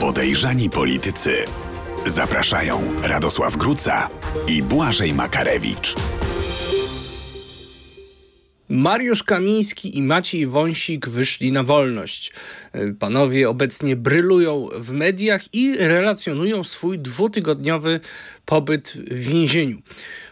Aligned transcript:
Podejrzani 0.00 0.70
politycy. 0.70 1.36
Zapraszają 2.06 2.82
Radosław 3.02 3.56
Gruca 3.56 4.08
i 4.48 4.62
Błażej 4.62 5.14
Makarewicz. 5.14 5.94
Mariusz 8.68 9.22
Kamiński 9.22 9.98
i 9.98 10.02
Maciej 10.02 10.46
Wąsik 10.46 11.08
wyszli 11.08 11.52
na 11.52 11.62
wolność. 11.62 12.32
Panowie 12.98 13.48
obecnie 13.48 13.96
brylują 13.96 14.68
w 14.78 14.92
mediach 14.92 15.54
i 15.54 15.76
relacjonują 15.78 16.64
swój 16.64 16.98
dwutygodniowy 16.98 18.00
pobyt 18.46 18.92
w 19.10 19.18
więzieniu. 19.18 19.78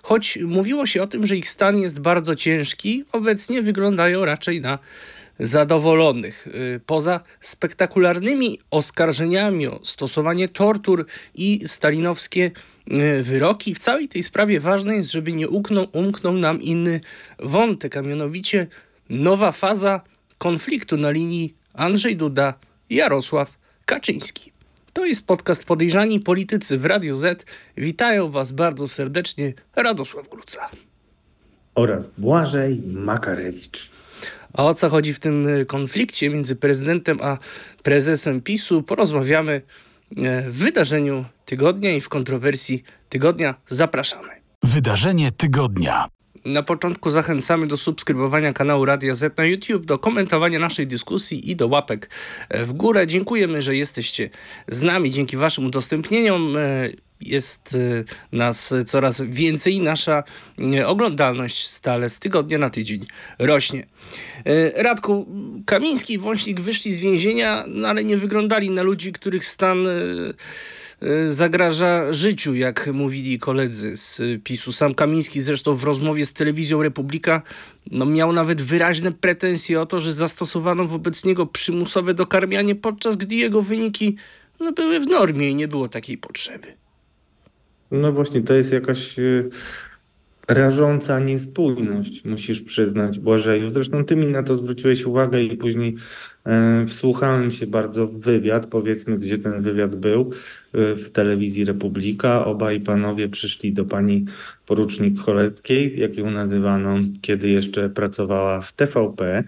Choć 0.02 0.38
mówiło 0.44 0.86
się 0.86 1.02
o 1.02 1.06
tym, 1.06 1.26
że 1.26 1.36
ich 1.36 1.48
stan 1.48 1.78
jest 1.78 2.00
bardzo 2.00 2.34
ciężki, 2.34 3.04
obecnie 3.12 3.62
wyglądają 3.62 4.24
raczej 4.24 4.60
na 4.60 4.78
zadowolonych. 5.38 6.46
Y, 6.46 6.80
poza 6.86 7.20
spektakularnymi 7.40 8.58
oskarżeniami 8.70 9.66
o 9.66 9.80
stosowanie 9.82 10.48
tortur 10.48 11.06
i 11.34 11.68
stalinowskie 11.68 12.50
y, 12.90 13.22
wyroki, 13.22 13.74
w 13.74 13.78
całej 13.78 14.08
tej 14.08 14.22
sprawie 14.22 14.60
ważne 14.60 14.94
jest, 14.94 15.12
żeby 15.12 15.32
nie 15.32 15.48
umknął, 15.48 15.86
umknął 15.92 16.32
nam 16.32 16.62
inny 16.62 17.00
wątek, 17.38 17.96
a 17.96 18.02
mianowicie 18.02 18.66
nowa 19.10 19.52
faza 19.52 20.00
konfliktu 20.38 20.96
na 20.96 21.10
linii 21.10 21.54
Andrzej 21.74 22.16
Duda, 22.16 22.54
Jarosław 22.90 23.58
Kaczyński. 23.86 24.52
To 24.92 25.06
jest 25.06 25.26
podcast 25.26 25.64
Podejrzani 25.64 26.20
Politycy 26.20 26.78
w 26.78 26.84
Radio 26.84 27.16
Z. 27.16 27.46
Witają 27.76 28.30
Was 28.30 28.52
bardzo 28.52 28.88
serdecznie 28.88 29.52
Radosław 29.76 30.28
Gruca. 30.28 30.70
Oraz 31.74 32.06
Błażej 32.18 32.82
Makarewicz. 32.86 33.90
A 34.54 34.64
o 34.64 34.74
co 34.74 34.88
chodzi 34.88 35.14
w 35.14 35.20
tym 35.20 35.48
y, 35.48 35.66
konflikcie 35.66 36.30
między 36.30 36.56
prezydentem 36.56 37.18
a 37.22 37.38
prezesem 37.82 38.40
PiSu 38.40 38.82
porozmawiamy 38.82 39.62
e, 40.16 40.42
w 40.50 40.56
wydarzeniu 40.56 41.24
tygodnia 41.44 41.96
i 41.96 42.00
w 42.00 42.08
kontrowersji 42.08 42.82
tygodnia. 43.08 43.54
Zapraszamy. 43.68 44.28
Wydarzenie 44.62 45.32
tygodnia. 45.32 46.08
Na 46.44 46.62
początku 46.62 47.10
zachęcamy 47.10 47.66
do 47.66 47.76
subskrybowania 47.76 48.52
kanału 48.52 48.84
Radia 48.84 49.14
Z 49.14 49.38
na 49.38 49.44
YouTube, 49.44 49.86
do 49.86 49.98
komentowania 49.98 50.58
naszej 50.58 50.86
dyskusji 50.86 51.50
i 51.50 51.56
do 51.56 51.66
łapek 51.66 52.10
e, 52.48 52.64
w 52.64 52.72
górę. 52.72 53.06
Dziękujemy, 53.06 53.62
że 53.62 53.76
jesteście 53.76 54.30
z 54.68 54.82
nami. 54.82 55.10
Dzięki 55.10 55.36
Waszym 55.36 55.66
udostępnieniom 55.66 56.56
e, 56.56 56.88
jest 57.20 57.74
y, 57.74 58.04
nas 58.32 58.74
coraz 58.86 59.22
więcej 59.22 59.80
nasza 59.80 60.24
y, 60.58 60.86
oglądalność 60.86 61.66
stale 61.66 62.10
z 62.10 62.18
tygodnia 62.18 62.58
na 62.58 62.70
tydzień 62.70 63.06
rośnie. 63.38 63.86
Radku, 64.74 65.26
Kamiński 65.66 66.14
i 66.14 66.18
Wąsik 66.18 66.60
wyszli 66.60 66.92
z 66.92 67.00
więzienia, 67.00 67.64
no 67.68 67.88
ale 67.88 68.04
nie 68.04 68.16
wyglądali 68.16 68.70
na 68.70 68.82
ludzi, 68.82 69.12
których 69.12 69.44
stan 69.44 69.86
zagraża 71.28 72.12
życiu, 72.12 72.54
jak 72.54 72.90
mówili 72.92 73.38
koledzy 73.38 73.96
z 73.96 74.20
PiSu. 74.44 74.72
Sam 74.72 74.94
Kamiński 74.94 75.40
zresztą 75.40 75.74
w 75.74 75.84
rozmowie 75.84 76.26
z 76.26 76.32
telewizją 76.32 76.82
Republika 76.82 77.42
no, 77.90 78.06
miał 78.06 78.32
nawet 78.32 78.62
wyraźne 78.62 79.12
pretensje 79.12 79.80
o 79.80 79.86
to, 79.86 80.00
że 80.00 80.12
zastosowano 80.12 80.84
wobec 80.84 81.24
niego 81.24 81.46
przymusowe 81.46 82.14
dokarmianie, 82.14 82.74
podczas 82.74 83.16
gdy 83.16 83.34
jego 83.34 83.62
wyniki 83.62 84.16
no, 84.60 84.72
były 84.72 85.00
w 85.00 85.06
normie 85.06 85.50
i 85.50 85.54
nie 85.54 85.68
było 85.68 85.88
takiej 85.88 86.18
potrzeby. 86.18 86.66
No 87.90 88.12
właśnie, 88.12 88.42
to 88.42 88.54
jest 88.54 88.72
jakaś 88.72 89.18
y, 89.18 89.50
rażąca 90.48 91.20
niespójność, 91.20 92.24
musisz 92.24 92.62
przyznać, 92.62 93.18
Błażeju. 93.18 93.70
Zresztą 93.70 94.04
ty 94.04 94.16
mi 94.16 94.26
na 94.26 94.42
to 94.42 94.54
zwróciłeś 94.54 95.04
uwagę 95.04 95.42
i 95.42 95.56
później 95.56 95.96
wsłuchałem 96.88 97.50
się 97.50 97.66
bardzo 97.66 98.06
w 98.06 98.18
wywiad, 98.18 98.66
powiedzmy, 98.66 99.18
gdzie 99.18 99.38
ten 99.38 99.62
wywiad 99.62 99.96
był, 99.96 100.30
e, 100.72 100.94
w 100.94 101.10
telewizji 101.10 101.64
Republika. 101.64 102.44
Obaj 102.44 102.80
panowie 102.80 103.28
przyszli 103.28 103.72
do 103.72 103.84
pani 103.84 104.24
porucznik 104.66 105.18
Choleckiej, 105.18 106.00
jak 106.00 106.16
ją 106.16 106.30
nazywano, 106.30 106.96
kiedy 107.22 107.48
jeszcze 107.48 107.90
pracowała 107.90 108.60
w 108.60 108.72
TVP. 108.72 109.44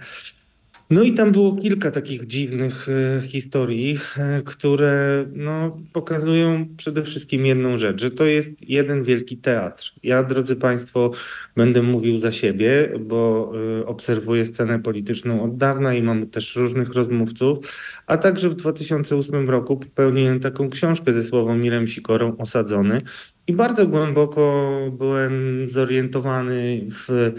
No 0.90 1.02
i 1.02 1.14
tam 1.14 1.32
było 1.32 1.56
kilka 1.56 1.90
takich 1.90 2.26
dziwnych 2.26 2.88
e, 2.88 3.22
historii, 3.22 3.98
e, 4.16 4.42
które 4.42 5.24
no, 5.32 5.78
pokazują 5.92 6.66
przede 6.76 7.02
wszystkim 7.02 7.46
jedną 7.46 7.76
rzecz, 7.76 8.00
że 8.00 8.10
to 8.10 8.24
jest 8.24 8.68
jeden 8.68 9.04
wielki 9.04 9.36
teatr. 9.36 9.92
Ja, 10.02 10.22
drodzy 10.22 10.56
Państwo, 10.56 11.10
będę 11.56 11.82
mówił 11.82 12.18
za 12.18 12.32
siebie, 12.32 12.92
bo 13.00 13.52
e, 13.80 13.86
obserwuję 13.86 14.46
scenę 14.46 14.78
polityczną 14.78 15.42
od 15.42 15.56
dawna 15.56 15.94
i 15.94 16.02
mam 16.02 16.26
też 16.26 16.56
różnych 16.56 16.94
rozmówców, 16.94 17.58
a 18.06 18.18
także 18.18 18.48
w 18.48 18.54
2008 18.54 19.50
roku 19.50 19.76
popełniłem 19.76 20.40
taką 20.40 20.70
książkę 20.70 21.12
ze 21.12 21.22
Sławomirem 21.22 21.86
Sikorą 21.86 22.36
Osadzony 22.36 23.02
i 23.46 23.52
bardzo 23.52 23.86
głęboko 23.86 24.70
byłem 24.98 25.64
zorientowany 25.70 26.86
w 26.90 27.32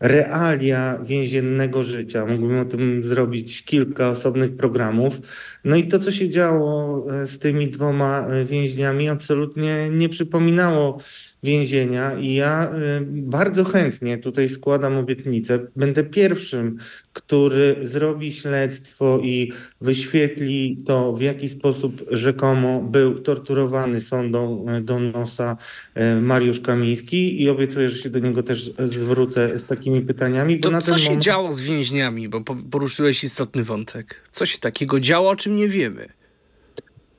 realia 0.00 0.98
więziennego 1.04 1.82
życia. 1.82 2.26
Mógłbym 2.26 2.58
o 2.58 2.64
tym 2.64 3.04
zrobić 3.04 3.64
kilka 3.64 4.10
osobnych 4.10 4.56
programów. 4.56 5.20
No 5.64 5.76
i 5.76 5.88
to, 5.88 5.98
co 5.98 6.10
się 6.10 6.30
działo 6.30 7.04
e, 7.12 7.26
z 7.26 7.38
tymi 7.38 7.68
dwoma 7.68 8.26
e, 8.26 8.44
więźniami, 8.44 9.08
absolutnie 9.08 9.90
nie 9.90 10.08
przypominało 10.08 10.98
więzienia 11.42 12.14
i 12.18 12.34
ja 12.34 12.70
y, 12.98 13.04
bardzo 13.06 13.64
chętnie 13.64 14.18
tutaj 14.18 14.48
składam 14.48 14.96
obietnicę. 14.96 15.58
Będę 15.76 16.04
pierwszym, 16.04 16.78
który 17.12 17.76
zrobi 17.82 18.32
śledztwo 18.32 19.20
i 19.22 19.52
wyświetli 19.80 20.82
to, 20.86 21.12
w 21.12 21.20
jaki 21.20 21.48
sposób 21.48 22.04
rzekomo 22.10 22.80
był 22.80 23.18
torturowany 23.18 24.00
sondą 24.00 24.66
y, 24.78 24.80
do 24.80 24.98
nosa 24.98 25.56
y, 25.96 26.20
Mariusz 26.20 26.60
Kamiński 26.60 27.42
i 27.42 27.50
obiecuję, 27.50 27.90
że 27.90 27.98
się 27.98 28.10
do 28.10 28.18
niego 28.18 28.42
też 28.42 28.72
zwrócę 28.84 29.58
z 29.58 29.66
takimi 29.66 30.00
pytaniami. 30.00 30.60
to 30.60 30.80
co 30.80 30.98
się 30.98 31.04
moment... 31.04 31.24
działo 31.24 31.52
z 31.52 31.60
więźniami, 31.60 32.28
bo 32.28 32.40
poruszyłeś 32.70 33.24
istotny 33.24 33.64
wątek. 33.64 34.20
Co 34.30 34.46
się 34.46 34.58
takiego 34.58 35.00
działo, 35.00 35.30
o 35.30 35.36
czym 35.36 35.56
nie 35.56 35.68
wiemy? 35.68 36.08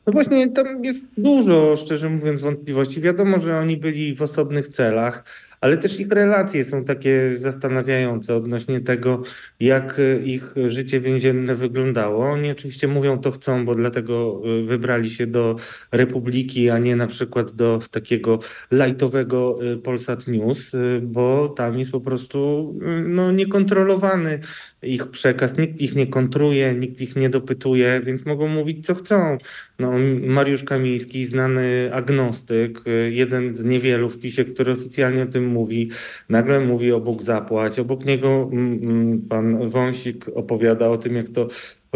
No 0.08 0.14
właśnie, 0.14 0.52
tam 0.52 0.84
jest 0.84 1.12
dużo, 1.18 1.76
szczerze 1.76 2.10
mówiąc, 2.10 2.42
wątpliwości. 2.42 3.02
Wiadomo, 3.02 3.42
że 3.42 3.58
oni 3.58 3.78
byli 3.78 4.16
w 4.16 4.22
osobnych 4.22 4.68
celach, 4.68 5.24
ale 5.62 5.78
też 5.78 6.00
ich 6.00 6.12
relacje 6.12 6.66
są 6.66 6.84
takie 6.84 7.34
zastanawiające 7.38 8.36
odnośnie 8.36 8.82
tego, 8.82 9.22
jak 9.60 10.02
ich 10.24 10.54
życie 10.68 11.02
więzienne 11.02 11.56
wyglądało. 11.56 12.30
Oni 12.30 12.52
oczywiście 12.52 12.88
mówią 12.88 13.20
to 13.20 13.32
chcą, 13.32 13.66
bo 13.66 13.76
dlatego 13.76 14.42
y, 14.60 14.64
wybrali 14.64 15.10
się 15.10 15.28
do 15.28 15.56
Republiki, 15.92 16.70
a 16.70 16.78
nie 16.78 16.96
na 16.96 17.08
przykład 17.08 17.52
do 17.52 17.80
takiego 17.92 18.40
lajtowego 18.72 19.60
y, 19.74 19.78
Polsat 19.78 20.28
News, 20.28 20.72
bo 21.02 21.50
tam 21.50 21.80
jest 21.80 21.92
po 21.92 22.02
prostu 22.02 22.74
no, 23.08 23.32
niekontrolowany 23.32 24.40
ich 24.82 25.08
przekaz, 25.08 25.58
nikt 25.58 25.82
ich 25.82 25.96
nie 25.96 26.08
kontruje, 26.08 26.74
nikt 26.74 27.02
ich 27.02 27.16
nie 27.16 27.30
dopytuje, 27.30 28.02
więc 28.06 28.26
mogą 28.26 28.48
mówić 28.48 28.86
co 28.86 28.96
chcą. 28.96 29.38
No, 29.80 29.92
Mariusz 30.22 30.64
Kamiński, 30.64 31.26
znany 31.26 31.90
agnostyk, 31.94 32.84
jeden 33.10 33.56
z 33.56 33.64
niewielu 33.64 34.10
w 34.10 34.20
PiSie, 34.20 34.46
który 34.46 34.72
oficjalnie 34.72 35.24
o 35.24 35.26
tym 35.26 35.48
mówi, 35.48 35.92
nagle 36.30 36.60
mówi 36.60 36.92
o 36.92 37.00
Bóg 37.00 37.24
zapłać. 37.24 37.80
Obok 37.80 38.06
niego 38.06 38.50
mm, 38.52 38.80
mm, 38.84 39.22
pan 39.22 39.70
Wąsik 39.70 40.26
opowiada 40.36 40.90
o 40.90 40.98
tym, 40.98 41.16
jak 41.16 41.30
to 41.30 41.48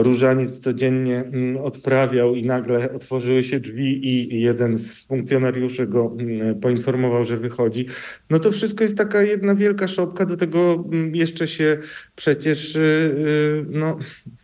różaniec 0.04 0.60
codziennie 0.60 1.18
mm, 1.18 1.58
odprawiał 1.58 2.36
i 2.36 2.46
nagle 2.46 2.94
otworzyły 2.94 3.44
się 3.44 3.60
drzwi 3.60 4.08
i 4.08 4.42
jeden 4.42 4.78
z 4.78 5.04
funkcjonariuszy 5.04 5.88
go 5.88 6.18
poinformował, 6.62 7.26
że 7.26 7.38
wychodzi. 7.38 7.86
No 8.30 8.40
to 8.40 8.52
wszystko 8.52 8.84
jest 8.84 8.98
taka 8.98 9.22
jedna 9.22 9.56
wielka 9.56 9.88
szopka, 9.88 10.26
do 10.26 10.38
tego 10.38 10.84
jeszcze 11.14 11.48
się 11.48 11.78
przecież 12.16 12.76
y, 12.76 12.80
y, 12.80 13.66
no, 13.70 13.98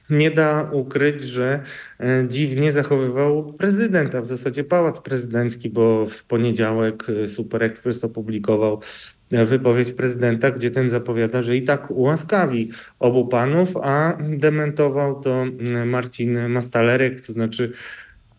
nie 0.09 0.31
da 0.31 0.69
ukryć, 0.73 1.21
że 1.21 1.63
e, 1.99 2.25
dziwnie 2.29 2.71
zachowywał 2.71 3.53
prezydent, 3.53 4.15
a 4.15 4.21
w 4.21 4.25
zasadzie 4.25 4.63
pałac 4.63 5.01
prezydencki, 5.01 5.69
bo 5.69 6.07
w 6.07 6.23
poniedziałek 6.23 7.03
e, 7.09 7.27
Super 7.27 7.63
Express 7.63 8.03
opublikował 8.03 8.81
wypowiedź 9.31 9.91
prezydenta, 9.91 10.51
gdzie 10.51 10.71
ten 10.71 10.91
zapowiada, 10.91 11.43
że 11.43 11.57
i 11.57 11.61
tak 11.61 11.91
ułaskawi 11.91 12.71
obu 12.99 13.27
panów, 13.27 13.77
a 13.77 14.17
dementował 14.29 15.21
to 15.21 15.45
Marcin 15.85 16.49
Mastalerek, 16.49 17.25
to 17.25 17.33
znaczy 17.33 17.71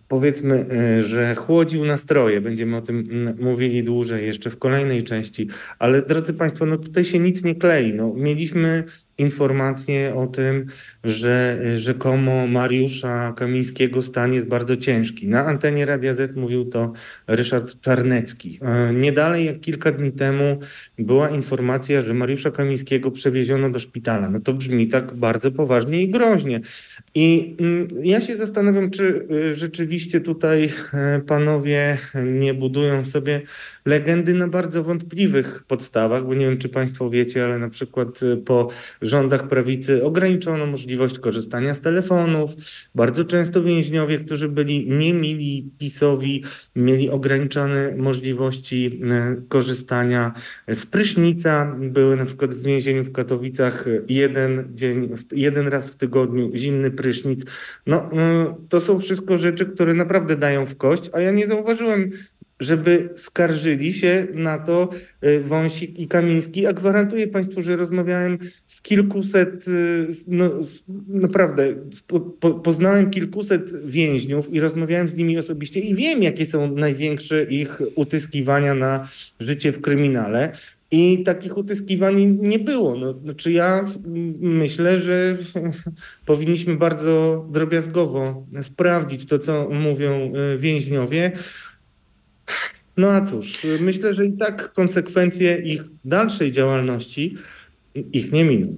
powiedzmy, 0.08 0.66
że 1.02 1.34
chłodził 1.34 1.84
nastroje. 1.84 2.40
Będziemy 2.40 2.76
o 2.76 2.80
tym 2.80 3.04
mówili 3.40 3.84
dłużej 3.84 4.26
jeszcze 4.26 4.50
w 4.50 4.58
kolejnej 4.58 5.04
części. 5.04 5.48
Ale 5.78 6.02
drodzy 6.02 6.34
Państwo, 6.34 6.66
no 6.66 6.76
tutaj 6.76 7.04
się 7.04 7.18
nic 7.18 7.44
nie 7.44 7.54
klei. 7.54 7.94
No, 7.94 8.14
mieliśmy 8.16 8.84
informacje 9.18 10.14
o 10.14 10.26
tym, 10.26 10.66
że 11.04 11.58
rzekomo 11.76 12.46
Mariusza 12.46 13.32
Kamińskiego 13.36 14.02
stan 14.02 14.32
jest 14.32 14.48
bardzo 14.48 14.76
ciężki. 14.76 15.28
Na 15.28 15.46
antenie 15.46 15.86
Radia 15.86 16.14
Z 16.14 16.36
mówił 16.36 16.64
to 16.64 16.92
Ryszard 17.26 17.80
Czarnecki. 17.80 18.58
E, 18.62 18.92
nie 18.94 19.12
dalej 19.12 19.46
jak 19.46 19.60
kilka 19.60 19.92
dni 19.92 20.12
temu 20.12 20.58
była 20.98 21.28
informacja, 21.28 22.02
że 22.02 22.14
Mariusza 22.14 22.50
Kamińskiego 22.50 23.10
przewieziono 23.10 23.70
do 23.70 23.78
szpitala. 23.78 24.30
No 24.30 24.40
to 24.40 24.54
brzmi 24.54 24.88
tak 24.88 25.14
bardzo 25.14 25.52
poważnie 25.52 26.02
i 26.02 26.10
groźnie. 26.10 26.60
I 27.14 27.56
mm, 27.60 27.88
ja 28.02 28.20
się 28.20 28.36
zastanawiam, 28.36 28.90
czy 28.90 29.26
y, 29.30 29.54
rzeczywiście 29.54 30.20
tutaj 30.20 30.72
e, 30.94 31.20
panowie 31.20 31.98
nie 32.24 32.54
budują 32.54 33.04
sobie 33.04 33.40
legendy 33.88 34.34
na 34.34 34.48
bardzo 34.48 34.82
wątpliwych 34.84 35.64
podstawach, 35.66 36.26
bo 36.26 36.34
nie 36.34 36.46
wiem, 36.46 36.58
czy 36.58 36.68
państwo 36.68 37.10
wiecie, 37.10 37.44
ale 37.44 37.58
na 37.58 37.68
przykład 37.68 38.22
y, 38.22 38.36
po 38.36 38.68
rządach 39.02 39.48
prawicy 39.48 40.04
ograniczono 40.04 40.66
możliwość 40.66 41.18
korzystania 41.18 41.74
z 41.74 41.80
telefonów. 41.80 42.50
Bardzo 42.94 43.24
często 43.24 43.62
więźniowie, 43.62 44.18
którzy 44.18 44.48
byli 44.48 44.90
niemili 44.90 45.70
PiSowi, 45.78 46.44
mieli 46.76 47.10
ograniczone 47.10 47.94
możliwości 47.96 49.00
y, 49.38 49.48
korzystania 49.48 50.32
z 50.68 50.86
prysznica. 50.86 51.76
Były 51.80 52.16
na 52.16 52.26
przykład 52.26 52.54
w 52.54 52.62
więzieniu 52.62 53.04
w 53.04 53.12
Katowicach 53.12 53.84
jeden 54.08 54.68
dzień, 54.74 55.14
jeden 55.32 55.68
raz 55.68 55.90
w 55.90 55.96
tygodniu 55.96 56.50
zimny 56.54 56.90
prysznic. 56.90 57.44
No, 57.86 58.10
to 58.68 58.80
są 58.80 59.00
wszystko 59.00 59.38
rzeczy, 59.38 59.66
które 59.66 59.94
naprawdę 59.94 60.36
dają 60.36 60.66
w 60.66 60.76
kość, 60.76 61.10
a 61.12 61.20
ja 61.20 61.30
nie 61.30 61.46
zauważyłem 61.46 62.10
żeby 62.60 63.08
skarżyli 63.16 63.92
się 63.92 64.26
na 64.34 64.58
to 64.58 64.88
y, 65.24 65.40
Wąsik 65.40 65.98
i 65.98 66.08
Kamiński, 66.08 66.66
a 66.66 66.72
gwarantuję 66.72 67.26
Państwu, 67.26 67.62
że 67.62 67.76
rozmawiałem 67.76 68.38
z 68.66 68.82
kilkuset, 68.82 69.68
y, 69.68 70.08
no, 70.28 70.50
naprawdę, 71.08 71.74
po, 72.40 72.50
poznałem 72.50 73.10
kilkuset 73.10 73.86
więźniów 73.86 74.52
i 74.52 74.60
rozmawiałem 74.60 75.08
z 75.08 75.14
nimi 75.14 75.38
osobiście 75.38 75.80
i 75.80 75.94
wiem, 75.94 76.22
jakie 76.22 76.46
są 76.46 76.74
największe 76.74 77.44
ich 77.44 77.82
utyskiwania 77.94 78.74
na 78.74 79.08
życie 79.40 79.72
w 79.72 79.80
kryminale. 79.80 80.52
I 80.90 81.22
takich 81.22 81.56
utyskiwań 81.56 82.38
nie 82.40 82.58
było. 82.58 82.96
No, 82.96 83.12
znaczy 83.12 83.52
ja 83.52 83.84
myślę, 84.40 85.00
że 85.00 85.36
powinniśmy 86.26 86.76
bardzo 86.76 87.46
drobiazgowo 87.52 88.46
sprawdzić 88.62 89.26
to, 89.26 89.38
co 89.38 89.68
mówią 89.70 90.32
y, 90.54 90.58
więźniowie. 90.58 91.32
No 92.96 93.10
a 93.10 93.20
cóż, 93.20 93.66
myślę, 93.80 94.14
że 94.14 94.26
i 94.26 94.32
tak 94.32 94.72
konsekwencje 94.72 95.62
ich 95.64 95.82
dalszej 96.04 96.52
działalności 96.52 97.36
ich 97.94 98.32
nie 98.32 98.44
miną. 98.44 98.74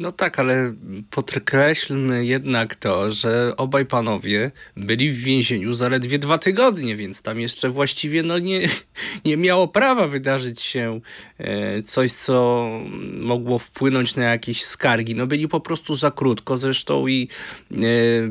No 0.00 0.12
tak, 0.12 0.38
ale 0.38 0.74
podkreślmy 1.10 2.24
jednak 2.24 2.76
to, 2.76 3.10
że 3.10 3.56
obaj 3.56 3.86
panowie 3.86 4.50
byli 4.76 5.10
w 5.10 5.16
więzieniu 5.16 5.74
zaledwie 5.74 6.18
dwa 6.18 6.38
tygodnie, 6.38 6.96
więc 6.96 7.22
tam 7.22 7.40
jeszcze 7.40 7.70
właściwie 7.70 8.22
no 8.22 8.38
nie, 8.38 8.68
nie 9.24 9.36
miało 9.36 9.68
prawa 9.68 10.06
wydarzyć 10.06 10.62
się 10.62 11.00
e, 11.38 11.82
coś, 11.82 12.12
co 12.12 12.66
mogło 13.12 13.58
wpłynąć 13.58 14.16
na 14.16 14.22
jakieś 14.22 14.64
skargi. 14.64 15.14
No 15.14 15.26
byli 15.26 15.48
po 15.48 15.60
prostu 15.60 15.94
za 15.94 16.10
krótko. 16.10 16.56
Zresztą 16.56 17.06
i 17.06 17.28
e, 17.72 17.76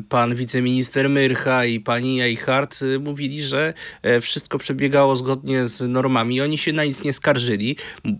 pan 0.08 0.34
wiceminister 0.34 1.10
Myrcha 1.10 1.64
i 1.64 1.80
pani 1.80 2.20
Eichhardt 2.22 2.80
e, 2.82 2.98
mówili, 2.98 3.42
że 3.42 3.74
wszystko 4.20 4.58
przebiegało 4.58 5.16
zgodnie 5.16 5.66
z 5.66 5.88
normami. 5.88 6.40
Oni 6.40 6.58
się 6.58 6.72
na 6.72 6.84
nic 6.84 7.04
nie 7.04 7.12
skarżyli. 7.12 7.76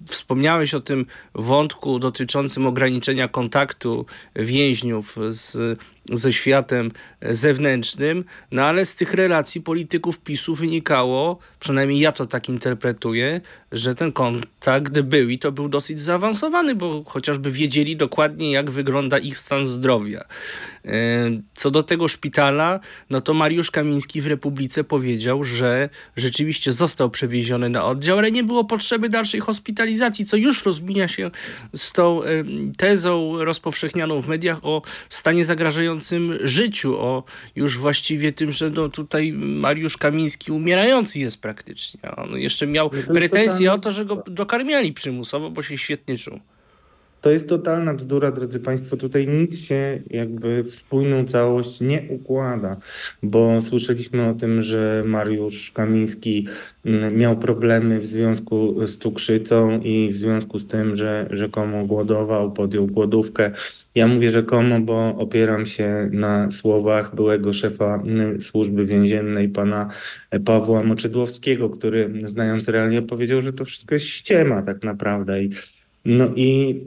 Wspomniałeś 0.09 0.75
o 0.75 0.81
tym 0.81 1.07
wątku 1.35 1.99
dotyczącym 1.99 2.67
ograniczenia 2.67 3.29
kontaktu 3.41 4.07
więźniów 4.37 5.17
z 5.29 5.79
ze 6.13 6.33
światem 6.33 6.91
zewnętrznym, 7.23 8.25
no 8.53 8.63
ale 8.63 8.85
z 8.85 8.95
tych 8.95 9.15
relacji 9.15 9.61
polityków 9.61 10.19
PiSu 10.19 10.55
wynikało, 10.55 11.39
przynajmniej 11.61 12.01
ja 12.01 12.13
to 12.13 12.27
tak 12.27 12.49
interpretuję, 12.49 13.41
że 13.73 13.95
ten 13.95 14.13
kontakt 14.13 15.01
był 15.01 15.29
i 15.29 15.39
to 15.39 15.53
był 15.53 15.69
dosyć 15.69 16.01
zaawansowany, 16.01 16.75
bo 16.75 17.05
chociażby 17.07 17.51
wiedzieli 17.51 17.97
dokładnie, 17.97 18.53
jak 18.53 18.71
wygląda 18.71 19.19
ich 19.19 19.39
stan 19.39 19.67
zdrowia. 19.67 20.25
E, 20.85 20.91
co 21.55 21.71
do 21.71 21.83
tego 21.83 22.09
szpitala, 22.09 22.81
no 23.11 23.21
to 23.21 23.35
Mariusz 23.35 23.71
Kamiński 23.71 24.21
w 24.21 24.27
Republice 24.27 24.85
powiedział, 24.85 25.45
że 25.45 25.89
rzeczywiście 26.17 26.73
został 26.73 27.11
przewieziony 27.11 27.69
na 27.69 27.85
oddział, 27.85 28.19
ale 28.19 28.31
nie 28.31 28.45
było 28.45 28.65
potrzeby 28.65 29.09
dalszej 29.09 29.41
hospitalizacji, 29.41 30.25
co 30.25 30.37
już 30.37 30.65
rozmija 30.65 31.09
się 31.09 31.31
z 31.75 31.93
tą 31.93 32.21
tezą 32.77 33.45
rozpowszechnianą 33.45 34.21
w 34.21 34.29
mediach 34.29 34.59
o 34.63 34.83
stanie 35.09 35.45
zagrażającym 35.45 35.90
życiu, 36.41 36.99
o 36.99 37.25
już 37.57 37.79
właściwie 37.79 38.33
tym, 38.33 38.53
że 38.53 38.71
no 38.71 38.89
tutaj 38.89 39.33
Mariusz 39.33 39.97
Kamiński 39.97 40.53
umierający 40.53 41.19
jest 41.19 41.41
praktycznie. 41.41 42.01
On 42.17 42.39
jeszcze 42.39 42.67
miał 42.67 42.91
no 43.09 43.15
pretensje 43.15 43.73
o 43.73 43.79
to, 43.79 43.93
że 43.93 44.05
go 44.05 44.23
dokarmiali 44.27 44.93
przymusowo, 44.93 45.51
bo 45.51 45.63
się 45.63 45.79
świetnie 45.79 46.19
czuł. 46.19 46.41
To 47.21 47.31
jest 47.31 47.49
totalna 47.49 47.95
bzdura, 47.95 48.33
drodzy 48.33 48.61
Państwo. 48.61 48.97
Tutaj 48.97 49.29
nic 49.29 49.59
się 49.59 50.03
jakby 50.11 50.63
w 50.63 50.75
spójną 50.75 51.25
całość 51.25 51.81
nie 51.81 52.03
układa, 52.09 52.77
bo 53.23 53.63
słyszeliśmy 53.63 54.29
o 54.29 54.35
tym, 54.35 54.63
że 54.63 55.03
Mariusz 55.07 55.71
Kamiński 55.71 56.47
mm, 56.85 57.17
miał 57.17 57.37
problemy 57.37 58.01
w 58.01 58.07
związku 58.07 58.87
z 58.87 58.99
cukrzycą 58.99 59.81
i 59.81 60.13
w 60.13 60.17
związku 60.17 60.59
z 60.59 60.67
tym, 60.67 60.97
że 60.97 61.29
rzekomo 61.31 61.87
głodował, 61.87 62.53
podjął 62.53 62.87
głodówkę. 62.87 63.51
Ja 63.95 64.07
mówię 64.07 64.31
rzekomo, 64.31 64.81
bo 64.81 65.17
opieram 65.19 65.67
się 65.67 66.09
na 66.13 66.51
słowach 66.51 67.15
byłego 67.15 67.53
szefa 67.53 67.95
mm, 67.95 68.41
służby 68.41 68.87
więziennej, 68.87 69.49
pana 69.49 69.89
Pawła 70.45 70.83
Moczydłowskiego, 70.83 71.71
który 71.71 72.13
znając 72.25 72.69
realnie 72.69 73.03
powiedział, 73.03 73.43
że 73.43 73.53
to 73.53 73.65
wszystko 73.65 73.95
jest 73.95 74.07
ściema 74.07 74.63
tak 74.63 74.85
naprawdę. 74.85 75.45
I, 75.45 75.51
no 76.05 76.29
i 76.37 76.81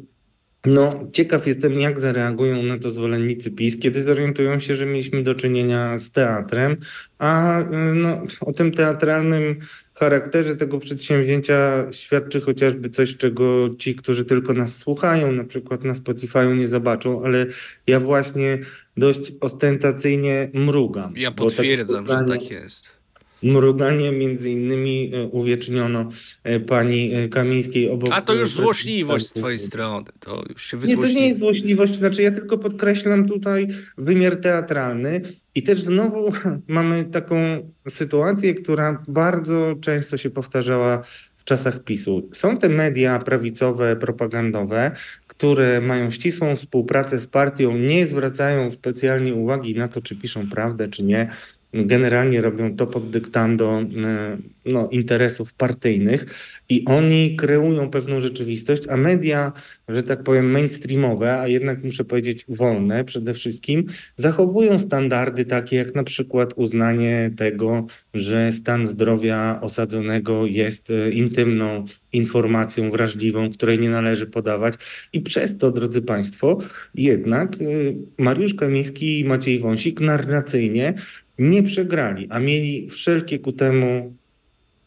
no, 0.65 1.07
ciekaw 1.13 1.47
jestem, 1.47 1.79
jak 1.79 1.99
zareagują 1.99 2.63
na 2.63 2.79
to 2.79 2.89
zwolennicy 2.89 3.51
PiS, 3.51 3.79
kiedy 3.79 4.03
zorientują 4.03 4.59
się, 4.59 4.75
że 4.75 4.85
mieliśmy 4.85 5.23
do 5.23 5.35
czynienia 5.35 5.99
z 5.99 6.11
teatrem, 6.11 6.77
a 7.19 7.61
y, 7.61 7.65
no, 7.93 8.23
o 8.41 8.53
tym 8.53 8.71
teatralnym 8.71 9.59
charakterze 9.95 10.55
tego 10.55 10.79
przedsięwzięcia 10.79 11.85
świadczy 11.91 12.41
chociażby 12.41 12.89
coś, 12.89 13.17
czego 13.17 13.69
ci, 13.77 13.95
którzy 13.95 14.25
tylko 14.25 14.53
nas 14.53 14.77
słuchają, 14.77 15.31
na 15.31 15.43
przykład 15.43 15.83
na 15.83 15.93
Spotify 15.93 16.55
nie 16.55 16.67
zobaczą, 16.67 17.23
ale 17.23 17.45
ja 17.87 17.99
właśnie 17.99 18.59
dość 18.97 19.31
ostentacyjnie 19.39 20.49
mrugam. 20.53 21.13
Ja 21.17 21.31
potwierdzam, 21.31 22.05
tak 22.05 22.19
że 22.19 22.33
tak 22.33 22.51
jest 22.51 22.92
mruganie 23.43 24.11
między 24.11 24.49
innymi 24.49 25.11
e, 25.13 25.23
uwieczniono 25.23 26.09
e, 26.43 26.59
pani 26.59 27.13
e, 27.13 27.29
Kamińskiej 27.29 27.89
obok... 27.89 28.09
A 28.13 28.21
to 28.21 28.33
już 28.33 28.49
złośliwość 28.49 29.27
z 29.27 29.33
twojej 29.33 29.59
strony, 29.59 30.05
to 30.19 30.43
już 30.49 30.65
się 30.65 30.77
Nie, 30.77 30.97
to 30.97 31.07
nie 31.07 31.27
jest 31.27 31.39
złośliwość, 31.39 31.95
znaczy 31.95 32.21
ja 32.21 32.31
tylko 32.31 32.57
podkreślam 32.57 33.27
tutaj 33.27 33.67
wymiar 33.97 34.37
teatralny 34.37 35.21
i 35.55 35.63
też 35.63 35.81
znowu 35.81 36.33
mamy 36.67 37.03
taką 37.03 37.35
sytuację, 37.89 38.53
która 38.53 39.03
bardzo 39.07 39.75
często 39.81 40.17
się 40.17 40.29
powtarzała 40.29 41.03
w 41.35 41.45
czasach 41.45 41.83
PiSu. 41.83 42.29
Są 42.33 42.57
te 42.57 42.69
media 42.69 43.19
prawicowe, 43.19 43.95
propagandowe, 43.95 44.91
które 45.27 45.81
mają 45.81 46.11
ścisłą 46.11 46.55
współpracę 46.55 47.19
z 47.19 47.27
partią, 47.27 47.77
nie 47.77 48.07
zwracają 48.07 48.71
specjalnie 48.71 49.33
uwagi 49.33 49.75
na 49.75 49.87
to, 49.87 50.01
czy 50.01 50.15
piszą 50.15 50.49
prawdę, 50.49 50.87
czy 50.87 51.03
nie 51.03 51.29
generalnie 51.73 52.41
robią 52.41 52.75
to 52.75 52.87
pod 52.87 53.09
dyktando 53.09 53.81
e, 53.81 54.37
no, 54.65 54.89
interesów 54.91 55.53
partyjnych 55.53 56.25
i 56.69 56.85
oni 56.85 57.35
kreują 57.35 57.89
pewną 57.89 58.21
rzeczywistość, 58.21 58.83
a 58.89 58.97
media, 58.97 59.51
że 59.87 60.03
tak 60.03 60.23
powiem, 60.23 60.51
mainstreamowe, 60.51 61.39
a 61.39 61.47
jednak 61.47 61.83
muszę 61.83 62.05
powiedzieć 62.05 62.45
wolne 62.49 63.03
przede 63.03 63.33
wszystkim, 63.33 63.85
zachowują 64.15 64.79
standardy 64.79 65.45
takie 65.45 65.75
jak 65.75 65.95
na 65.95 66.03
przykład 66.03 66.53
uznanie 66.55 67.31
tego, 67.37 67.87
że 68.13 68.51
stan 68.51 68.87
zdrowia 68.87 69.59
osadzonego 69.61 70.45
jest 70.45 70.89
e, 70.89 71.11
intymną 71.11 71.85
informacją 72.13 72.91
wrażliwą, 72.91 73.49
której 73.49 73.79
nie 73.79 73.89
należy 73.89 74.27
podawać. 74.27 74.73
I 75.13 75.21
przez 75.21 75.57
to, 75.57 75.71
drodzy 75.71 76.01
Państwo, 76.01 76.57
jednak 76.95 77.53
e, 77.53 77.65
Mariusz 78.17 78.53
Kamiński 78.53 79.19
i 79.19 79.25
Maciej 79.25 79.59
Wąsik 79.59 79.99
narracyjnie 79.99 80.93
nie 81.39 81.63
przegrali, 81.63 82.27
a 82.29 82.39
mieli 82.39 82.89
wszelkie 82.89 83.39
ku 83.39 83.51
temu 83.51 84.13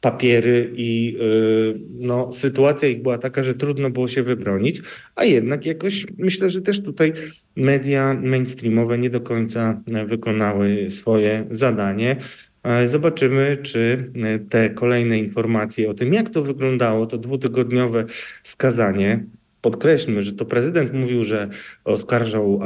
papiery 0.01 0.73
i 0.77 1.13
yy, 1.13 1.81
no, 1.91 2.33
sytuacja 2.33 2.89
ich 2.89 3.03
była 3.03 3.19
taka, 3.19 3.45
że 3.45 3.55
trudno 3.55 3.91
było 3.91 4.09
się 4.09 4.23
wybronić, 4.23 4.83
a 5.15 5.25
jednak 5.25 5.67
jakoś 5.67 6.07
myślę, 6.19 6.51
że 6.51 6.63
też 6.63 6.83
tutaj 6.83 7.13
media 7.57 8.15
mainstreamowe 8.23 8.99
nie 8.99 9.11
do 9.11 9.21
końca 9.21 9.83
wykonały 10.07 10.91
swoje 10.91 11.47
zadanie. 11.51 12.17
E, 12.63 12.89
zobaczymy, 12.89 13.57
czy 13.63 14.11
te 14.51 14.71
kolejne 14.71 15.19
informacje 15.19 15.91
o 15.91 15.95
tym, 15.95 16.15
jak 16.15 16.31
to 16.31 16.43
wyglądało, 16.43 17.07
to 17.07 17.19
dwutygodniowe 17.19 18.05
skazanie, 18.43 19.25
podkreślmy, 19.67 20.23
że 20.23 20.33
to 20.33 20.45
prezydent 20.45 20.93
mówił, 20.93 21.25
że 21.25 21.49
oskarżał 21.85 22.61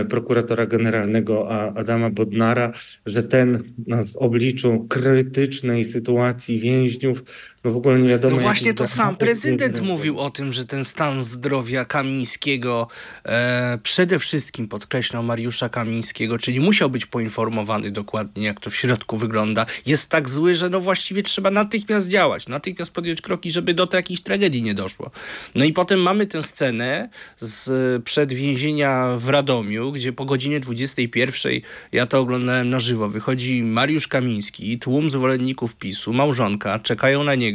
e, 0.00 0.04
prokuratora 0.04 0.66
generalnego 0.66 1.50
Adama 1.50 2.10
Bodnara, 2.10 2.72
że 3.06 3.22
ten 3.22 3.62
no, 3.86 4.04
w 4.04 4.16
obliczu 4.16 4.86
krytycznej 4.88 5.84
sytuacji 5.84 6.60
więźniów 6.60 7.24
no 7.64 7.70
w 7.72 7.76
ogóle 7.76 7.98
nie 7.98 8.08
wiadomo. 8.08 8.36
No 8.36 8.42
właśnie 8.42 8.74
to 8.74 8.86
sam 8.86 9.16
prezydent 9.16 9.80
mówił 9.80 10.20
o 10.20 10.30
tym, 10.30 10.52
że 10.52 10.66
ten 10.66 10.84
stan 10.84 11.24
zdrowia 11.24 11.84
Kamińskiego, 11.84 12.88
e, 13.24 13.78
przede 13.82 14.18
wszystkim 14.18 14.68
podkreślał 14.68 15.22
Mariusza 15.22 15.68
Kamińskiego, 15.68 16.38
czyli 16.38 16.60
musiał 16.60 16.90
być 16.90 17.06
poinformowany 17.06 17.90
dokładnie, 17.90 18.46
jak 18.46 18.60
to 18.60 18.70
w 18.70 18.76
środku 18.76 19.16
wygląda, 19.16 19.66
jest 19.86 20.10
tak 20.10 20.28
zły, 20.28 20.54
że 20.54 20.70
no 20.70 20.80
właściwie 20.80 21.22
trzeba 21.22 21.50
natychmiast 21.50 22.08
działać, 22.08 22.48
natychmiast 22.48 22.92
podjąć 22.92 23.20
kroki, 23.20 23.50
żeby 23.50 23.74
do 23.74 23.88
jakiejś 23.92 24.20
tragedii 24.20 24.62
nie 24.62 24.74
doszło. 24.74 25.10
No 25.54 25.64
i 25.64 25.72
potem 25.72 26.02
mamy 26.02 26.26
tę 26.26 26.42
scenę 26.42 27.08
z 27.38 28.02
przed 28.02 28.32
więzienia 28.32 29.08
w 29.16 29.28
Radomiu, 29.28 29.92
gdzie 29.92 30.12
po 30.12 30.24
godzinie 30.24 30.60
21, 30.60 31.52
ja 31.92 32.06
to 32.06 32.18
oglądałem 32.20 32.70
na 32.70 32.78
żywo, 32.78 33.08
wychodzi 33.08 33.62
Mariusz 33.62 34.08
Kamiński, 34.08 34.78
tłum 34.78 35.10
zwolenników 35.10 35.76
PiSu, 35.76 36.12
małżonka, 36.12 36.78
czekają 36.78 37.24
na 37.24 37.34
niego, 37.34 37.49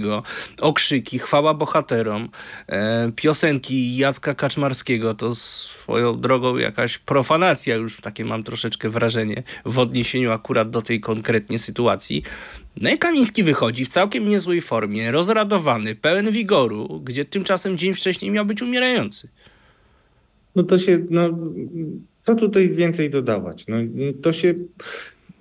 okrzyki, 0.61 1.19
chwała 1.19 1.53
bohaterom, 1.53 2.29
e, 2.67 3.11
piosenki 3.15 3.97
Jacka 3.97 4.35
Kaczmarskiego, 4.35 5.13
to 5.13 5.35
swoją 5.35 6.19
drogą 6.19 6.57
jakaś 6.57 6.97
profanacja, 6.97 7.75
już 7.75 8.01
takie 8.01 8.25
mam 8.25 8.43
troszeczkę 8.43 8.89
wrażenie, 8.89 9.43
w 9.65 9.79
odniesieniu 9.79 10.31
akurat 10.31 10.69
do 10.69 10.81
tej 10.81 10.99
konkretnie 10.99 11.59
sytuacji. 11.59 12.23
No 12.81 12.89
i 12.89 12.97
Kamiński 12.97 13.43
wychodzi 13.43 13.85
w 13.85 13.89
całkiem 13.89 14.29
niezłej 14.29 14.61
formie, 14.61 15.11
rozradowany, 15.11 15.95
pełen 15.95 16.31
wigoru, 16.31 17.01
gdzie 17.03 17.25
tymczasem 17.25 17.77
dzień 17.77 17.93
wcześniej 17.93 18.31
miał 18.31 18.45
być 18.45 18.61
umierający. 18.61 19.29
No 20.55 20.63
to 20.63 20.77
się, 20.77 21.05
no, 21.09 21.29
co 22.23 22.35
tutaj 22.35 22.69
więcej 22.69 23.09
dodawać? 23.09 23.65
No, 23.67 23.77
to 24.21 24.33
się 24.33 24.53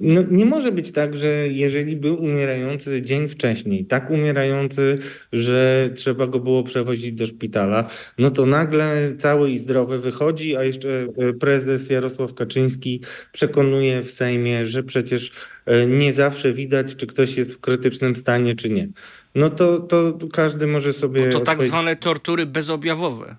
no, 0.00 0.22
nie 0.30 0.46
może 0.46 0.72
być 0.72 0.92
tak, 0.92 1.16
że 1.16 1.48
jeżeli 1.48 1.96
był 1.96 2.22
umierający 2.22 3.02
dzień 3.02 3.28
wcześniej, 3.28 3.84
tak 3.84 4.10
umierający, 4.10 4.98
że 5.32 5.90
trzeba 5.94 6.26
go 6.26 6.40
było 6.40 6.62
przewozić 6.62 7.12
do 7.12 7.26
szpitala, 7.26 7.90
no 8.18 8.30
to 8.30 8.46
nagle 8.46 9.12
cały 9.18 9.50
i 9.50 9.58
zdrowy 9.58 9.98
wychodzi, 9.98 10.56
a 10.56 10.64
jeszcze 10.64 11.06
e, 11.18 11.32
prezes 11.32 11.90
Jarosław 11.90 12.34
Kaczyński 12.34 13.00
przekonuje 13.32 14.02
w 14.02 14.10
Sejmie, 14.10 14.66
że 14.66 14.82
przecież 14.82 15.32
e, 15.66 15.86
nie 15.86 16.12
zawsze 16.12 16.52
widać, 16.52 16.96
czy 16.96 17.06
ktoś 17.06 17.36
jest 17.36 17.54
w 17.54 17.60
krytycznym 17.60 18.16
stanie, 18.16 18.56
czy 18.56 18.70
nie. 18.70 18.88
No 19.34 19.50
to, 19.50 19.78
to 19.78 20.18
każdy 20.32 20.66
może 20.66 20.92
sobie. 20.92 21.26
Bo 21.26 21.32
to 21.32 21.40
tak 21.40 21.62
zwane 21.62 21.96
tortury 21.96 22.46
bezobjawowe. 22.46 23.36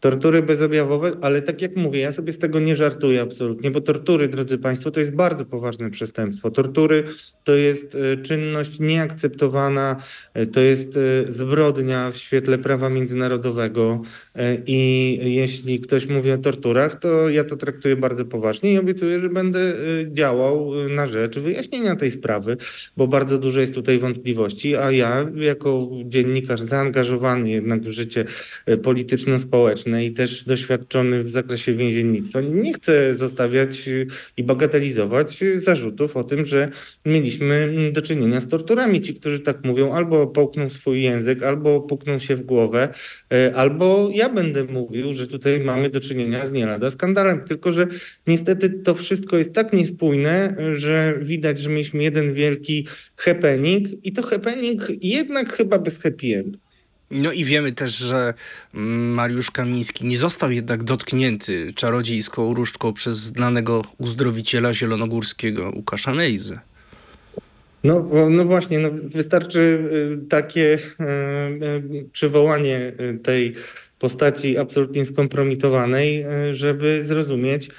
Tortury 0.00 0.42
bezobjawowe, 0.42 1.12
ale 1.20 1.42
tak 1.42 1.62
jak 1.62 1.76
mówię, 1.76 2.00
ja 2.00 2.12
sobie 2.12 2.32
z 2.32 2.38
tego 2.38 2.60
nie 2.60 2.76
żartuję 2.76 3.20
absolutnie, 3.20 3.70
bo 3.70 3.80
tortury, 3.80 4.28
drodzy 4.28 4.58
Państwo, 4.58 4.90
to 4.90 5.00
jest 5.00 5.14
bardzo 5.14 5.44
poważne 5.44 5.90
przestępstwo. 5.90 6.50
Tortury 6.50 7.04
to 7.44 7.54
jest 7.54 7.94
e, 7.94 8.16
czynność 8.16 8.80
nieakceptowana, 8.80 9.96
e, 10.34 10.46
to 10.46 10.60
jest 10.60 10.96
e, 10.96 11.32
zbrodnia 11.32 12.10
w 12.10 12.16
świetle 12.16 12.58
prawa 12.58 12.90
międzynarodowego 12.90 14.02
i 14.66 15.18
jeśli 15.22 15.80
ktoś 15.80 16.06
mówi 16.06 16.30
o 16.30 16.38
torturach, 16.38 16.98
to 16.98 17.30
ja 17.30 17.44
to 17.44 17.56
traktuję 17.56 17.96
bardzo 17.96 18.24
poważnie 18.24 18.72
i 18.72 18.78
obiecuję, 18.78 19.20
że 19.20 19.28
będę 19.28 19.74
działał 20.12 20.72
na 20.88 21.06
rzecz 21.06 21.38
wyjaśnienia 21.38 21.96
tej 21.96 22.10
sprawy, 22.10 22.56
bo 22.96 23.08
bardzo 23.08 23.38
dużo 23.38 23.60
jest 23.60 23.74
tutaj 23.74 23.98
wątpliwości, 23.98 24.76
a 24.76 24.90
ja 24.90 25.30
jako 25.34 25.90
dziennikarz 26.04 26.60
zaangażowany 26.60 27.50
jednak 27.50 27.80
w 27.80 27.90
życie 27.90 28.24
polityczno-społeczne, 28.82 30.06
i 30.06 30.12
też 30.12 30.44
doświadczony 30.44 31.24
w 31.24 31.30
zakresie 31.30 31.74
więziennictwa, 31.74 32.40
nie 32.40 32.72
chcę 32.72 33.16
zostawiać 33.16 33.90
i 34.36 34.42
bagatelizować 34.42 35.44
zarzutów 35.56 36.16
o 36.16 36.24
tym, 36.24 36.44
że 36.44 36.68
mieliśmy 37.06 37.72
do 37.92 38.02
czynienia 38.02 38.40
z 38.40 38.48
torturami. 38.48 39.00
Ci, 39.00 39.14
którzy 39.14 39.40
tak 39.40 39.64
mówią, 39.64 39.92
albo 39.92 40.26
połkną 40.26 40.70
swój 40.70 41.02
język, 41.02 41.42
albo 41.42 41.80
pukną 41.80 42.18
się 42.18 42.36
w 42.36 42.42
głowę, 42.42 42.88
e, 43.32 43.54
albo 43.54 44.10
ja 44.14 44.25
będę 44.28 44.64
mówił, 44.64 45.14
że 45.14 45.26
tutaj 45.26 45.60
mamy 45.60 45.90
do 45.90 46.00
czynienia 46.00 46.46
z 46.46 46.52
nie 46.52 46.66
lada 46.66 46.90
skandalem. 46.90 47.40
Tylko, 47.44 47.72
że 47.72 47.86
niestety 48.26 48.70
to 48.70 48.94
wszystko 48.94 49.36
jest 49.36 49.52
tak 49.52 49.72
niespójne, 49.72 50.56
że 50.76 51.18
widać, 51.22 51.58
że 51.58 51.70
mieliśmy 51.70 52.02
jeden 52.02 52.34
wielki 52.34 52.86
happening 53.16 53.88
i 54.02 54.12
to 54.12 54.22
happening 54.22 54.82
jednak 55.02 55.52
chyba 55.52 55.78
bez 55.78 55.98
happy 55.98 56.26
endu. 56.36 56.58
No 57.10 57.32
i 57.32 57.44
wiemy 57.44 57.72
też, 57.72 57.96
że 57.96 58.34
mm, 58.74 59.14
Mariusz 59.14 59.50
Kamiński 59.50 60.06
nie 60.06 60.18
został 60.18 60.50
jednak 60.50 60.84
dotknięty 60.84 61.72
czarodziejską 61.74 62.54
różdżką 62.54 62.92
przez 62.92 63.16
znanego 63.16 63.84
uzdrowiciela 63.98 64.72
zielonogórskiego 64.72 65.72
Łukasza 65.76 66.14
Mejzy. 66.14 66.58
No, 67.84 68.08
no 68.30 68.44
właśnie, 68.44 68.78
no 68.78 68.88
wystarczy 68.92 69.58
y, 69.58 70.28
takie 70.28 70.78
y, 71.00 71.04
y, 71.94 72.08
przywołanie 72.12 72.92
tej 73.22 73.54
postaci 73.98 74.58
absolutnie 74.58 75.04
skompromitowanej, 75.04 76.24
żeby 76.52 77.02
zrozumieć, 77.04 77.70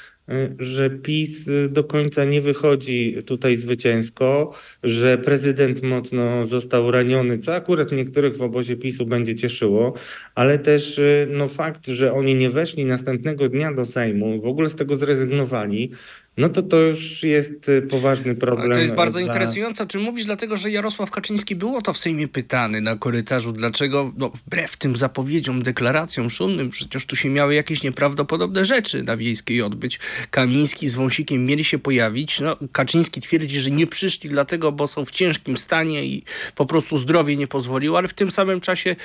że 0.59 0.89
PiS 0.89 1.49
do 1.69 1.83
końca 1.83 2.25
nie 2.25 2.41
wychodzi 2.41 3.17
tutaj 3.25 3.57
zwycięsko, 3.57 4.53
że 4.83 5.17
prezydent 5.17 5.83
mocno 5.83 6.47
został 6.47 6.91
raniony, 6.91 7.39
co 7.39 7.55
akurat 7.55 7.91
niektórych 7.91 8.37
w 8.37 8.41
obozie 8.41 8.75
PiSu 8.75 9.05
będzie 9.05 9.35
cieszyło, 9.35 9.93
ale 10.35 10.59
też 10.59 11.01
no, 11.27 11.47
fakt, 11.47 11.87
że 11.87 12.13
oni 12.13 12.35
nie 12.35 12.49
weszli 12.49 12.85
następnego 12.85 13.49
dnia 13.49 13.73
do 13.73 13.85
Sejmu, 13.85 14.41
w 14.41 14.45
ogóle 14.45 14.69
z 14.69 14.75
tego 14.75 14.95
zrezygnowali, 14.95 15.91
no 16.37 16.49
to 16.49 16.63
to 16.63 16.77
już 16.77 17.23
jest 17.23 17.69
y, 17.69 17.81
poważny 17.81 18.35
problem. 18.35 18.65
Ale 18.65 18.75
to 18.75 18.81
jest 18.81 18.95
bardzo 18.95 19.19
dla... 19.19 19.27
interesujące. 19.27 19.87
Czy 19.87 19.99
mówisz 19.99 20.25
dlatego, 20.25 20.57
że 20.57 20.71
Jarosław 20.71 21.11
Kaczyński 21.11 21.55
było 21.55 21.81
to 21.81 21.93
w 21.93 21.97
Sejmie 21.97 22.27
pytany 22.27 22.81
na 22.81 22.95
korytarzu, 22.95 23.51
dlaczego 23.51 24.13
no, 24.17 24.29
wbrew 24.29 24.77
tym 24.77 24.95
zapowiedziom, 24.97 25.61
deklaracjom 25.61 26.29
szumnym, 26.29 26.69
przecież 26.69 27.05
tu 27.05 27.15
się 27.15 27.29
miały 27.29 27.55
jakieś 27.55 27.83
nieprawdopodobne 27.83 28.65
rzeczy 28.65 29.03
na 29.03 29.17
Wiejskiej 29.17 29.61
odbyć. 29.61 29.99
Kamiński 30.31 30.89
z 30.89 30.95
Wąsikiem 30.95 31.45
mieli 31.45 31.63
się 31.63 31.79
pojawić. 31.79 32.39
No, 32.39 32.57
Kaczyński 32.71 33.21
twierdzi, 33.21 33.59
że 33.59 33.71
nie 33.71 33.87
przyszli 33.87 34.29
dlatego, 34.29 34.71
bo 34.71 34.87
są 34.87 35.05
w 35.05 35.11
ciężkim 35.11 35.57
stanie 35.57 36.05
i 36.05 36.23
po 36.55 36.65
prostu 36.65 36.97
zdrowie 36.97 37.37
nie 37.37 37.47
pozwoliło, 37.47 37.97
ale 37.97 38.07
w 38.07 38.13
tym 38.13 38.31
samym 38.31 38.61
czasie 38.61 38.95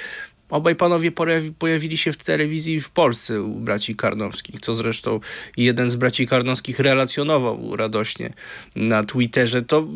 Obaj 0.52 0.76
panowie 0.76 1.12
pojawili 1.58 1.96
się 1.96 2.12
w 2.12 2.16
telewizji 2.16 2.80
w 2.80 2.90
Polsce 2.90 3.42
u 3.42 3.54
braci 3.54 3.96
Karnowskich, 3.96 4.60
co 4.60 4.74
zresztą 4.74 5.20
jeden 5.56 5.90
z 5.90 5.96
braci 5.96 6.26
Karnowskich 6.26 6.78
relacjonował 6.78 7.76
radośnie 7.76 8.32
na 8.76 9.04
Twitterze. 9.04 9.62
To 9.62 9.86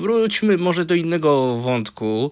wróćmy 0.00 0.56
może 0.58 0.84
do 0.84 0.94
innego 0.94 1.56
wątku. 1.56 2.30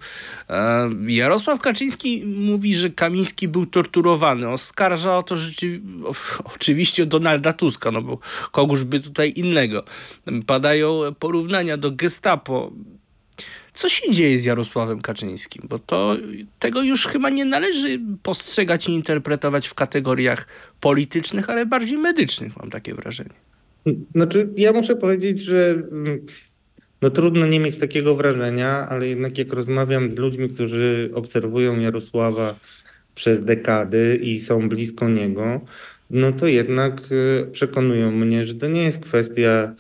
E, 0.51 0.91
Jarosław 1.07 1.61
Kaczyński 1.61 2.23
mówi, 2.27 2.75
że 2.75 2.91
Kamiński 2.91 3.49
był 3.49 3.67
torturowany. 3.67 4.49
Oskarża 4.49 5.19
o 5.19 5.23
to 5.23 5.37
rzeczy... 5.37 5.81
oczywiście 6.55 7.07
Donalda 7.07 7.53
Tuska, 7.53 7.91
no 7.91 8.03
bo 8.03 8.19
kogoż 8.51 8.85
by 8.85 9.01
tutaj 9.01 9.33
innego. 9.37 9.85
Padają 10.47 11.01
porównania 11.19 11.77
do 11.77 11.91
gestapo 11.91 12.73
co 13.75 13.89
się 13.89 14.13
dzieje 14.13 14.39
z 14.39 14.45
Jarosławem 14.45 15.01
Kaczyńskim, 15.01 15.63
bo 15.69 15.79
to 15.79 16.17
tego 16.59 16.83
już 16.83 17.07
chyba 17.07 17.31
nie 17.31 17.45
należy 17.45 18.01
postrzegać 18.23 18.89
i 18.89 18.93
interpretować 18.93 19.69
w 19.69 19.75
kategoriach 19.75 20.47
politycznych, 20.81 21.51
ale 21.51 21.67
bardziej 21.67 21.99
medycznych, 21.99 22.57
mam 22.57 22.71
takie 22.71 22.95
wrażenie. 22.95 23.35
Znaczy, 24.15 24.49
ja 24.57 24.73
muszę 24.73 24.97
powiedzieć, 24.97 25.39
że 25.39 25.71
mm, 25.71 26.27
no 27.03 27.11
trudno 27.11 27.47
nie 27.47 27.61
mieć 27.61 27.77
takiego 27.77 28.15
wrażenia, 28.15 28.69
ale 28.69 29.09
jednak 29.09 29.39
jak 29.39 29.53
rozmawiam 29.53 30.15
z 30.15 30.19
ludźmi, 30.19 30.49
którzy 30.49 31.11
obserwują 31.15 31.81
Jarosława 31.81 32.55
przez 33.15 33.45
dekady 33.45 34.19
i 34.23 34.39
są 34.39 34.69
blisko 34.69 35.09
niego, 35.09 35.61
no 36.11 36.33
to 36.33 36.47
jednak 36.47 37.01
y, 37.13 37.47
przekonują 37.53 38.11
mnie, 38.11 38.47
że 38.47 38.55
to 38.55 38.69
nie 38.69 38.83
jest 38.83 38.99
kwestia 38.99 39.75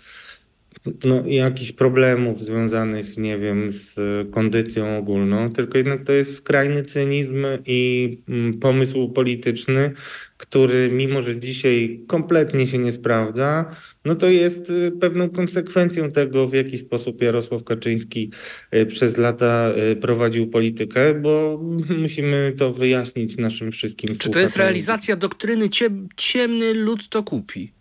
no, 1.05 1.23
jakichś 1.27 1.73
problemów 1.73 2.45
związanych, 2.45 3.19
nie 3.19 3.39
wiem, 3.39 3.71
z 3.71 3.97
kondycją 4.31 4.99
ogólną, 4.99 5.53
tylko 5.53 5.79
jednak 5.79 6.01
to 6.01 6.13
jest 6.13 6.37
skrajny 6.37 6.85
cynizm 6.85 7.47
i 7.67 8.19
mm, 8.29 8.59
pomysł 8.59 9.09
polityczny, 9.09 9.93
który 10.37 10.91
mimo, 10.93 11.23
że 11.23 11.41
dzisiaj 11.41 12.01
kompletnie 12.07 12.67
się 12.67 12.79
nie 12.79 12.93
sprawdza, 12.93 13.77
no 14.05 14.15
to 14.15 14.29
jest 14.29 14.71
y, 14.71 14.93
pewną 15.01 15.31
konsekwencją 15.31 16.13
tego, 16.13 16.49
w 16.49 16.55
jaki 16.55 16.79
sposób 16.79 17.23
Jarosław 17.23 17.65
Kaczyński 17.65 18.31
y, 18.75 18.87
przez 18.87 19.17
lata 19.17 19.73
y, 19.93 19.97
prowadził 19.97 20.47
politykę, 20.47 21.15
bo 21.15 21.61
musimy 22.03 22.53
to 22.59 22.73
wyjaśnić 22.73 23.37
naszym 23.37 23.73
wszystkim 23.73 24.17
Czy 24.17 24.31
to 24.31 24.41
jest 24.41 24.57
realizacja 24.57 25.17
doktryny 25.17 25.69
ciemny 26.17 26.75
lud 26.75 27.09
to 27.09 27.23
kupi? 27.23 27.73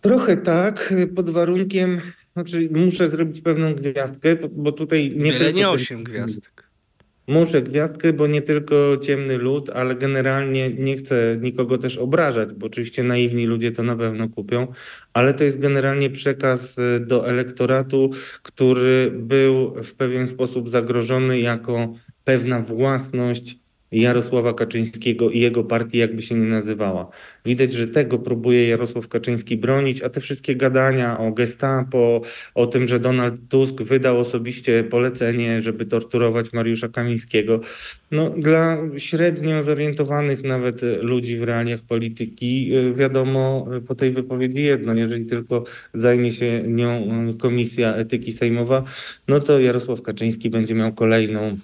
Trochę 0.00 0.36
tak, 0.36 0.94
pod 1.16 1.30
warunkiem, 1.30 2.00
znaczy 2.32 2.68
muszę 2.72 3.10
zrobić 3.10 3.40
pewną 3.40 3.74
gwiazdkę, 3.74 4.36
bo 4.52 4.72
tutaj 4.72 5.12
nie 5.16 5.24
Wiele 5.24 5.38
tylko... 5.38 5.58
nie 5.58 5.68
osiem 5.68 6.04
gwiazdek. 6.04 6.70
muszę 7.28 7.62
gwiazdkę, 7.62 8.12
bo 8.12 8.26
nie 8.26 8.42
tylko 8.42 8.96
ciemny 9.02 9.38
lud, 9.38 9.70
ale 9.70 9.94
generalnie 9.94 10.70
nie 10.70 10.96
chcę 10.96 11.38
nikogo 11.40 11.78
też 11.78 11.96
obrażać, 11.98 12.52
bo 12.52 12.66
oczywiście 12.66 13.02
naiwni 13.02 13.46
ludzie 13.46 13.72
to 13.72 13.82
na 13.82 13.96
pewno 13.96 14.28
kupią, 14.28 14.66
ale 15.12 15.34
to 15.34 15.44
jest 15.44 15.58
generalnie 15.58 16.10
przekaz 16.10 16.78
y, 16.78 17.00
do 17.00 17.28
elektoratu, 17.28 18.10
który 18.42 19.10
był 19.14 19.74
w 19.82 19.94
pewien 19.94 20.26
sposób 20.26 20.70
zagrożony 20.70 21.40
jako 21.40 21.94
pewna 22.24 22.60
własność 22.60 23.60
Jarosława 23.92 24.54
Kaczyńskiego 24.54 25.30
i 25.30 25.40
jego 25.40 25.64
partii, 25.64 25.98
jakby 25.98 26.22
się 26.22 26.34
nie 26.34 26.46
nazywała. 26.46 27.10
Widać, 27.46 27.72
że 27.72 27.86
tego 27.86 28.18
próbuje 28.18 28.68
Jarosław 28.68 29.08
Kaczyński 29.08 29.56
bronić, 29.56 30.02
a 30.02 30.08
te 30.08 30.20
wszystkie 30.20 30.56
gadania 30.56 31.18
o 31.18 31.32
gestapo, 31.32 32.20
o 32.54 32.66
tym, 32.66 32.88
że 32.88 33.00
Donald 33.00 33.34
Tusk 33.48 33.82
wydał 33.82 34.20
osobiście 34.20 34.84
polecenie, 34.84 35.62
żeby 35.62 35.86
torturować 35.86 36.52
Mariusza 36.52 36.88
Kamińskiego, 36.88 37.60
no, 38.10 38.30
dla 38.30 38.78
średnio 38.98 39.62
zorientowanych 39.62 40.44
nawet 40.44 40.80
ludzi 41.00 41.38
w 41.38 41.42
realiach 41.42 41.80
polityki 41.80 42.76
y, 42.76 42.94
wiadomo 42.94 43.66
po 43.86 43.94
tej 43.94 44.10
wypowiedzi 44.12 44.62
jedno, 44.62 44.94
jeżeli 44.94 45.26
tylko 45.26 45.64
zajmie 45.94 46.32
się 46.32 46.62
nią 46.66 47.08
y, 47.30 47.38
Komisja 47.38 47.94
Etyki 47.94 48.32
Sejmowa, 48.32 48.84
no 49.28 49.40
to 49.40 49.60
Jarosław 49.60 50.02
Kaczyński 50.02 50.50
będzie 50.50 50.74
miał 50.74 50.92
kolejną 50.92 51.56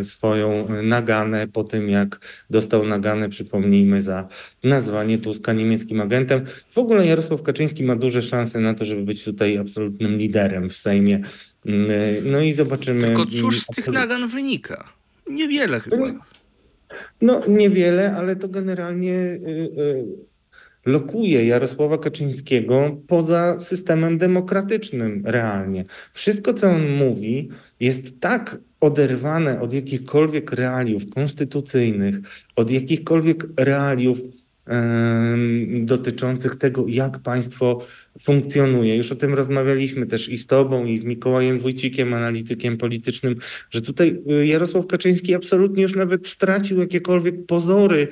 y, 0.00 0.04
swoją 0.04 0.68
naganę 0.82 1.46
po 1.48 1.64
tym, 1.64 1.88
jak 1.88 2.20
dostał 2.50 2.86
naganę, 2.86 3.28
przypomnijmy, 3.28 4.02
za 4.02 4.28
nazwanie 4.64 5.15
Tuska 5.18 5.52
niemieckim 5.52 6.00
agentem. 6.00 6.44
W 6.70 6.78
ogóle 6.78 7.06
Jarosław 7.06 7.42
Kaczyński 7.42 7.84
ma 7.84 7.96
duże 7.96 8.22
szanse 8.22 8.60
na 8.60 8.74
to, 8.74 8.84
żeby 8.84 9.02
być 9.02 9.24
tutaj 9.24 9.58
absolutnym 9.58 10.18
liderem 10.18 10.70
w 10.70 10.76
Sejmie. 10.76 11.20
Mm, 11.66 11.90
no 12.24 12.40
i 12.40 12.52
zobaczymy. 12.52 13.00
Tylko 13.00 13.26
cóż 13.26 13.60
z 13.60 13.66
tych 13.66 13.88
nagan 13.88 14.28
wynika? 14.28 14.88
Niewiele 15.30 15.80
chyba. 15.80 16.12
No 17.20 17.42
niewiele, 17.48 18.16
ale 18.16 18.36
to 18.36 18.48
generalnie 18.48 19.12
y, 19.12 19.38
y, 19.78 20.04
lokuje 20.86 21.46
Jarosława 21.46 21.98
Kaczyńskiego 21.98 22.96
poza 23.06 23.58
systemem 23.58 24.18
demokratycznym 24.18 25.22
realnie. 25.24 25.84
Wszystko, 26.12 26.54
co 26.54 26.70
on 26.70 26.90
mówi, 26.90 27.48
jest 27.80 28.20
tak 28.20 28.58
oderwane 28.80 29.60
od 29.60 29.72
jakichkolwiek 29.72 30.52
realiów 30.52 31.10
konstytucyjnych, 31.10 32.16
od 32.56 32.70
jakichkolwiek 32.70 33.46
realiów 33.56 34.18
dotyczących 35.84 36.56
tego, 36.56 36.84
jak 36.88 37.18
państwo 37.18 37.86
funkcjonuje. 38.20 38.96
Już 38.96 39.12
o 39.12 39.16
tym 39.16 39.34
rozmawialiśmy 39.34 40.06
też 40.06 40.28
i 40.28 40.38
z 40.38 40.46
Tobą, 40.46 40.84
i 40.84 40.98
z 40.98 41.04
Mikołajem 41.04 41.58
Wójcikiem, 41.58 42.14
analitykiem 42.14 42.76
politycznym, 42.76 43.36
że 43.70 43.82
tutaj 43.82 44.16
y, 44.30 44.46
Jarosław 44.46 44.86
Kaczyński 44.86 45.34
absolutnie 45.34 45.82
już 45.82 45.94
nawet 45.94 46.26
stracił 46.26 46.80
jakiekolwiek 46.80 47.46
pozory 47.46 48.08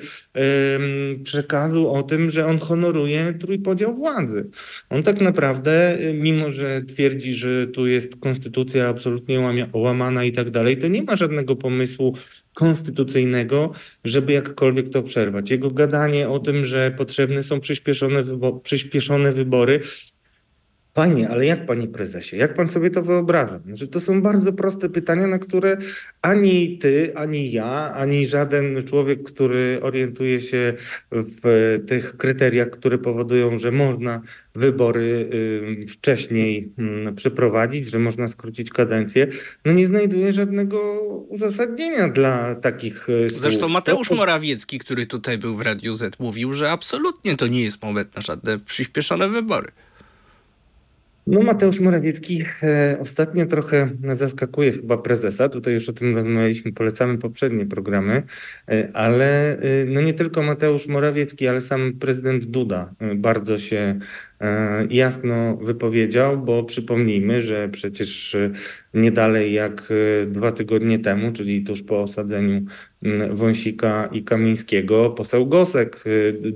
przekazu 1.23 1.89
o 1.89 2.03
tym, 2.03 2.29
że 2.29 2.45
on 2.45 2.59
honoruje 2.59 3.33
trójpodział 3.33 3.95
władzy. 3.95 4.49
On 4.89 5.03
tak 5.03 5.21
naprawdę, 5.21 5.99
y, 6.09 6.13
mimo 6.13 6.51
że 6.53 6.81
twierdzi, 6.81 7.33
że 7.33 7.67
tu 7.67 7.87
jest 7.87 8.15
konstytucja 8.15 8.87
absolutnie 8.87 9.39
łamana 9.73 10.23
i 10.23 10.31
tak 10.31 10.51
dalej, 10.51 10.77
to 10.77 10.87
nie 10.87 11.03
ma 11.03 11.15
żadnego 11.15 11.55
pomysłu 11.55 12.15
konstytucyjnego, 12.55 13.71
żeby 14.03 14.33
jakkolwiek 14.33 14.89
to 14.89 15.03
przerwać. 15.03 15.51
Jego 15.51 15.71
gadanie 15.71 16.29
o 16.29 16.39
tym, 16.39 16.65
że 16.65 16.91
potrzebne 16.97 17.43
są 17.43 17.59
przyspieszone, 17.59 18.23
wybo 18.23 18.53
przyspieszone 18.53 19.33
wybory, 19.33 19.79
Panie, 20.95 21.29
ale 21.29 21.45
jak 21.45 21.65
panie 21.65 21.87
prezesie, 21.87 22.37
jak 22.37 22.53
pan 22.53 22.69
sobie 22.69 22.89
to 22.89 23.03
wyobraża? 23.03 23.59
Że 23.73 23.87
to 23.87 23.99
są 23.99 24.21
bardzo 24.21 24.53
proste 24.53 24.89
pytania, 24.89 25.27
na 25.27 25.39
które 25.39 25.77
ani 26.21 26.77
ty, 26.77 27.11
ani 27.15 27.51
ja, 27.51 27.93
ani 27.93 28.27
żaden 28.27 28.83
człowiek, 28.83 29.23
który 29.23 29.79
orientuje 29.81 30.39
się 30.39 30.73
w 31.11 31.79
tych 31.87 32.17
kryteriach, 32.17 32.69
które 32.69 32.97
powodują, 32.97 33.59
że 33.59 33.71
można 33.71 34.21
wybory 34.55 35.29
wcześniej 35.89 36.73
przeprowadzić, 37.15 37.85
że 37.85 37.99
można 37.99 38.27
skrócić 38.27 38.69
kadencję, 38.69 39.27
no 39.65 39.71
nie 39.73 39.87
znajduje 39.87 40.33
żadnego 40.33 41.01
uzasadnienia 41.29 42.09
dla 42.09 42.55
takich 42.55 43.09
y, 43.09 43.29
słów. 43.29 43.41
Zresztą 43.41 43.67
Mateusz 43.67 44.11
Morawiecki, 44.11 44.79
który 44.79 45.05
tutaj 45.05 45.37
był 45.37 45.55
w 45.55 45.61
Radiu 45.61 45.91
Z, 45.91 46.19
mówił, 46.19 46.53
że 46.53 46.71
absolutnie 46.71 47.37
to 47.37 47.47
nie 47.47 47.63
jest 47.63 47.83
moment 47.83 48.15
na 48.15 48.21
żadne 48.21 48.59
przyspieszone 48.59 49.29
wybory. 49.29 49.71
No 51.27 51.41
Mateusz 51.41 51.79
Morawiecki 51.79 52.43
e, 52.63 52.97
ostatnio 52.99 53.45
trochę 53.45 53.89
zaskakuje 54.13 54.71
chyba 54.71 54.97
prezesa. 54.97 55.49
Tutaj 55.49 55.73
już 55.73 55.89
o 55.89 55.93
tym 55.93 56.15
rozmawialiśmy, 56.15 56.73
polecamy 56.73 57.17
poprzednie 57.17 57.65
programy, 57.65 58.23
e, 58.69 58.89
ale 58.93 59.57
e, 59.57 59.85
no 59.85 60.01
nie 60.01 60.13
tylko 60.13 60.41
Mateusz 60.41 60.87
Morawiecki, 60.87 61.47
ale 61.47 61.61
sam 61.61 61.93
prezydent 61.93 62.45
Duda 62.45 62.93
bardzo 63.15 63.57
się 63.57 63.99
jasno 64.89 65.57
wypowiedział, 65.57 66.37
bo 66.37 66.63
przypomnijmy, 66.63 67.41
że 67.41 67.69
przecież 67.69 68.37
nie 68.93 69.11
dalej 69.11 69.53
jak 69.53 69.93
dwa 70.27 70.51
tygodnie 70.51 70.99
temu, 70.99 71.31
czyli 71.31 71.63
tuż 71.63 71.83
po 71.83 72.01
osadzeniu 72.01 72.65
Wąsika 73.31 74.09
i 74.11 74.23
Kamińskiego, 74.23 75.09
poseł 75.09 75.47
Gosek 75.47 76.03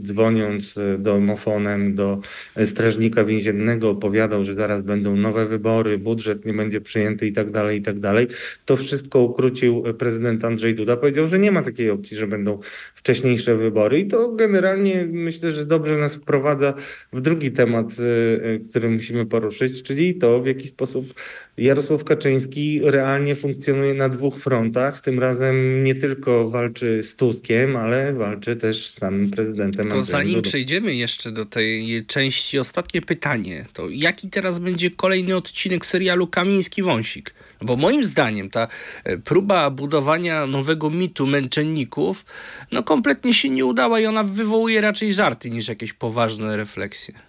dzwoniąc 0.02 0.80
domofonem 1.00 1.96
do 1.96 2.20
strażnika 2.66 3.24
więziennego 3.24 3.90
opowiadał, 3.90 4.46
że 4.46 4.56
zaraz 4.56 4.82
będą 4.82 5.16
nowe 5.16 5.46
wybory, 5.46 5.98
budżet 5.98 6.46
nie 6.46 6.54
będzie 6.54 6.82
przyjęty 6.82 7.28
i 7.28 7.34
tak 7.34 7.52
dalej, 7.52 7.80
i 7.80 7.82
tak 7.82 8.00
dalej. 8.00 8.28
To 8.66 8.76
wszystko 8.76 9.20
ukrócił 9.20 9.84
prezydent 9.98 10.46
Andrzej 10.46 10.76
Duda. 10.76 10.98
Powiedział, 10.98 11.28
że 11.28 11.40
nie 11.40 11.52
ma 11.52 11.62
takiej 11.62 11.90
opcji, 11.90 12.18
że 12.18 12.28
będą 12.28 12.60
wcześniejsze 12.94 13.58
wybory 13.58 14.00
i 14.00 14.08
to 14.08 14.32
generalnie 14.32 15.06
myślę, 15.12 15.52
że 15.52 15.66
dobrze 15.66 15.98
nas 15.98 16.16
wprowadza 16.16 16.74
w 17.14 17.22
drugi 17.22 17.52
temat, 17.52 17.92
y, 18.00 18.04
y, 18.48 18.70
który 18.70 18.90
musimy 18.90 19.26
poruszyć, 19.26 19.84
czyli 19.84 20.16
to, 20.16 20.40
w 20.40 20.48
jaki 20.48 20.68
sposób 20.68 21.14
Jarosław 21.60 22.04
Kaczyński 22.04 22.82
realnie 22.84 23.36
funkcjonuje 23.36 23.94
na 23.94 24.10
dwóch 24.10 24.40
frontach. 24.40 25.02
Tym 25.02 25.20
razem 25.20 25.84
nie 25.84 25.96
tylko 25.96 26.50
walczy 26.50 27.04
z 27.04 27.16
Tuskiem, 27.16 27.76
ale 27.76 28.14
walczy 28.14 28.56
też 28.56 28.88
z 28.88 28.94
samym 28.94 29.32
prezydentem. 29.32 29.90
To 29.90 30.04
zanim 30.04 30.42
przejdziemy 30.42 30.96
jeszcze 30.96 31.32
do 31.32 31.46
tej 31.46 32.06
części, 32.06 32.60
ostatnie 32.60 33.02
pytanie. 33.02 33.66
To 33.74 33.90
jaki 33.90 34.30
teraz 34.30 34.60
będzie 34.60 34.92
kolejny 34.92 35.36
odcinek 35.36 35.86
serialu 35.86 36.28
Kamiński-Wąsik? 36.28 37.30
Bo 37.62 37.76
moim 37.76 38.04
zdaniem 38.04 38.50
ta 38.50 38.68
e, 39.04 39.18
próba 39.18 39.70
budowania 39.70 40.46
nowego 40.46 40.90
mitu 40.90 41.28
męczenników 41.28 42.26
no 42.72 42.84
kompletnie 42.84 43.34
się 43.34 43.50
nie 43.50 43.66
udała 43.66 44.00
i 44.00 44.06
ona 44.06 44.24
wywołuje 44.24 44.82
raczej 44.82 45.14
żarty 45.14 45.50
niż 45.50 45.68
jakieś 45.68 45.94
poważne 45.94 46.58
refleksje. 46.58 47.29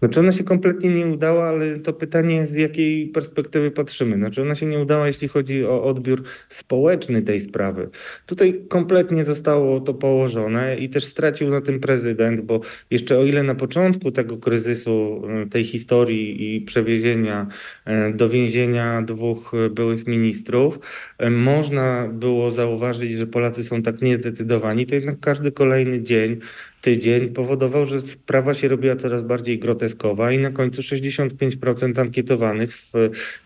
Znaczy 0.00 0.20
ona 0.20 0.32
się 0.32 0.44
kompletnie 0.44 0.90
nie 0.90 1.06
udała, 1.06 1.48
ale 1.48 1.78
to 1.78 1.92
pytanie 1.92 2.46
z 2.46 2.56
jakiej 2.56 3.08
perspektywy 3.08 3.70
patrzymy. 3.70 4.16
Znaczy 4.16 4.42
ona 4.42 4.54
się 4.54 4.66
nie 4.66 4.78
udała, 4.78 5.06
jeśli 5.06 5.28
chodzi 5.28 5.64
o 5.64 5.84
odbiór 5.84 6.22
społeczny 6.48 7.22
tej 7.22 7.40
sprawy. 7.40 7.90
Tutaj 8.26 8.64
kompletnie 8.68 9.24
zostało 9.24 9.80
to 9.80 9.94
położone 9.94 10.76
i 10.76 10.88
też 10.88 11.04
stracił 11.04 11.50
na 11.50 11.60
tym 11.60 11.80
prezydent, 11.80 12.40
bo 12.40 12.60
jeszcze 12.90 13.18
o 13.18 13.24
ile 13.24 13.42
na 13.42 13.54
początku 13.54 14.10
tego 14.10 14.36
kryzysu, 14.36 15.22
e, 15.28 15.46
tej 15.46 15.64
historii 15.64 16.56
i 16.56 16.60
przewiezienia 16.60 17.46
e, 17.84 18.12
do 18.12 18.28
więzienia 18.28 19.02
dwóch 19.02 19.52
byłych 19.70 20.06
ministrów, 20.06 20.78
e, 21.18 21.30
można 21.30 22.08
było 22.12 22.50
zauważyć, 22.50 23.12
że 23.12 23.26
Polacy 23.26 23.64
są 23.64 23.82
tak 23.82 24.02
niezdecydowani, 24.02 24.86
to 24.86 24.94
jednak 24.94 25.20
każdy 25.20 25.52
kolejny 25.52 26.02
dzień 26.02 26.40
tydzień 26.80 27.28
powodował, 27.28 27.86
że 27.86 28.00
sprawa 28.00 28.54
się 28.54 28.68
robiła 28.68 28.96
coraz 28.96 29.22
bardziej 29.22 29.58
groteskowa 29.58 30.32
i 30.32 30.38
na 30.38 30.50
końcu 30.50 30.82
65% 30.82 32.00
ankietowanych 32.00 32.76
w 32.76 32.92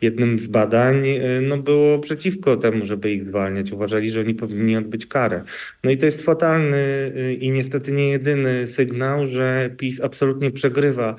jednym 0.03 0.39
z 0.39 0.47
badań 0.47 1.09
e, 1.09 1.41
no, 1.43 1.59
było 1.59 1.99
przeciwko 1.99 2.57
temu, 2.57 2.87
żeby 2.87 3.13
ich 3.13 3.25
zwalniać. 3.25 3.73
Uważali, 3.73 4.11
że 4.11 4.21
oni 4.21 4.35
powinni 4.35 4.77
odbyć 4.77 5.07
karę. 5.07 5.43
No 5.85 5.91
i 5.91 5.97
to 5.97 6.07
jest 6.07 6.23
fatalny 6.23 7.13
e, 7.17 7.33
i 7.33 7.51
niestety 7.51 7.93
nie 7.93 8.09
jedyny 8.09 8.67
sygnał, 8.67 9.27
że 9.27 9.71
PiS 9.77 10.01
absolutnie 10.01 10.51
przegrywa 10.51 11.17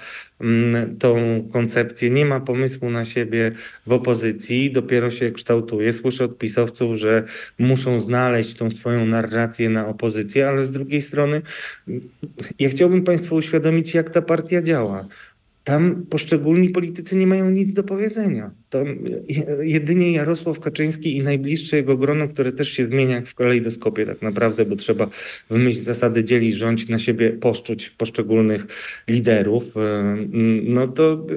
tą 1.00 1.16
koncepcję, 1.54 2.10
nie 2.10 2.26
ma 2.26 2.40
pomysłu 2.40 2.90
na 2.90 3.06
siebie 3.06 3.52
w 3.88 3.92
opozycji, 3.92 4.72
dopiero 4.72 5.12
się 5.12 5.32
kształtuje. 5.32 5.94
Słyszę 5.94 6.26
od 6.26 6.38
pisowców, 6.38 6.98
że 6.98 7.24
muszą 7.60 8.02
znaleźć 8.02 8.54
tą 8.54 8.70
swoją 8.70 9.06
narrację 9.06 9.70
na 9.70 9.88
opozycję, 9.88 10.50
ale 10.50 10.66
z 10.66 10.72
drugiej 10.72 11.02
strony 11.02 11.42
mm, 11.88 12.02
ja 12.60 12.70
chciałbym 12.70 13.04
Państwu 13.04 13.36
uświadomić, 13.36 13.94
jak 13.94 14.10
ta 14.10 14.22
partia 14.22 14.62
działa. 14.62 15.06
Tam 15.66 16.06
poszczególni 16.10 16.70
politycy 16.70 17.16
nie 17.16 17.28
mają 17.28 17.52
nic 17.52 17.74
do 17.74 17.84
powiedzenia. 17.84 18.52
Tam 18.70 18.88
jedynie 19.62 20.12
Jarosław 20.12 20.60
Kaczyński 20.60 21.18
i 21.18 21.24
najbliższe 21.24 21.78
jego 21.78 21.98
grono, 21.98 22.28
które 22.28 22.52
też 22.52 22.70
się 22.72 22.86
zmienia 22.86 23.16
jak 23.16 23.28
w 23.28 23.36
kalejdoskopie 23.36 24.06
tak 24.06 24.22
naprawdę, 24.22 24.66
bo 24.66 24.76
trzeba 24.76 25.10
w 25.50 25.58
myśl 25.58 25.80
zasady 25.80 26.24
dzielić 26.24 26.56
rząd 26.56 26.90
na 26.90 27.00
siebie 27.00 27.32
poszczuć 27.32 27.90
poszczególnych 27.90 28.66
liderów. 29.08 29.64
No 30.64 30.88
to 30.88 31.28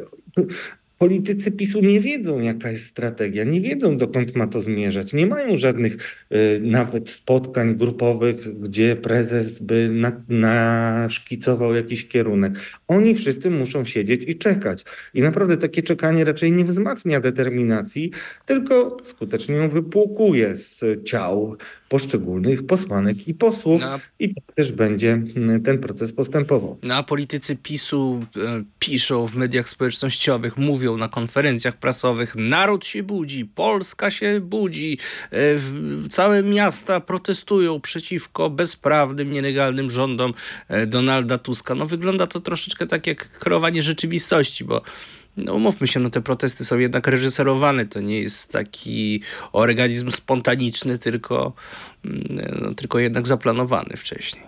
politycy 0.99 1.53
PiSu 1.53 1.81
nie 1.81 2.01
wiedzą, 2.01 2.41
jaka 2.41 2.71
jest 2.71 2.87
strategia, 2.87 3.45
nie 3.45 3.61
wiedzą, 3.61 3.97
dokąd 3.97 4.37
ma 4.37 4.47
to 4.47 4.61
zmierzać. 4.61 5.13
Nie 5.13 5.27
mają 5.27 5.57
żadnych 5.57 5.97
y, 6.33 6.61
nawet 6.63 7.11
spotkań 7.11 7.77
grupowych, 7.77 8.61
gdzie 8.61 8.97
prezes 8.97 9.63
by 9.63 9.91
na, 9.93 10.25
naszkicował 10.29 11.75
jakiś 11.75 12.09
kierunek. 12.09 12.53
Oni 12.89 13.15
wszyscy 13.15 13.51
muszą 13.51 13.85
siedzieć 13.85 14.25
i 14.27 14.39
czekać. 14.39 14.85
I 15.15 15.23
naprawdę 15.23 15.57
takie 15.57 15.83
czekanie 15.83 16.25
raczej 16.25 16.53
nie 16.53 16.65
wzmacnia 16.65 17.21
determinacji, 17.21 18.11
tylko 18.47 18.97
skutecznie 19.03 19.55
ją 19.55 19.69
wypłukuje 19.69 20.57
z 20.57 20.85
ciał 21.05 21.57
poszczególnych 21.89 22.67
posłanek 22.67 23.29
i 23.29 23.35
posłów. 23.35 23.81
No. 23.81 24.01
I 24.19 24.35
tak 24.35 24.55
też 24.55 24.73
będzie 24.73 25.13
mm, 25.13 25.63
ten 25.63 25.79
proces 25.79 26.13
postępował. 26.13 26.79
No 26.83 26.95
a 26.95 27.03
politycy 27.03 27.57
PiSu 27.57 28.21
e, 28.37 28.65
piszą 28.79 29.27
w 29.27 29.37
mediach 29.37 29.69
społecznościowych, 29.69 30.57
mówią 30.57 30.97
na 30.97 31.09
konferencjach 31.09 31.77
prasowych, 31.77 32.37
naród 32.37 32.87
się 32.87 33.03
budzi, 33.03 33.45
Polska 33.45 34.11
się 34.11 34.41
budzi, 34.41 34.99
e, 35.31 35.57
w, 35.57 36.05
całe 36.09 36.43
miasta 36.43 37.01
protestują 37.01 37.81
przeciwko 37.81 38.51
bezprawnym, 38.51 39.33
nielegalnym 39.33 39.91
rządom 39.91 40.35
e, 40.69 40.87
Donalda 40.87 41.39
Tuska. 41.39 41.75
No 41.75 41.87
wygląda 41.87 42.27
to 42.27 42.41
troszeczkę 42.41 42.87
tak 42.87 43.07
jak 43.07 43.39
kreowanie 43.39 43.83
rzeczywistości, 43.83 44.65
bo 44.65 44.83
no 45.45 45.55
umówmy 45.55 45.87
się, 45.87 46.01
no 46.01 46.11
te 46.11 46.21
protesty 46.21 46.65
są 46.65 46.79
jednak 46.79 47.07
reżyserowane. 47.07 47.87
To 47.87 48.01
nie 48.01 48.21
jest 48.21 48.53
taki 48.53 49.21
organizm 49.53 50.11
spontaniczny, 50.11 50.99
tylko, 50.99 51.53
mm, 52.05 52.25
no, 52.61 52.73
tylko 52.75 52.99
jednak 52.99 53.27
zaplanowany 53.27 53.97
wcześniej. 53.97 54.43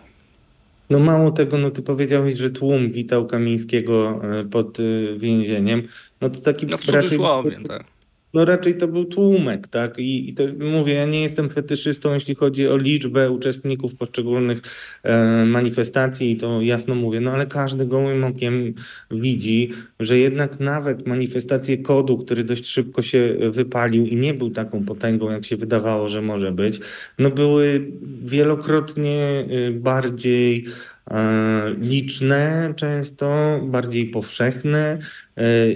No 0.90 0.98
mało 0.98 1.30
tego, 1.30 1.58
no 1.58 1.70
ty 1.70 1.82
powiedziałeś, 1.82 2.34
że 2.38 2.50
tłum 2.50 2.90
witał 2.90 3.26
Kamińskiego 3.26 4.20
e, 4.40 4.44
pod 4.44 4.78
e, 4.80 4.82
więzieniem. 5.18 5.82
No 6.20 6.30
to 6.30 6.40
taki 6.40 6.66
No 6.66 6.78
w 6.78 6.88
raczej- 6.88 7.00
cudzysłowie, 7.02 7.58
tak. 7.68 7.84
No 8.34 8.44
raczej 8.44 8.74
to 8.74 8.88
był 8.88 9.04
tłumek, 9.04 9.68
tak? 9.68 9.98
I, 9.98 10.30
i 10.30 10.34
to 10.34 10.44
mówię, 10.58 10.94
ja 10.94 11.06
nie 11.06 11.22
jestem 11.22 11.50
fetyszystą, 11.50 12.14
jeśli 12.14 12.34
chodzi 12.34 12.68
o 12.68 12.76
liczbę 12.76 13.30
uczestników 13.30 13.94
poszczególnych 13.94 14.62
e, 15.02 15.44
manifestacji, 15.46 16.36
to 16.36 16.60
jasno 16.60 16.94
mówię, 16.94 17.20
no 17.20 17.30
ale 17.30 17.46
każdy 17.46 17.86
gołym 17.86 18.24
okiem 18.24 18.74
widzi, 19.10 19.70
że 20.00 20.18
jednak 20.18 20.60
nawet 20.60 21.06
manifestacje 21.06 21.78
kodu, 21.78 22.18
który 22.18 22.44
dość 22.44 22.66
szybko 22.66 23.02
się 23.02 23.36
wypalił 23.50 24.06
i 24.06 24.16
nie 24.16 24.34
był 24.34 24.50
taką 24.50 24.84
potęgą, 24.84 25.30
jak 25.30 25.44
się 25.44 25.56
wydawało, 25.56 26.08
że 26.08 26.22
może 26.22 26.52
być, 26.52 26.80
no 27.18 27.30
były 27.30 27.90
wielokrotnie 28.24 29.44
y, 29.68 29.72
bardziej 29.72 30.66
e, 31.10 31.74
liczne, 31.78 32.74
często 32.76 33.60
bardziej 33.62 34.06
powszechne 34.06 34.98
e, 34.98 34.98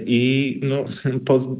i 0.05 0.59
no, 0.63 0.85
po, 1.25 1.57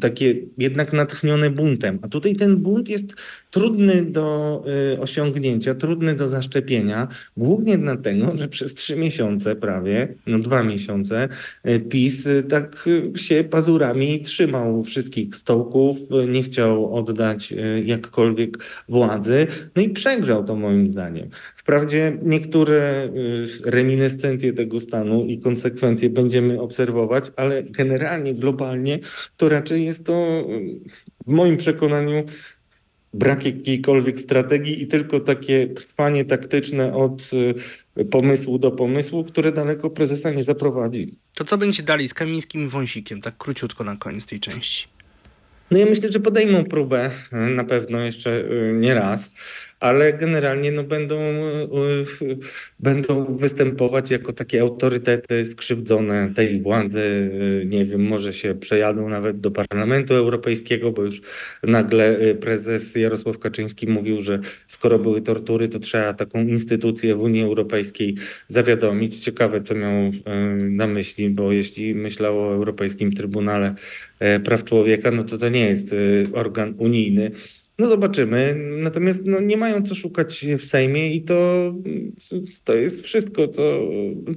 takie 0.00 0.34
jednak 0.58 0.92
natchnione 0.92 1.50
buntem. 1.50 1.98
A 2.02 2.08
tutaj 2.08 2.36
ten 2.36 2.56
bunt 2.56 2.88
jest 2.88 3.14
trudny 3.50 4.02
do 4.02 4.60
y, 4.94 5.00
osiągnięcia, 5.00 5.74
trudny 5.74 6.14
do 6.14 6.28
zaszczepienia, 6.28 7.08
głównie 7.36 7.78
dlatego, 7.78 8.32
że 8.38 8.48
przez 8.48 8.74
trzy 8.74 8.96
miesiące 8.96 9.56
prawie, 9.56 10.14
no 10.26 10.38
dwa 10.38 10.62
miesiące, 10.62 11.28
y, 11.68 11.80
PiS 11.80 12.26
y, 12.26 12.42
tak 12.42 12.88
się 13.14 13.44
pazurami 13.44 14.22
trzymał 14.22 14.84
wszystkich 14.84 15.36
stołków, 15.36 15.98
nie 16.28 16.42
chciał 16.42 16.94
oddać 16.94 17.54
jakkolwiek 17.84 18.58
władzy, 18.88 19.46
no 19.76 19.82
i 19.82 19.90
przegrzał 19.90 20.44
to 20.44 20.56
moim 20.56 20.88
zdaniem. 20.88 21.28
Wprawdzie 21.56 22.18
niektóre 22.22 23.08
reminiscencje 23.64 24.52
tego 24.52 24.80
stanu 24.80 25.24
i 25.24 25.38
konsekwencje 25.38 26.10
będziemy 26.10 26.60
obserwować, 26.60 27.24
ale 27.36 27.62
generalnie, 27.62 28.34
globalnie 28.34 28.98
to 29.36 29.48
raczej 29.48 29.84
jest 29.84 30.06
to 30.06 30.44
w 31.26 31.30
moim 31.30 31.56
przekonaniu 31.56 32.24
brak 33.14 33.46
jakiejkolwiek 33.46 34.20
strategii 34.20 34.82
i 34.82 34.86
tylko 34.86 35.20
takie 35.20 35.66
trwanie 35.66 36.24
taktyczne 36.24 36.94
od 36.94 37.30
y, 37.98 38.04
pomysłu 38.04 38.58
do 38.58 38.70
pomysłu, 38.70 39.24
które 39.24 39.52
daleko 39.52 39.90
prezesa 39.90 40.30
nie 40.30 40.44
zaprowadzi. 40.44 41.18
To 41.34 41.44
co 41.44 41.58
będzie 41.58 41.82
dalej 41.82 42.08
z 42.08 42.14
Kamińskim 42.14 42.64
i 42.64 42.68
Wąsikiem? 42.68 43.20
Tak 43.20 43.36
króciutko 43.38 43.84
na 43.84 43.96
koniec 43.96 44.26
tej 44.26 44.40
części. 44.40 44.88
No 45.70 45.78
ja 45.78 45.86
myślę, 45.86 46.12
że 46.12 46.20
podejmą 46.20 46.64
próbę 46.64 47.10
y, 47.32 47.36
na 47.36 47.64
pewno 47.64 48.00
jeszcze 48.00 48.30
y, 48.30 48.72
nie 48.74 48.94
raz, 48.94 49.32
ale 49.80 50.12
generalnie 50.12 50.72
no 50.72 50.84
będą, 50.84 51.16
y, 52.22 52.38
będą 52.80 53.24
występować 53.36 54.10
jako 54.10 54.32
takie 54.32 54.60
autorytety 54.60 55.46
skrzywdzone 55.46 56.32
tej 56.36 56.62
władzy. 56.62 56.98
y, 57.62 57.66
Nie 57.66 57.84
wiem, 57.84 58.02
może 58.06 58.32
się 58.32 58.54
przejadą 58.54 59.08
nawet 59.08 59.40
do 59.40 59.50
Parlamentu 59.50 60.14
Europejskiego, 60.14 60.92
bo 60.92 61.04
już 61.04 61.22
nagle 61.62 62.20
y, 62.20 62.34
prezes 62.34 62.94
Jarosław 62.96 63.38
Kaczyński 63.38 63.86
mówił, 63.86 64.22
że 64.22 64.40
skoro 64.66 64.98
były 64.98 65.22
tortury, 65.22 65.68
to 65.68 65.78
trzeba 65.78 66.14
taką 66.14 66.42
instytucję 66.46 67.14
w 67.14 67.20
Unii 67.20 67.42
Europejskiej 67.42 68.16
zawiadomić. 68.48 69.18
Ciekawe, 69.20 69.62
co 69.62 69.74
miał 69.74 69.92
y, 69.92 70.12
na 70.70 70.86
myśli, 70.86 71.30
bo 71.30 71.52
jeśli 71.52 71.94
myślał 71.94 72.38
o 72.40 72.52
Europejskim 72.54 73.12
Trybunale 73.12 73.74
e, 74.18 74.40
Praw 74.40 74.64
Człowieka, 74.64 75.10
no 75.10 75.24
to 75.24 75.38
to 75.38 75.48
nie 75.48 75.66
jest 75.66 75.92
y, 75.92 76.26
organ 76.32 76.74
unijny. 76.78 77.30
No 77.78 77.88
zobaczymy. 77.88 78.54
Natomiast 78.76 79.24
no, 79.24 79.40
nie 79.40 79.56
mają 79.56 79.82
co 79.82 79.94
szukać 79.94 80.46
w 80.58 80.64
Sejmie 80.64 81.14
i 81.14 81.22
to, 81.22 81.74
to 82.64 82.74
jest 82.74 83.04
wszystko, 83.04 83.48
co, 83.48 83.80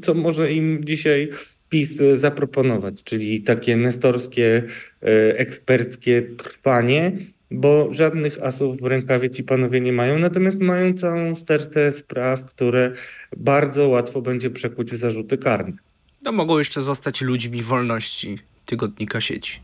co 0.01 0.13
może 0.13 0.53
im 0.53 0.85
dzisiaj 0.85 1.29
PiS 1.69 1.97
zaproponować, 2.15 3.03
czyli 3.03 3.41
takie 3.41 3.77
nestorskie, 3.77 4.63
e, 5.03 5.37
eksperckie 5.37 6.21
trwanie, 6.21 7.11
bo 7.51 7.93
żadnych 7.93 8.43
asów 8.43 8.81
w 8.81 8.85
rękawie 8.85 9.29
ci 9.29 9.43
panowie 9.43 9.81
nie 9.81 9.93
mają, 9.93 10.19
natomiast 10.19 10.59
mają 10.59 10.93
całą 10.93 11.35
stertę 11.35 11.91
spraw, 11.91 12.45
które 12.45 12.91
bardzo 13.37 13.87
łatwo 13.87 14.21
będzie 14.21 14.49
przekuć 14.49 14.91
w 14.91 14.95
zarzuty 14.95 15.37
karne. 15.37 15.77
No 16.21 16.31
mogą 16.31 16.57
jeszcze 16.57 16.81
zostać 16.81 17.21
ludźmi 17.21 17.63
wolności 17.63 18.39
tygodnika 18.65 19.21
sieci. 19.21 19.59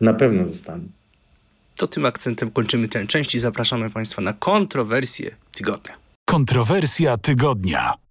Na 0.00 0.14
pewno 0.14 0.48
zostaną. 0.48 0.88
To 1.76 1.86
tym 1.86 2.06
akcentem 2.06 2.50
kończymy 2.50 2.88
tę 2.88 3.06
część 3.06 3.34
i 3.34 3.38
zapraszamy 3.38 3.90
Państwa 3.90 4.22
na 4.22 4.32
kontrowersję 4.32 5.36
tygodnia. 5.52 5.94
Kontrowersja 6.24 7.16
tygodnia. 7.16 8.01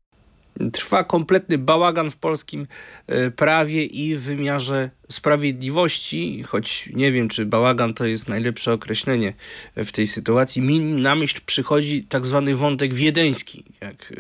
Trwa 0.74 1.04
kompletny 1.04 1.58
bałagan 1.58 2.12
w 2.12 2.18
polskim 2.18 2.68
e, 3.08 3.32
prawie 3.32 3.86
i 3.86 4.16
wymiarze 4.16 4.90
sprawiedliwości, 5.10 6.44
choć 6.44 6.90
nie 6.94 7.12
wiem, 7.12 7.30
czy 7.30 7.46
bałagan 7.46 7.94
to 7.94 8.06
jest 8.06 8.30
najlepsze 8.30 8.74
określenie 8.74 9.34
w 9.76 9.92
tej 9.92 10.08
sytuacji. 10.08 10.62
Mi 10.62 10.80
na 10.80 11.16
myśl 11.16 11.42
przychodzi 11.46 12.04
tak 12.04 12.26
zwany 12.26 12.56
wątek 12.56 12.94
wiedeński, 12.94 13.64
jak 13.82 14.14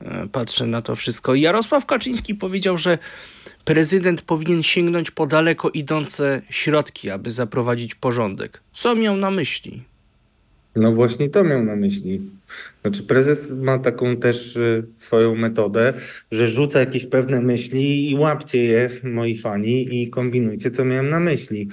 e, 0.00 0.28
patrzę 0.28 0.66
na 0.66 0.82
to 0.82 0.96
wszystko. 0.96 1.34
Jarosław 1.34 1.86
Kaczyński 1.86 2.34
powiedział, 2.34 2.78
że 2.78 2.98
prezydent 3.64 4.22
powinien 4.22 4.62
sięgnąć 4.62 5.10
po 5.10 5.26
daleko 5.26 5.70
idące 5.70 6.42
środki, 6.50 7.10
aby 7.10 7.30
zaprowadzić 7.30 7.94
porządek. 7.94 8.62
Co 8.72 8.94
miał 8.94 9.16
na 9.16 9.30
myśli? 9.30 9.82
No 10.76 10.92
właśnie 10.92 11.28
to 11.28 11.44
miał 11.44 11.64
na 11.64 11.76
myśli. 11.76 12.20
Znaczy 12.82 13.02
prezes 13.02 13.50
ma 13.50 13.78
taką 13.78 14.16
też 14.16 14.56
y, 14.56 14.86
swoją 14.96 15.34
metodę, 15.34 15.92
że 16.30 16.46
rzuca 16.46 16.80
jakieś 16.80 17.06
pewne 17.06 17.40
myśli 17.40 18.10
i 18.10 18.14
łapcie 18.14 18.64
je, 18.64 18.90
moi 19.02 19.38
fani, 19.38 20.02
i 20.02 20.10
kombinujcie, 20.10 20.70
co 20.70 20.84
miałem 20.84 21.10
na 21.10 21.20
myśli. 21.20 21.68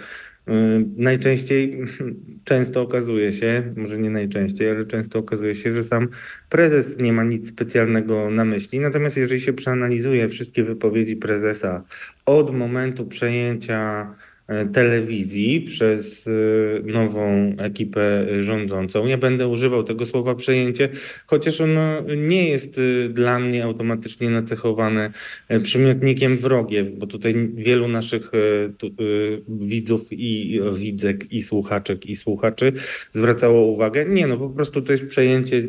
Y, 0.50 0.52
Najczęściej, 0.98 1.82
często 2.44 2.82
okazuje 2.82 3.34
się, 3.34 3.74
może 3.78 3.98
nie 3.98 4.10
najczęściej, 4.10 4.70
ale 4.70 4.86
często 4.86 5.20
okazuje 5.20 5.56
się, 5.56 5.76
że 5.76 5.84
sam 5.84 6.08
prezes 6.50 6.98
nie 6.98 7.14
ma 7.14 7.24
nic 7.24 7.50
specjalnego 7.50 8.30
na 8.30 8.46
myśli. 8.46 8.80
Natomiast 8.80 9.18
jeżeli 9.18 9.42
się 9.42 9.54
przeanalizuje 9.54 10.30
wszystkie 10.30 10.64
wypowiedzi 10.64 11.16
prezesa 11.16 11.84
od 12.26 12.56
momentu 12.56 13.06
przejęcia 13.06 14.08
telewizji 14.74 15.62
przez 15.62 16.28
e, 16.28 16.32
nową 16.84 17.54
ekipę 17.58 18.26
rządzącą. 18.44 19.08
Ja 19.08 19.18
będę 19.18 19.48
używał 19.48 19.84
tego 19.84 20.06
słowa 20.06 20.36
przejęcie, 20.36 20.90
chociaż 21.28 21.62
ono 21.62 22.02
nie 22.18 22.50
jest 22.50 22.78
e, 22.78 23.10
dla 23.10 23.40
mnie 23.40 23.64
automatycznie 23.64 24.30
nacechowane 24.30 25.12
e, 25.48 25.60
przymiotnikiem 25.60 26.38
wrogiew, 26.38 26.88
bo 26.98 27.08
tutaj 27.08 27.50
wielu 27.54 27.88
naszych 27.88 28.32
e, 28.34 28.70
tu, 28.78 28.88
e, 28.88 28.92
widzów 29.48 30.08
i 30.12 30.62
widzek 30.76 31.34
i 31.34 31.42
słuchaczek 31.42 32.06
i 32.06 32.16
słuchaczy 32.16 32.74
zwracało 33.12 33.62
uwagę. 33.62 34.06
Nie, 34.06 34.28
no 34.28 34.38
po 34.38 34.50
prostu 34.50 34.82
to 34.82 34.92
jest 34.92 35.08
przejęcie, 35.08 35.62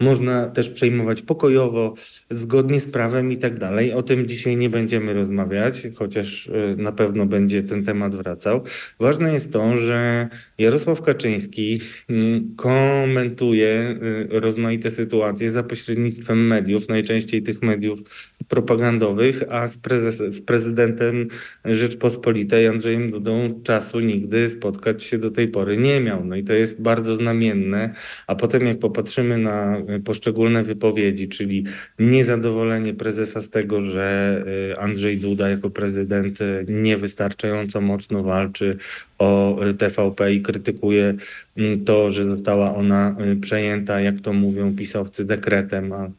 można 0.00 0.46
też 0.46 0.70
przejmować 0.70 1.22
pokojowo, 1.22 1.94
zgodnie 2.30 2.80
z 2.80 2.86
prawem 2.86 3.32
i 3.32 3.36
tak 3.36 3.58
dalej. 3.58 3.92
O 3.92 4.02
tym 4.02 4.26
dzisiaj 4.26 4.56
nie 4.56 4.70
będziemy 4.70 5.12
rozmawiać, 5.12 5.82
chociaż 5.94 6.50
na 6.76 6.92
pewno 6.92 7.26
będzie 7.26 7.62
ten 7.62 7.84
temat 7.84 8.14
wracał. 8.22 8.64
Ważne 9.00 9.32
jest 9.32 9.52
to, 9.52 9.78
że 9.78 10.28
Jarosław 10.58 11.02
Kaczyński 11.02 11.80
mm, 12.08 12.56
komentuje 12.56 13.96
y, 14.32 14.40
rozmaite 14.40 14.90
sytuacje 14.90 15.50
za 15.50 15.62
pośrednictwem 15.62 16.46
mediów, 16.46 16.88
najczęściej 16.88 17.42
tych 17.42 17.62
mediów 17.62 18.00
propagandowych, 18.48 19.44
a 19.48 19.68
z, 19.68 19.78
prezes, 19.78 20.34
z 20.34 20.42
prezydentem 20.42 21.28
Rzeczpospolitej 21.64 22.66
Andrzejem 22.66 23.10
Dudą 23.10 23.60
czasu 23.64 24.00
nigdy 24.00 24.48
spotkać 24.48 25.02
się 25.02 25.18
do 25.18 25.30
tej 25.30 25.48
pory 25.48 25.78
nie 25.78 26.00
miał. 26.00 26.24
No 26.24 26.36
i 26.36 26.44
to 26.44 26.52
jest 26.52 26.82
bardzo 26.82 27.16
znamienne. 27.16 27.94
A 28.26 28.34
potem 28.34 28.66
jak 28.66 28.78
popatrzymy 28.78 29.38
na 29.38 29.82
poszczególne 30.04 30.64
wypowiedzi, 30.64 31.28
czyli 31.28 31.64
niezadowolenie 31.98 32.94
prezesa 32.94 33.40
z 33.40 33.50
tego, 33.50 33.86
że 33.86 34.44
y, 34.72 34.78
Andrzej 34.78 35.18
Duda 35.18 35.50
jako 35.50 35.70
prezydent 35.70 36.38
niewystarczająco 36.68 37.80
mocno 37.80 38.22
walczy 38.22 38.76
o 39.20 39.58
TVP 39.78 40.32
i 40.32 40.40
krytykuje 40.42 41.14
mm, 41.56 41.84
to, 41.84 42.12
że 42.12 42.24
została 42.24 42.74
ona 42.74 43.16
y, 43.32 43.36
przejęta, 43.36 44.00
jak 44.00 44.20
to 44.20 44.32
mówią 44.32 44.76
pisowcy, 44.76 45.24
dekretem, 45.24 45.92
a 45.92 46.10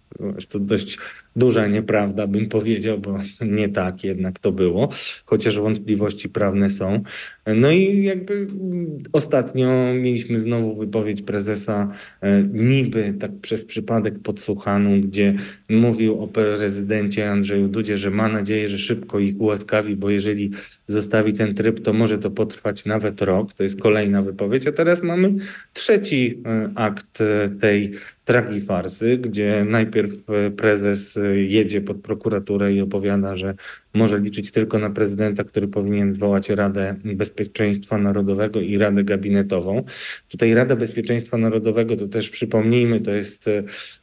to 0.49 0.59
dość 0.59 0.97
duża 1.35 1.67
nieprawda, 1.67 2.27
bym 2.27 2.49
powiedział, 2.49 2.99
bo 2.99 3.19
nie 3.57 3.69
tak 3.69 4.03
jednak 4.03 4.39
to 4.39 4.51
było, 4.51 4.89
chociaż 5.25 5.59
wątpliwości 5.59 6.29
prawne 6.29 6.69
są. 6.69 7.03
No 7.45 7.71
i 7.71 8.04
jakby 8.04 8.34
mm, 8.34 8.99
ostatnio 9.13 9.93
mieliśmy 9.93 10.39
znowu 10.39 10.75
wypowiedź 10.75 11.21
prezesa 11.21 11.91
e, 12.21 12.43
niby 12.43 13.13
tak 13.19 13.32
przez 13.41 13.65
przypadek 13.65 14.19
podsłuchaną, 14.19 15.01
gdzie 15.01 15.34
mówił 15.69 16.21
o 16.21 16.27
prezydencie 16.27 17.32
Andrzeju 17.32 17.67
Dudzie, 17.67 17.97
że 17.97 18.12
ma 18.12 18.30
nadzieję, 18.30 18.69
że 18.69 18.77
szybko 18.77 19.19
ich 19.19 19.41
ułatkawi, 19.41 19.95
bo 19.95 20.10
jeżeli 20.10 20.51
zostawi 20.88 21.34
ten 21.34 21.56
tryb, 21.56 21.80
to 21.80 21.93
może 21.93 22.17
to 22.17 22.32
potrwać 22.32 22.86
nawet 22.86 23.21
rok. 23.21 23.54
To 23.54 23.63
jest 23.63 23.80
kolejna 23.80 24.21
wypowiedź. 24.21 24.67
A 24.67 24.71
teraz 24.71 25.04
mamy 25.04 25.34
trzeci 25.73 26.41
e, 26.45 26.69
akt 26.75 27.21
e, 27.21 27.49
tej 27.49 27.91
tragi 28.31 28.61
farsy, 28.61 29.17
gdzie 29.17 29.65
najpierw 29.65 30.11
prezes 30.57 31.19
jedzie 31.35 31.81
pod 31.81 31.97
prokuraturę 32.01 32.73
i 32.73 32.81
opowiada, 32.81 33.37
że 33.37 33.55
może 33.93 34.19
liczyć 34.19 34.51
tylko 34.51 34.79
na 34.79 34.89
prezydenta, 34.89 35.43
który 35.43 35.67
powinien 35.67 36.15
zwołać 36.15 36.49
Radę 36.49 36.95
Bezpieczeństwa 37.05 37.97
Narodowego 37.97 38.61
i 38.61 38.77
Radę 38.77 39.03
Gabinetową. 39.03 39.83
Tutaj 40.29 40.53
Rada 40.53 40.75
Bezpieczeństwa 40.75 41.37
Narodowego, 41.37 41.95
to 41.95 42.07
też 42.07 42.29
przypomnijmy, 42.29 42.99
to 42.99 43.11
jest 43.11 43.47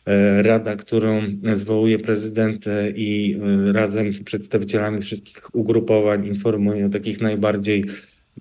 e, 0.06 0.42
rada, 0.42 0.76
którą 0.76 1.22
zwołuje 1.52 1.98
prezydent 1.98 2.64
i 2.94 3.40
e, 3.68 3.72
razem 3.72 4.12
z 4.12 4.22
przedstawicielami 4.22 5.02
wszystkich 5.02 5.54
ugrupowań 5.54 6.26
informuje 6.26 6.86
o 6.86 6.88
takich 6.88 7.20
najbardziej 7.20 7.84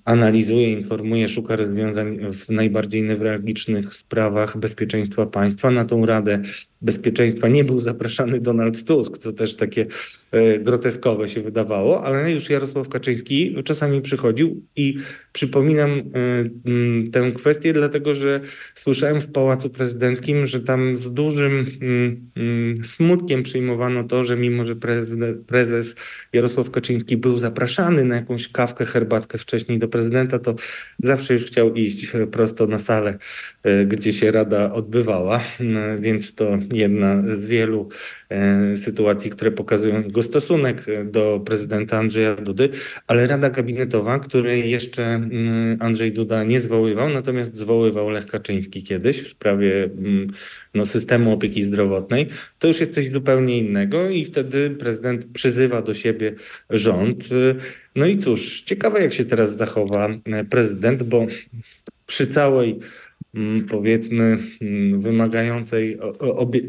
analizuje, 0.06 0.72
informuje, 0.72 1.30
szuka 1.30 1.56
rozwiązań 1.56 2.34
w 2.34 2.50
najbardziej 2.50 3.04
newralgicznych 3.04 3.96
sprawach 3.96 4.58
bezpieczeństwa 4.58 5.26
państwa. 5.26 5.72
Na 5.72 5.86
tą 5.86 6.06
Radę 6.06 6.42
Bezpieczeństwa 6.82 7.48
nie 7.48 7.64
był 7.64 7.80
zapraszany 7.80 8.42
Donald 8.42 8.84
Tusk, 8.84 9.18
co 9.18 9.34
też 9.34 9.56
takie 9.56 9.86
e, 10.32 10.60
groteskowe 10.60 11.28
się 11.28 11.42
wydawało, 11.42 12.04
ale 12.04 12.32
już 12.32 12.50
Jarosław 12.50 12.90
Kaczyński 12.90 13.56
czasami 13.66 14.02
przychodził 14.02 14.66
i 14.76 14.98
przypominam 15.34 15.92
e, 15.92 16.04
tę 17.12 17.32
kwestię, 17.32 17.74
dlatego 17.74 18.16
że 18.16 18.40
słyszałem 18.76 19.22
w 19.22 19.32
Pałacu 19.32 19.70
Prezydenckim, 19.70 20.48
że 20.48 20.60
tam 20.60 20.98
z 20.98 21.12
dużym 21.14 21.66
smutkiem 22.84 23.44
przyjmowano 23.44 24.04
to, 24.04 24.26
że 24.26 24.38
mimo, 24.38 24.66
że 24.66 24.76
prezes 25.48 25.96
Jarosław 26.34 26.72
Kaczyński 26.72 27.18
był 27.18 27.38
zapraszany 27.38 28.04
na 28.04 28.16
jakąś 28.16 28.48
kawkę, 28.48 28.86
herbatkę 28.86 29.38
wcześniej 29.38 29.80
do 29.80 29.88
prezydenta, 29.88 30.40
to 30.40 30.56
zawsze 31.00 31.34
już 31.34 31.44
chciał 31.46 31.74
iść 31.74 32.12
prosto 32.32 32.68
na 32.68 32.80
salę, 32.80 33.18
e, 33.64 33.86
gdzie 33.86 34.14
się 34.14 34.32
rada 34.32 34.74
odbywała, 34.74 35.42
więc 36.00 36.36
to 36.36 36.58
jedna 36.72 37.24
z 37.36 37.46
wielu 37.46 37.90
e, 38.30 38.78
sytuacji, 38.78 39.32
które 39.32 39.52
pokazują 39.52 40.02
jego 40.04 40.24
stosunek 40.24 40.86
do 41.06 41.42
prezydenta 41.46 41.98
Andrzeja 41.98 42.36
Dudy, 42.36 42.70
ale 43.08 43.28
Rada 43.28 43.50
Gabinetowa, 43.50 44.20
której 44.20 44.72
jeszcze 44.72 45.04
mm, 45.04 45.78
Andrzej 45.80 46.12
Duda 46.12 46.44
nie 46.44 46.62
zwoływał, 46.62 47.10
natomiast 47.10 47.56
zwoływał 47.56 48.10
Lech 48.10 48.26
Kaczyński 48.26 48.84
kiedyś 48.84 49.22
w 49.22 49.28
sprawie 49.28 49.84
mm, 49.84 50.28
no, 50.74 50.86
systemu 50.86 51.32
opieki 51.32 51.64
zdrowotnej, 51.64 52.28
to 52.60 52.68
już 52.68 52.80
jest 52.80 52.94
coś 52.94 53.10
zupełnie 53.10 53.58
innego 53.58 54.10
i 54.10 54.26
wtedy 54.26 54.70
prezydent 54.70 55.26
przyzywa 55.34 55.82
do 55.82 55.94
siebie 55.94 56.34
rząd. 56.70 57.28
No 57.96 58.06
i 58.06 58.18
cóż, 58.18 58.62
ciekawe 58.62 59.02
jak 59.02 59.14
się 59.14 59.26
teraz 59.26 59.58
zachowa 59.58 60.10
prezydent, 60.50 61.04
bo 61.04 61.28
przy 62.06 62.28
całej 62.28 62.80
powiedzmy 63.70 64.38
mm, 64.62 65.00
wymagającej 65.00 65.98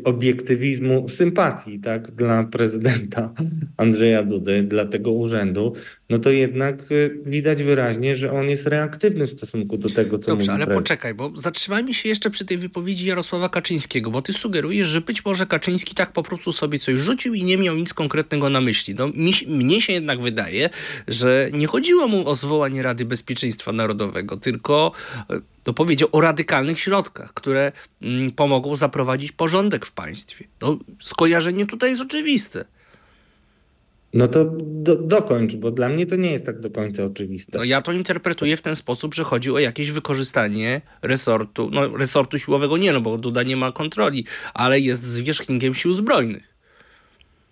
obiektywizmu 0.05 1.09
sympatii 1.09 1.81
tak, 1.81 2.11
dla 2.11 2.45
prezydenta 2.45 3.35
Andrzeja 3.77 4.23
Dudy, 4.23 4.63
dla 4.63 4.85
tego 4.85 5.13
urzędu, 5.13 5.75
no 6.11 6.19
to 6.19 6.31
jednak 6.31 6.93
y, 6.93 7.19
widać 7.27 7.63
wyraźnie, 7.63 8.17
że 8.17 8.33
on 8.33 8.49
jest 8.49 8.67
reaktywny 8.67 9.27
w 9.27 9.31
stosunku 9.31 9.79
do 9.79 9.89
tego, 9.89 10.19
co 10.19 10.31
Dobrze, 10.31 10.35
mówi 10.35 10.51
ale 10.51 10.67
prezydent. 10.67 10.85
poczekaj, 10.85 11.15
bo 11.15 11.33
zatrzymajmy 11.35 11.95
się 11.95 12.09
jeszcze 12.09 12.31
przy 12.31 12.45
tej 12.45 12.59
wypowiedzi 12.59 13.07
Jarosława 13.07 13.49
Kaczyńskiego, 13.49 14.11
bo 14.11 14.23
ty 14.23 14.33
sugerujesz, 14.33 14.89
że 14.89 15.01
być 15.01 15.25
może 15.25 15.47
Kaczyński 15.47 15.95
tak 15.95 16.13
po 16.13 16.23
prostu 16.23 16.53
sobie 16.53 16.79
coś 16.79 16.99
rzucił 16.99 17.35
i 17.35 17.45
nie 17.45 17.59
miał 17.59 17.77
nic 17.77 17.95
konkretnego 17.95 18.51
na 18.51 18.61
myśli. 18.61 18.95
No, 18.95 19.09
mi, 19.09 19.33
mnie 19.49 19.81
się 19.81 19.93
jednak 19.93 20.21
wydaje, 20.21 20.71
że 21.09 21.51
nie 21.53 21.67
chodziło 21.67 22.09
mu 22.09 22.29
o 22.29 22.35
zwołanie 22.35 22.83
Rady 22.83 23.05
Bezpieczeństwa 23.05 23.73
Narodowego, 23.73 24.37
tylko 24.37 24.93
no, 25.67 25.75
powiedział 25.75 26.09
o 26.13 26.21
radykalnych 26.21 26.81
środkach, 26.81 27.35
które 27.35 27.73
mm, 28.03 28.33
pomogą 28.33 28.77
zaprowadzić 28.77 29.33
porządek 29.33 29.87
w 29.87 29.93
państwie. 29.93 30.45
No, 30.61 30.79
skojarzenie 31.01 31.67
tutaj 31.67 31.91
jest 31.91 32.03
oczywiste. 32.03 32.65
No 34.15 34.29
to 34.29 34.45
do, 34.61 34.97
dokończ, 34.97 35.57
bo 35.57 35.71
dla 35.71 35.89
mnie 35.89 36.07
to 36.07 36.17
nie 36.17 36.31
jest 36.31 36.45
tak 36.45 36.61
do 36.61 36.71
końca 36.71 37.05
oczywiste. 37.05 37.59
No 37.59 37.65
ja 37.65 37.83
to 37.83 37.93
interpretuję 37.93 38.57
w 38.57 38.63
ten 38.63 38.77
sposób, 38.77 39.15
że 39.15 39.25
chodzi 39.25 39.51
o 39.51 39.59
jakieś 39.59 39.91
wykorzystanie 39.91 40.81
resortu, 41.03 41.71
no 41.73 41.97
resortu 41.97 42.39
siłowego 42.39 42.77
nie, 42.77 42.93
no 42.93 43.01
bo 43.01 43.19
Duda 43.19 43.43
nie 43.43 43.57
ma 43.57 43.73
kontroli, 43.73 44.25
ale 44.55 44.81
jest 44.81 45.05
zwierzchnikiem 45.05 45.75
sił 45.75 45.93
zbrojnych. 45.93 46.59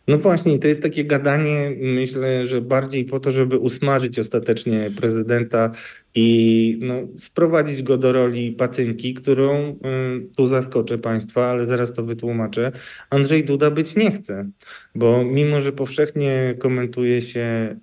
No 0.09 0.19
właśnie, 0.19 0.59
to 0.59 0.69
jest 0.69 0.83
takie 0.83 1.05
gadanie, 1.05 1.77
myślę, 1.81 2.47
że 2.47 2.61
bardziej 2.61 3.05
po 3.05 3.21
to, 3.21 3.31
żeby 3.31 3.59
usmażyć 3.59 4.19
ostatecznie 4.19 4.90
prezydenta 4.97 5.73
i 6.16 6.79
no, 6.81 6.94
sprowadzić 7.18 7.83
go 7.83 7.98
do 7.98 8.12
roli 8.12 8.52
patynki, 8.52 9.14
którą 9.14 9.70
y, 9.70 9.76
tu 10.37 10.48
zaskoczę 10.48 10.98
Państwa, 10.98 11.50
ale 11.50 11.66
zaraz 11.66 11.92
to 11.92 12.05
wytłumaczę. 12.05 12.72
Andrzej 13.11 13.44
Duda 13.44 13.70
być 13.70 13.96
nie 13.96 14.11
chce, 14.11 14.50
bo 14.94 15.24
mimo, 15.24 15.62
że 15.62 15.72
powszechnie 15.72 16.55
komentuje 16.59 17.22
się 17.22 17.76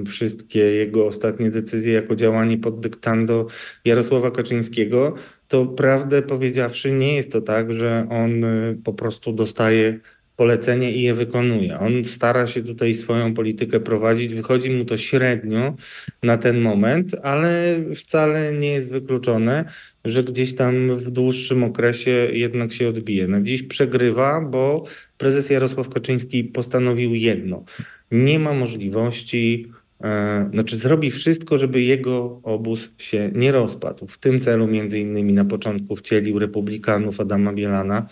y, 0.00 0.04
wszystkie 0.06 0.58
jego 0.58 1.06
ostatnie 1.06 1.50
decyzje 1.50 1.92
jako 1.92 2.16
działanie 2.16 2.58
pod 2.58 2.80
dyktando 2.80 3.46
Jarosława 3.84 4.30
Kaczyńskiego, 4.30 5.14
to 5.48 5.66
prawdę 5.66 6.22
powiedziawszy 6.22 6.92
nie 6.92 7.16
jest 7.16 7.32
to 7.32 7.40
tak, 7.40 7.72
że 7.72 8.06
on 8.10 8.44
y, 8.44 8.78
po 8.84 8.92
prostu 8.92 9.32
dostaje 9.32 10.00
polecenie 10.40 10.92
i 10.92 11.02
je 11.02 11.14
wykonuje. 11.14 11.78
On 11.78 12.04
stara 12.04 12.46
się 12.46 12.62
tutaj 12.62 12.94
swoją 12.94 13.34
politykę 13.34 13.80
prowadzić, 13.80 14.34
wychodzi 14.34 14.70
mu 14.70 14.84
to 14.84 14.98
średnio 14.98 15.76
na 16.22 16.36
ten 16.36 16.60
moment, 16.60 17.16
ale 17.22 17.76
wcale 17.96 18.52
nie 18.52 18.72
jest 18.72 18.92
wykluczone, 18.92 19.64
że 20.04 20.24
gdzieś 20.24 20.54
tam 20.54 20.96
w 20.96 21.10
dłuższym 21.10 21.64
okresie 21.64 22.28
jednak 22.32 22.72
się 22.72 22.88
odbije. 22.88 23.28
Na 23.28 23.40
dziś 23.40 23.62
przegrywa, 23.62 24.40
bo 24.40 24.84
prezes 25.18 25.50
Jarosław 25.50 25.88
Kaczyński 25.88 26.44
postanowił 26.44 27.14
jedno. 27.14 27.64
Nie 28.10 28.38
ma 28.38 28.54
możliwości 28.54 29.70
E, 30.04 30.50
znaczy 30.52 30.78
zrobi 30.78 31.10
wszystko, 31.10 31.58
żeby 31.58 31.82
jego 31.82 32.40
obóz 32.42 32.90
się 32.98 33.30
nie 33.34 33.52
rozpadł. 33.52 34.06
W 34.06 34.18
tym 34.18 34.40
celu 34.40 34.66
między 34.66 35.00
innymi 35.00 35.32
na 35.32 35.44
początku 35.44 35.96
wcielił 35.96 36.38
republikanów 36.38 37.20
Adama 37.20 37.52
Bielana 37.52 38.06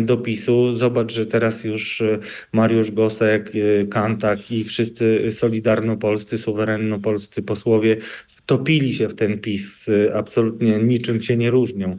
do 0.00 0.16
PiSu. 0.16 0.76
Zobacz, 0.76 1.12
że 1.12 1.26
teraz 1.26 1.64
już 1.64 2.00
e, 2.00 2.18
Mariusz 2.52 2.90
Gosek, 2.90 3.52
e, 3.54 3.86
Kantak 3.86 4.50
i 4.50 4.64
wszyscy 4.64 5.28
solidarnopolscy, 5.30 6.38
suwerennopolscy 6.38 7.42
posłowie 7.42 7.96
wtopili 8.28 8.94
się 8.94 9.08
w 9.08 9.14
ten 9.14 9.38
PiS. 9.38 9.90
Absolutnie 10.14 10.78
niczym 10.78 11.20
się 11.20 11.36
nie 11.36 11.50
różnią 11.50 11.96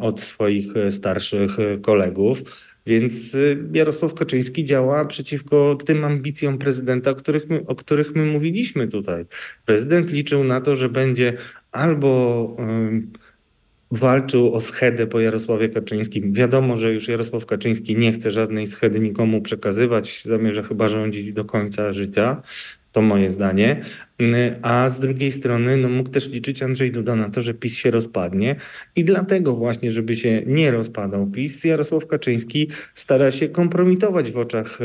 od 0.00 0.20
swoich 0.20 0.66
starszych 0.90 1.56
kolegów. 1.82 2.42
Więc 2.86 3.36
Jarosław 3.72 4.14
Kaczyński 4.14 4.64
działa 4.64 5.04
przeciwko 5.04 5.78
tym 5.86 6.04
ambicjom 6.04 6.58
prezydenta, 6.58 7.10
o 7.10 7.14
których 7.14 7.48
my, 7.48 7.66
o 7.66 7.74
których 7.74 8.14
my 8.14 8.26
mówiliśmy 8.26 8.88
tutaj. 8.88 9.24
Prezydent 9.64 10.12
liczył 10.12 10.44
na 10.44 10.60
to, 10.60 10.76
że 10.76 10.88
będzie 10.88 11.32
albo 11.72 12.56
walczył 13.90 14.54
o 14.54 14.60
schedę 14.60 15.06
po 15.06 15.20
Jarosławie 15.20 15.68
Kaczyńskim. 15.68 16.32
Wiadomo, 16.32 16.76
że 16.76 16.92
już 16.92 17.08
Jarosław 17.08 17.46
Kaczyński 17.46 17.96
nie 17.96 18.12
chce 18.12 18.32
żadnej 18.32 18.66
schedy 18.66 19.00
nikomu 19.00 19.42
przekazywać, 19.42 20.22
zamierza 20.24 20.62
chyba 20.62 20.88
rządzić 20.88 21.32
do 21.32 21.44
końca 21.44 21.92
życia. 21.92 22.42
To 22.92 23.02
moje 23.02 23.32
zdanie. 23.32 23.84
A 24.62 24.88
z 24.88 25.00
drugiej 25.00 25.32
strony 25.32 25.76
no, 25.76 25.88
mógł 25.88 26.10
też 26.10 26.28
liczyć 26.28 26.62
Andrzej 26.62 26.92
Duda 26.92 27.16
na 27.16 27.30
to, 27.30 27.42
że 27.42 27.54
PiS 27.54 27.74
się 27.74 27.90
rozpadnie 27.90 28.56
i 28.96 29.04
dlatego 29.04 29.54
właśnie, 29.54 29.90
żeby 29.90 30.16
się 30.16 30.42
nie 30.46 30.70
rozpadał 30.70 31.26
PiS, 31.26 31.64
Jarosław 31.64 32.06
Kaczyński 32.06 32.70
stara 32.94 33.30
się 33.30 33.48
kompromitować 33.48 34.30
w 34.30 34.38
oczach, 34.38 34.78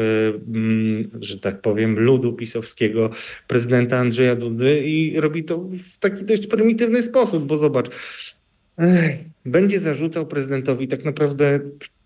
że 1.22 1.40
tak 1.40 1.62
powiem, 1.62 2.00
ludu 2.00 2.34
pisowskiego 2.34 3.10
prezydenta 3.48 3.98
Andrzeja 3.98 4.36
Dudy 4.36 4.82
i 4.86 5.20
robi 5.20 5.44
to 5.44 5.58
w 5.94 5.98
taki 5.98 6.26
dość 6.26 6.48
prymitywny 6.48 7.02
sposób, 7.02 7.46
bo 7.46 7.58
zobacz, 7.58 7.90
będzie 9.46 9.80
zarzucał 9.80 10.26
prezydentowi, 10.26 10.88
tak 10.88 11.06
naprawdę 11.06 11.60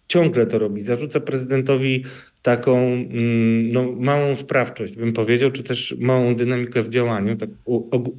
ciągle 0.08 0.46
to 0.46 0.60
robi, 0.60 0.82
zarzuca 0.82 1.20
prezydentowi 1.20 2.04
taką 2.42 2.78
mm, 2.78 3.70
no, 3.70 3.92
małą 4.00 4.36
sprawczość, 4.36 4.96
bym 4.96 5.14
powiedział, 5.14 5.52
czy 5.52 5.64
też 5.64 5.96
małą 6.00 6.36
dynamikę 6.36 6.84
w 6.84 6.90
działaniu, 6.90 7.36
tak 7.36 7.50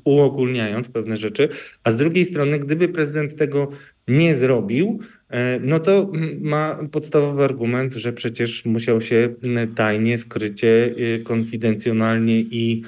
uogólniając 0.04 0.88
pewne 0.88 1.16
rzeczy, 1.16 1.48
a 1.84 1.90
z 1.90 1.96
drugiej 1.96 2.24
strony, 2.24 2.58
gdyby 2.58 2.88
prezydent 2.88 3.36
tego 3.36 3.70
nie 4.08 4.36
zrobił, 4.36 5.00
e, 5.30 5.60
no 5.60 5.78
to 5.78 6.12
ma 6.40 6.78
podstawowy 6.92 7.44
argument, 7.44 7.94
że 7.94 8.12
przecież 8.12 8.64
musiał 8.64 9.00
się 9.00 9.34
tajnie, 9.74 10.18
skrycie, 10.18 10.94
e, 11.14 11.18
konfidencjonalnie 11.18 12.40
i 12.40 12.82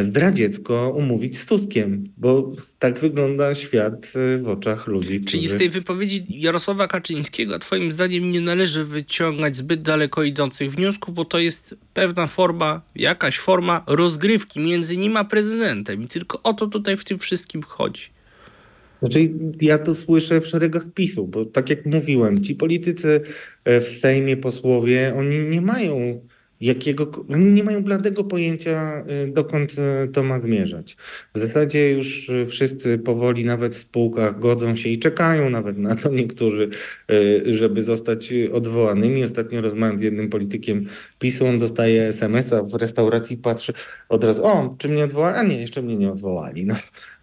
zdradziecko 0.00 0.94
umówić 0.96 1.38
z 1.38 1.46
Tuskiem, 1.46 2.04
bo 2.16 2.52
tak 2.78 2.98
wygląda 2.98 3.54
świat 3.54 4.12
e, 4.14 4.38
w 4.38 4.48
oczach 4.48 4.86
ludzi. 4.86 5.06
Czyli 5.06 5.42
którzy... 5.42 5.48
z 5.48 5.56
tej 5.58 5.70
wypowiedzi 5.70 6.24
Jarosława 6.28 6.88
Kaczyńskiego, 6.88 7.58
twoim 7.58 7.92
zdaniem 7.92 8.30
nie 8.30 8.40
należy 8.40 8.84
wyciągać 8.84 9.56
zbyt 9.56 9.82
daleko 9.82 10.22
idących 10.22 10.70
wniosków, 10.70 11.14
bo 11.14 11.24
to 11.24 11.38
jest 11.38 11.74
pewna 11.94 12.26
forma, 12.26 12.82
jakaś 12.94 13.38
forma 13.38 13.84
rozgrywki 13.86 14.60
między 14.60 14.96
nim 14.96 15.16
a 15.16 15.24
prezydentem 15.24 16.02
i 16.02 16.06
tylko 16.06 16.42
o 16.42 16.54
to 16.54 16.66
tutaj 16.66 16.96
w 16.96 17.04
tym 17.04 17.18
wszystkim 17.18 17.62
chodzi. 17.62 18.02
Znaczy, 19.00 19.30
ja 19.60 19.78
to 19.78 19.94
słyszę 19.94 20.40
w 20.40 20.46
szeregach 20.46 20.82
PiSu, 20.94 21.26
bo 21.26 21.44
tak 21.44 21.70
jak 21.70 21.86
mówiłem, 21.86 22.42
ci 22.42 22.54
politycy 22.54 23.20
e, 23.64 23.80
w 23.80 23.88
Sejmie, 23.88 24.36
posłowie, 24.36 25.14
oni 25.18 25.38
nie 25.38 25.60
mają 25.60 26.20
jakiego, 26.60 27.24
nie 27.28 27.64
mają 27.64 27.84
bladego 27.84 28.24
pojęcia, 28.24 29.04
y, 29.26 29.32
dokąd 29.32 29.72
y, 29.72 30.08
to 30.08 30.22
ma 30.22 30.40
zmierzać. 30.40 30.96
W 31.34 31.38
zasadzie 31.38 31.92
już 31.92 32.28
y, 32.28 32.46
wszyscy 32.46 32.98
powoli, 32.98 33.44
nawet 33.44 33.74
w 33.74 33.78
spółkach, 33.78 34.40
godzą 34.40 34.76
się 34.76 34.88
i 34.88 34.98
czekają 34.98 35.50
nawet 35.50 35.78
na 35.78 35.96
to 35.96 36.10
niektórzy, 36.10 36.70
żeby 37.44 37.82
zostać 37.82 38.32
odwołanymi. 38.52 39.24
Ostatnio 39.24 39.60
rozmawiam 39.60 40.00
z 40.00 40.02
jednym 40.02 40.28
politykiem 40.28 40.86
PiSu, 41.18 41.46
on 41.46 41.58
dostaje 41.58 42.08
SMS-a 42.08 42.62
w 42.62 42.74
restauracji, 42.74 43.36
patrzy 43.36 43.72
od 44.08 44.24
razu, 44.24 44.44
o, 44.44 44.74
czy 44.78 44.88
mnie 44.88 45.04
odwołali? 45.04 45.36
A 45.36 45.42
nie, 45.42 45.60
jeszcze 45.60 45.82
mnie 45.82 45.96
nie 45.96 46.12
odwołali. 46.12 46.66
No, 46.66 46.74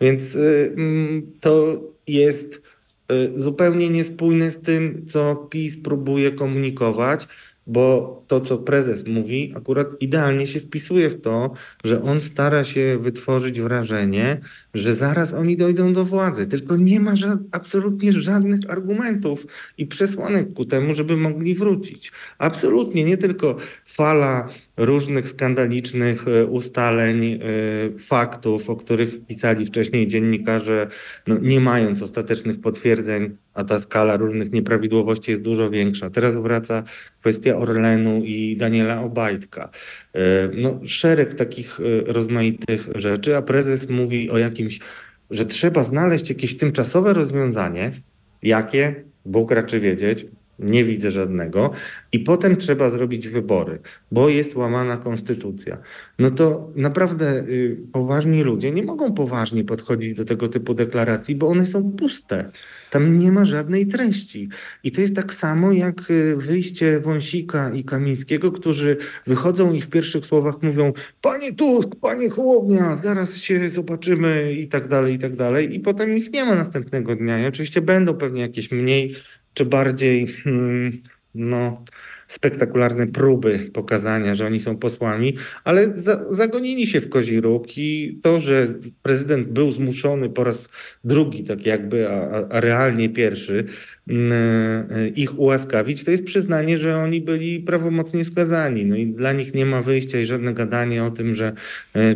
więc 0.02 0.36
mm, 0.76 1.32
to 1.40 1.84
jest 2.08 2.62
zupełnie 3.36 3.90
niespójne 3.90 4.52
z 4.52 4.62
tym, 4.62 5.06
co 5.08 5.36
PiS 5.36 5.78
próbuje 5.84 6.32
komunikować 6.32 7.28
bo 7.68 8.18
to, 8.28 8.42
co 8.42 8.58
prezes 8.58 9.08
mówi, 9.08 9.54
akurat 9.56 10.02
idealnie 10.02 10.48
się 10.48 10.60
wpisuje 10.60 11.10
w 11.10 11.22
to, 11.22 11.54
że 11.84 12.04
on 12.04 12.22
stara 12.22 12.64
się 12.64 12.98
wytworzyć 13.02 13.62
wrażenie, 13.62 14.42
że 14.74 14.96
zaraz 14.96 15.34
oni 15.34 15.58
dojdą 15.58 15.94
do 15.94 16.06
władzy. 16.06 16.48
Tylko 16.48 16.78
nie 16.78 17.00
ma 17.00 17.16
ża 17.16 17.38
absolutnie 17.52 18.12
żadnych 18.12 18.60
argumentów 18.70 19.48
i 19.78 19.86
przesłanek 19.86 20.54
ku 20.54 20.66
temu, 20.66 20.94
żeby 20.94 21.18
mogli 21.18 21.56
wrócić. 21.56 22.12
Absolutnie 22.38 23.04
nie 23.04 23.18
tylko 23.18 23.58
fala 23.86 24.50
różnych 24.78 25.28
skandalicznych 25.28 26.28
e, 26.28 26.46
ustaleń, 26.46 27.26
e, 27.26 27.40
faktów, 28.00 28.70
o 28.70 28.76
których 28.76 29.26
pisali 29.26 29.66
wcześniej 29.66 30.08
dziennikarze, 30.08 30.88
no, 31.28 31.38
nie 31.42 31.62
mając 31.62 32.02
ostatecznych 32.02 32.62
potwierdzeń, 32.62 33.38
a 33.58 33.64
ta 33.64 33.80
skala 33.80 34.18
różnych 34.18 34.52
nieprawidłowości 34.52 35.32
jest 35.32 35.44
dużo 35.44 35.70
większa. 35.70 36.10
Teraz 36.10 36.36
wraca 36.36 36.84
kwestia 37.20 37.56
Orlenu 37.56 38.22
i 38.24 38.58
Daniela 38.58 39.02
Obajtka. 39.02 39.70
E, 40.14 40.20
no, 40.54 40.80
szereg 40.86 41.34
takich 41.34 41.80
rozmaitych 42.06 42.88
rzeczy, 42.96 43.38
a 43.38 43.42
prezes 43.42 43.90
mówi 43.90 44.30
o 44.30 44.38
jakimś, 44.38 44.80
że 45.30 45.46
trzeba 45.46 45.84
znaleźć 45.84 46.30
jakieś 46.30 46.58
tymczasowe 46.58 47.14
rozwiązanie. 47.14 47.92
Jakie? 48.44 49.04
Bóg 49.26 49.52
raczy 49.52 49.80
wiedzieć 49.80 50.26
nie 50.60 50.84
widzę 50.84 51.12
żadnego. 51.12 51.72
I 52.12 52.20
potem 52.20 52.56
trzeba 52.56 52.90
zrobić 52.90 53.28
wybory, 53.28 53.80
bo 54.12 54.30
jest 54.30 54.56
łamana 54.56 54.98
konstytucja. 54.98 55.78
No 56.20 56.32
to 56.32 56.72
naprawdę 56.76 57.44
y, 57.50 57.78
poważni 57.92 58.44
ludzie 58.44 58.72
nie 58.72 58.84
mogą 58.84 59.14
poważnie 59.14 59.64
podchodzić 59.64 60.18
do 60.18 60.26
tego 60.26 60.50
typu 60.50 60.74
deklaracji, 60.74 61.36
bo 61.36 61.48
one 61.48 61.66
są 61.66 61.92
puste. 61.92 62.52
Tam 62.92 63.20
nie 63.20 63.32
ma 63.32 63.46
żadnej 63.46 63.88
treści. 63.88 64.50
I 64.84 64.92
to 64.92 65.02
jest 65.02 65.16
tak 65.16 65.34
samo 65.34 65.72
jak 65.72 66.12
y, 66.12 66.36
wyjście 66.36 67.00
Wąsika 67.00 67.72
i 67.74 67.84
Kamińskiego, 67.84 68.52
którzy 68.52 68.98
wychodzą 69.28 69.74
i 69.74 69.82
w 69.82 69.90
pierwszych 69.90 70.26
słowach 70.26 70.62
mówią: 70.62 70.94
Panie 71.22 71.54
Tusk, 71.54 71.90
panie 72.02 72.30
Hołownia, 72.30 73.00
zaraz 73.04 73.38
się 73.38 73.70
zobaczymy 73.70 74.54
i 74.54 74.68
tak 74.68 74.88
dalej, 74.88 75.14
i 75.14 75.20
tak 75.20 75.36
dalej. 75.36 75.76
I 75.76 75.80
potem 75.80 76.18
ich 76.18 76.32
nie 76.34 76.46
ma 76.46 76.56
następnego 76.56 77.16
dnia. 77.16 77.40
I 77.44 77.46
oczywiście 77.46 77.82
będą 77.82 78.14
pewnie 78.14 78.42
jakieś 78.42 78.72
mniej 78.72 79.16
czy 79.58 79.66
bardziej 79.66 80.28
hmm, 80.28 81.02
no, 81.36 81.84
spektakularne 82.28 83.08
próby 83.08 83.70
pokazania, 83.74 84.36
że 84.36 84.46
oni 84.46 84.60
są 84.60 84.78
posłami, 84.78 85.38
ale 85.64 85.98
za, 85.98 86.34
zagonili 86.34 86.88
się 86.88 87.02
w 87.02 87.10
kozi 87.10 87.42
róg 87.42 87.78
i 87.78 88.20
to, 88.24 88.40
że 88.40 88.68
prezydent 89.04 89.48
był 89.48 89.72
zmuszony 89.72 90.30
po 90.30 90.44
raz 90.44 90.70
drugi, 91.04 91.44
tak 91.44 91.66
jakby, 91.66 92.10
a, 92.10 92.48
a 92.50 92.60
realnie 92.60 93.10
pierwszy, 93.10 93.66
ich 95.16 95.40
ułaskawić, 95.40 96.04
to 96.04 96.12
jest 96.12 96.24
przyznanie, 96.24 96.78
że 96.78 96.98
oni 96.98 97.22
byli 97.22 97.60
prawomocnie 97.60 98.26
skazani. 98.26 98.86
No 98.86 98.96
i 98.96 99.08
dla 99.08 99.34
nich 99.34 99.54
nie 99.54 99.66
ma 99.66 99.82
wyjścia 99.82 100.20
i 100.20 100.26
żadne 100.26 100.54
gadanie 100.54 101.04
o 101.04 101.12
tym, 101.12 101.36
że 101.36 101.54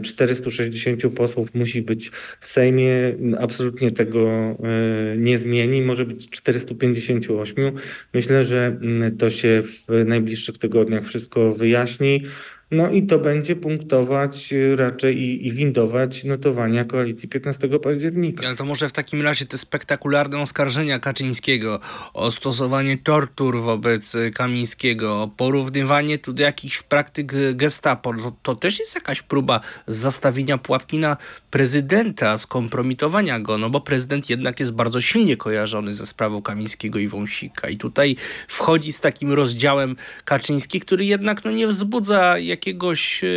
460 0.01 1.05
e, 1.05 1.09
posłów 1.09 1.55
musi 1.55 1.81
być 1.81 2.11
w 2.39 2.47
Sejmie, 2.47 2.91
absolutnie 3.39 3.91
tego 3.91 4.29
e, 4.29 5.17
nie 5.17 5.37
zmieni. 5.37 5.81
Może 5.81 6.05
być 6.05 6.29
458. 6.29 7.71
Myślę, 8.13 8.43
że 8.43 8.77
mm, 8.81 9.17
to 9.17 9.29
się 9.29 9.63
w 9.63 10.05
najbliższych 10.05 10.57
tygodniach 10.57 11.05
wszystko 11.05 11.53
wyjaśni. 11.53 12.23
No 12.71 12.89
i 12.89 13.03
to 13.03 13.19
będzie 13.19 13.55
punktować 13.55 14.53
y, 14.53 14.75
raczej 14.75 15.17
i, 15.17 15.47
i 15.47 15.51
windować 15.51 16.23
notowania 16.23 16.85
koalicji 16.85 17.29
15 17.29 17.69
października. 17.79 18.47
Ale 18.47 18.55
to 18.55 18.65
może 18.65 18.89
w 18.89 18.91
takim 18.91 19.21
razie 19.21 19.45
te 19.45 19.57
spektakularne 19.57 20.39
oskarżenia 20.39 20.99
Kaczyńskiego 20.99 21.79
o 22.13 22.31
stosowanie 22.31 22.97
tortur 22.97 23.61
wobec 23.61 24.15
y, 24.15 24.31
Kamińskiego, 24.31 25.21
o 25.21 25.27
porównywanie 25.27 26.17
tu 26.17 26.33
do 26.33 26.43
jakichś 26.43 26.81
praktyk 26.81 27.33
gestapo, 27.53 28.13
to, 28.13 28.33
to 28.43 28.55
też 28.55 28.79
jest 28.79 28.95
jakaś 28.95 29.21
próba 29.21 29.59
zastawienia 29.87 30.57
pułapki 30.57 30.97
na 30.97 31.17
prezydenta, 31.49 32.37
skompromitowania 32.37 33.39
go, 33.39 33.57
no 33.57 33.69
bo 33.69 33.81
prezydent 33.81 34.29
jednak 34.29 34.59
jest 34.59 34.71
bardzo 34.71 35.01
silnie 35.01 35.37
kojarzony 35.37 35.93
ze 35.93 36.05
sprawą 36.05 36.41
Kamińskiego 36.41 36.99
i 36.99 37.07
Wąsika 37.07 37.69
i 37.69 37.77
tutaj 37.77 38.15
wchodzi 38.47 38.93
z 38.93 38.99
takim 38.99 39.31
rozdziałem 39.31 39.95
Kaczyński, 40.25 40.79
który 40.79 41.05
jednak 41.05 41.45
no, 41.45 41.51
nie 41.51 41.67
wzbudza 41.67 42.37
jak 42.39 42.60
jakiegoś, 42.61 43.23
e, 43.23 43.27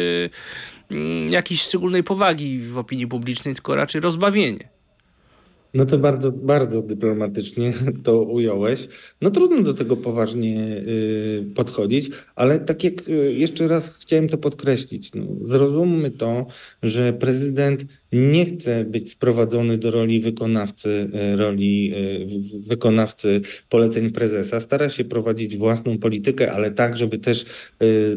mm, 0.90 1.32
jakiejś 1.32 1.62
szczególnej 1.62 2.02
powagi 2.02 2.58
w 2.58 2.78
opinii 2.78 3.06
publicznej, 3.06 3.54
tylko 3.54 3.74
raczej 3.74 4.00
rozbawienie. 4.00 4.68
No 5.74 5.86
to 5.86 5.98
bardzo, 5.98 6.32
bardzo 6.32 6.82
dyplomatycznie 6.82 7.72
to 8.04 8.22
ująłeś. 8.22 8.88
No 9.20 9.30
trudno 9.30 9.62
do 9.62 9.74
tego 9.74 9.96
poważnie 9.96 10.56
y, 10.58 11.44
podchodzić, 11.54 12.10
ale 12.36 12.58
tak 12.58 12.84
jak 12.84 13.08
y, 13.08 13.32
jeszcze 13.32 13.68
raz 13.68 13.98
chciałem 13.98 14.28
to 14.28 14.38
podkreślić, 14.38 15.14
no, 15.14 15.26
zrozummy 15.44 16.10
to, 16.10 16.46
że 16.82 17.12
prezydent 17.12 17.84
nie 18.14 18.46
chce 18.46 18.84
być 18.84 19.10
sprowadzony 19.10 19.78
do 19.78 19.90
roli 19.90 20.20
wykonawcy, 20.20 21.10
e, 21.14 21.36
roli 21.36 21.92
e, 21.94 21.98
wykonawcy 22.68 23.40
poleceń 23.68 24.10
prezesa. 24.10 24.60
Stara 24.60 24.88
się 24.88 25.04
prowadzić 25.04 25.56
własną 25.56 25.98
politykę, 25.98 26.52
ale 26.52 26.70
tak, 26.70 26.96
żeby 26.96 27.18
też 27.18 27.42
e, 27.42 27.46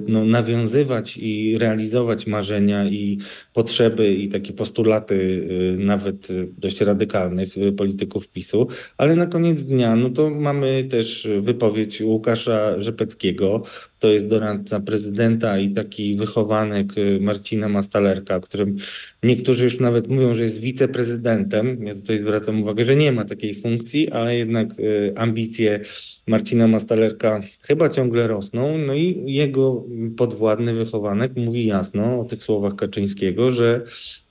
no, 0.07 0.25
nawiązywać 0.25 1.17
i 1.17 1.57
realizować 1.57 2.27
marzenia 2.27 2.86
i 2.86 3.17
potrzeby 3.53 4.13
i 4.13 4.27
takie 4.27 4.53
postulaty 4.53 5.47
nawet 5.77 6.27
dość 6.57 6.81
radykalnych 6.81 7.55
polityków 7.77 8.27
PiSu. 8.27 8.67
Ale 8.97 9.15
na 9.15 9.25
koniec 9.25 9.63
dnia, 9.63 9.95
no 9.95 10.10
to 10.10 10.29
mamy 10.29 10.83
też 10.83 11.27
wypowiedź 11.41 12.01
Łukasza 12.01 12.81
Rzepeckiego, 12.81 13.63
to 13.99 14.12
jest 14.12 14.27
doradca 14.27 14.79
prezydenta 14.79 15.60
i 15.60 15.71
taki 15.71 16.15
wychowanek 16.15 16.97
y, 16.97 17.19
Marcina 17.21 17.69
Mastalerka, 17.69 18.39
którym 18.39 18.77
niektórzy 19.23 19.63
już 19.63 19.79
nawet 19.79 20.07
mówią, 20.07 20.36
że 20.36 20.43
jest 20.43 20.60
wiceprezydentem. 20.60 21.86
Ja 21.86 21.95
tutaj 21.95 22.19
zwracam 22.19 22.62
uwagę, 22.62 22.86
że 22.86 22.95
nie 22.95 23.12
ma 23.12 23.25
takiej 23.25 23.55
funkcji, 23.55 24.12
ale 24.12 24.38
jednak 24.38 24.79
y, 24.79 25.13
ambicje 25.15 25.79
Marcina 26.27 26.67
Mastalerka 26.67 27.41
chyba 27.62 27.89
ciągle 27.89 28.27
rosną. 28.27 28.77
No 28.77 28.93
i 28.93 29.23
jego 29.25 29.85
podwładny 30.17 30.73
wychowanek 30.73 31.31
mówi 31.35 31.65
jasno 31.65 32.19
o 32.19 32.25
tych 32.25 32.43
słowach 32.43 32.75
Kaczyńskiego, 32.75 33.52
że 33.52 33.85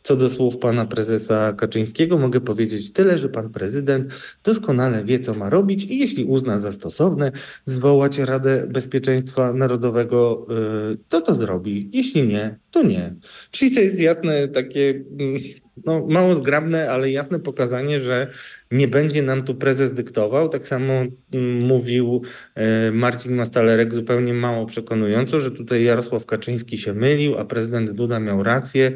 co 0.06 0.16
do 0.16 0.28
słów 0.28 0.58
pana 0.58 0.84
prezesa 0.84 1.52
Kaczyńskiego 1.52 2.18
mogę 2.18 2.40
powiedzieć 2.40 2.92
tyle, 2.92 3.18
że 3.18 3.28
pan 3.28 3.50
prezydent 3.50 4.06
doskonale 4.44 5.04
wie, 5.04 5.20
co 5.20 5.34
ma 5.34 5.50
robić 5.50 5.84
i 5.84 5.98
jeśli 5.98 6.24
uzna 6.24 6.58
za 6.58 6.72
stosowne 6.72 7.32
zwołać 7.64 8.18
Radę 8.18 8.66
Bezpieczeństwa 8.70 9.52
Narodowego, 9.52 10.46
y, 10.92 10.96
to 11.08 11.20
to 11.20 11.34
zrobi. 11.34 11.90
Jeśli 11.92 12.26
nie, 12.26 12.58
to 12.70 12.82
nie. 12.82 13.14
Czyli 13.50 13.74
to 13.74 13.80
jest 13.80 13.98
jasne 13.98 14.48
takie, 14.48 15.04
mm, 15.18 15.42
no 15.86 16.06
mało 16.08 16.34
zgrabne, 16.34 16.90
ale 16.90 17.10
jasne 17.10 17.40
pokazanie, 17.40 18.00
że 18.00 18.26
nie 18.70 18.88
będzie 18.88 19.22
nam 19.22 19.42
tu 19.42 19.54
prezes 19.54 19.94
dyktował. 19.94 20.48
Tak 20.48 20.68
samo 20.68 20.92
mm, 21.32 21.60
mówił 21.60 22.22
e, 22.54 22.92
Marcin 22.92 23.34
Mastalerek 23.34 23.94
zupełnie 23.94 24.34
mało 24.34 24.66
przekonująco, 24.66 25.40
że 25.40 25.50
tutaj 25.50 25.84
Jarosław 25.84 26.26
Kaczyński 26.26 26.78
się 26.78 26.94
mylił, 26.94 27.38
a 27.38 27.44
prezydent 27.44 27.90
Duda 27.90 28.20
miał 28.20 28.42
rację. 28.42 28.92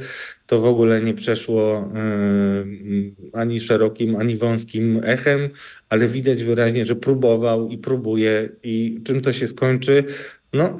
To 0.46 0.60
w 0.60 0.64
ogóle 0.64 1.00
nie 1.00 1.14
przeszło 1.14 1.92
e, 1.94 2.64
ani 3.32 3.60
szerokim, 3.60 4.16
ani 4.16 4.36
wąskim 4.36 5.00
echem, 5.04 5.40
ale 5.88 6.08
widać 6.08 6.44
wyraźnie, 6.44 6.86
że 6.86 6.96
próbował 6.96 7.68
i 7.68 7.78
próbuje. 7.78 8.48
I 8.62 9.00
czym 9.04 9.20
to 9.20 9.32
się 9.32 9.46
skończy? 9.46 10.04
No, 10.52 10.76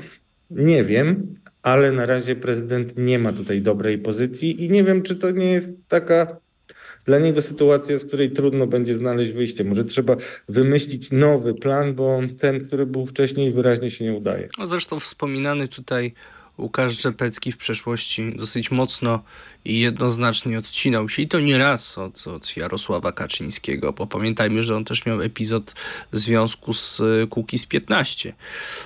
nie 0.51 0.85
wiem, 0.85 1.35
ale 1.63 1.93
na 1.93 2.07
razie 2.07 2.37
prezydent 2.37 2.95
nie 2.99 3.19
ma 3.19 3.33
tutaj 3.33 3.63
dobrej 3.63 3.99
pozycji 3.99 4.65
i 4.65 4.71
nie 4.71 4.85
wiem, 4.85 5.03
czy 5.03 5.17
to 5.17 5.31
nie 5.31 5.53
jest 5.53 5.73
taka 5.89 6.41
dla 7.05 7.19
niego 7.19 7.43
sytuacja, 7.43 7.99
z 7.99 8.05
której 8.05 8.31
trudno 8.31 8.67
będzie 8.67 8.95
znaleźć 8.95 9.33
wyjście. 9.33 9.65
Może 9.65 9.85
trzeba 9.85 10.17
wymyślić 10.49 11.11
nowy 11.11 11.55
plan, 11.55 11.95
bo 11.95 12.21
ten, 12.39 12.65
który 12.65 12.87
był 12.87 13.07
wcześniej, 13.07 13.53
wyraźnie 13.53 13.91
się 13.91 14.05
nie 14.05 14.13
udaje. 14.13 14.49
No 14.59 14.67
zresztą 14.67 15.01
wspominany 15.01 15.69
tutaj 15.69 16.15
Łukasz 16.61 17.03
Rzepecki 17.03 17.53
w 17.53 17.57
przeszłości 17.57 18.33
dosyć 18.37 18.71
mocno 18.71 19.23
i 19.65 19.81
jednoznacznie 19.81 20.59
odcinał 20.59 21.09
się 21.09 21.23
i 21.23 21.29
to 21.29 21.41
nie 21.41 21.59
raz 21.59 21.99
od, 21.99 22.27
od 22.27 22.57
Jarosława 22.57 23.13
Kaczyńskiego, 23.13 23.93
bo 23.93 24.07
pamiętajmy, 24.07 24.63
że 24.63 24.77
on 24.77 24.85
też 24.85 25.07
miał 25.07 25.23
epizod 25.23 25.75
w 26.13 26.19
związku 26.19 26.73
z 26.73 27.03
Kukiz 27.31 27.67
15. 27.67 28.33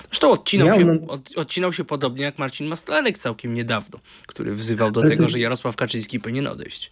Zresztą 0.03 0.31
odcinał, 0.31 0.67
miał, 0.67 0.79
się, 0.79 1.07
od, 1.07 1.37
odcinał 1.37 1.73
się 1.73 1.83
podobnie 1.83 2.23
jak 2.23 2.39
Marcin 2.39 2.67
Mastalerek 2.67 3.17
całkiem 3.17 3.53
niedawno, 3.53 3.99
który 4.27 4.53
wzywał 4.53 4.91
do 4.91 5.01
tego, 5.01 5.29
że 5.29 5.39
Jarosław 5.39 5.75
Kaczyński 5.75 6.19
powinien 6.19 6.47
odejść. 6.47 6.91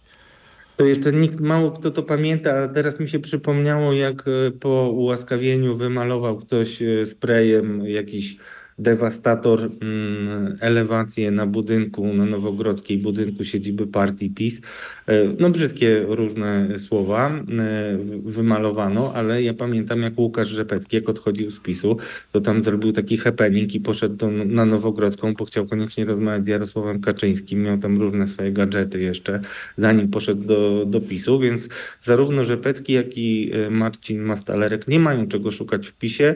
To 0.76 0.86
jeszcze 0.86 1.12
nikt, 1.12 1.40
mało 1.40 1.70
kto 1.70 1.90
to 1.90 2.02
pamięta, 2.02 2.62
a 2.62 2.68
teraz 2.68 3.00
mi 3.00 3.08
się 3.08 3.18
przypomniało, 3.18 3.92
jak 3.92 4.24
e, 4.28 4.50
po 4.50 4.90
ułaskawieniu 4.90 5.76
wymalował 5.76 6.36
ktoś 6.36 6.82
e, 6.82 7.06
sprayem 7.06 7.86
jakiś 7.86 8.36
dewastator 8.78 9.70
mm, 9.80 10.56
elewację 10.60 11.30
na 11.30 11.46
budynku, 11.46 12.14
na 12.14 12.26
Nowogrodzkiej 12.26 12.98
budynku 12.98 13.44
siedziby 13.44 13.86
partii 13.86 14.30
PiS. 14.30 14.60
E, 15.06 15.34
no 15.38 15.50
brzydkie 15.50 16.04
różne 16.08 16.78
słowa 16.78 17.30
e, 17.30 17.98
wymalowano, 18.24 19.12
ale 19.14 19.42
ja 19.42 19.54
pamiętam 19.54 20.02
jak 20.02 20.18
Łukasz 20.18 20.48
Rzepecki, 20.48 20.96
jak 20.96 21.08
odchodził 21.08 21.50
z 21.50 21.60
PiSu, 21.60 21.96
to 22.32 22.40
tam 22.40 22.64
zrobił 22.64 22.92
taki 22.92 23.16
happening 23.16 23.74
i 23.74 23.80
poszedł 23.80 24.16
do, 24.16 24.30
na 24.30 24.66
Nowogrodzką, 24.66 25.34
bo 25.34 25.44
chciał 25.44 25.66
koniecznie 25.66 26.04
rozmawiać 26.04 26.44
z 26.44 26.48
Jarosławem 26.48 27.00
Kaczyńskim, 27.00 27.62
miał 27.62 27.78
tam 27.78 28.00
różne 28.00 28.26
swoje 28.26 28.52
gadżety 28.52 29.00
jeszcze, 29.00 29.40
zanim 29.76 30.08
poszedł 30.08 30.44
do, 30.44 30.86
do 30.86 31.00
PiSu, 31.00 31.40
więc 31.40 31.68
zarówno 32.00 32.44
Rzepecki, 32.44 32.92
jak 32.92 33.18
i 33.18 33.50
e, 33.54 33.70
Marcin 33.70 34.22
Mastalerek 34.22 34.88
nie 34.88 35.00
mają 35.00 35.28
czego 35.28 35.50
szukać 35.50 35.86
w 35.86 35.92
PiSie. 35.92 36.34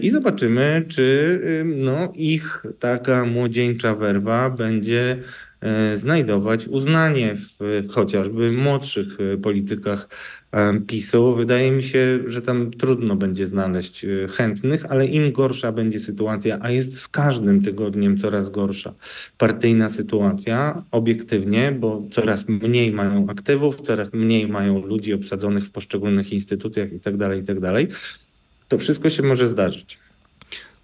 I 0.00 0.10
zobaczymy, 0.10 0.84
czy 0.88 1.40
no, 1.64 2.12
ich 2.16 2.62
taka 2.78 3.24
młodzieńcza 3.24 3.94
werwa 3.94 4.50
będzie 4.50 5.18
znajdować 5.96 6.68
uznanie 6.68 7.36
w 7.36 7.82
chociażby 7.88 8.52
młodszych 8.52 9.08
e, 9.20 9.36
politykach 9.36 10.08
e, 10.52 10.80
PiSu. 10.80 11.34
Wydaje 11.34 11.70
mi 11.70 11.82
się, 11.82 12.18
że 12.26 12.42
tam 12.42 12.70
trudno 12.70 13.16
będzie 13.16 13.46
znaleźć 13.46 14.06
chętnych, 14.32 14.86
ale 14.92 15.06
im 15.06 15.32
gorsza 15.32 15.72
będzie 15.72 16.00
sytuacja, 16.00 16.58
a 16.60 16.70
jest 16.70 17.00
z 17.00 17.08
każdym 17.08 17.62
tygodniem 17.62 18.18
coraz 18.18 18.50
gorsza 18.50 18.94
partyjna 19.38 19.88
sytuacja, 19.88 20.84
obiektywnie, 20.90 21.72
bo 21.72 22.02
coraz 22.10 22.48
mniej 22.48 22.92
mają 22.92 23.26
aktywów, 23.28 23.80
coraz 23.80 24.12
mniej 24.12 24.48
mają 24.48 24.86
ludzi 24.86 25.12
obsadzonych 25.12 25.64
w 25.64 25.70
poszczególnych 25.70 26.32
instytucjach 26.32 26.92
itd., 26.92 27.18
tak 27.18 27.36
itd., 27.36 27.72
tak 27.72 27.96
to 28.68 28.78
wszystko 28.78 29.10
się 29.10 29.22
może 29.22 29.48
zdarzyć 29.48 29.98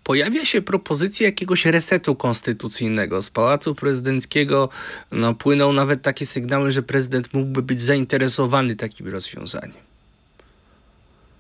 pojawia 0.09 0.45
się 0.45 0.63
propozycja 0.63 1.27
jakiegoś 1.27 1.67
resetu 1.67 2.15
konstytucyjnego. 2.15 3.23
Z 3.23 3.31
Pałacu 3.31 3.75
Prezydenckiego 3.75 4.69
no, 5.13 5.35
płyną 5.35 5.73
nawet 5.73 6.03
takie 6.03 6.27
sygnały, 6.27 6.71
że 6.71 6.83
prezydent 6.83 7.35
mógłby 7.35 7.63
być 7.63 7.81
zainteresowany 7.81 8.77
takim 8.77 9.09
rozwiązaniem. 9.09 9.77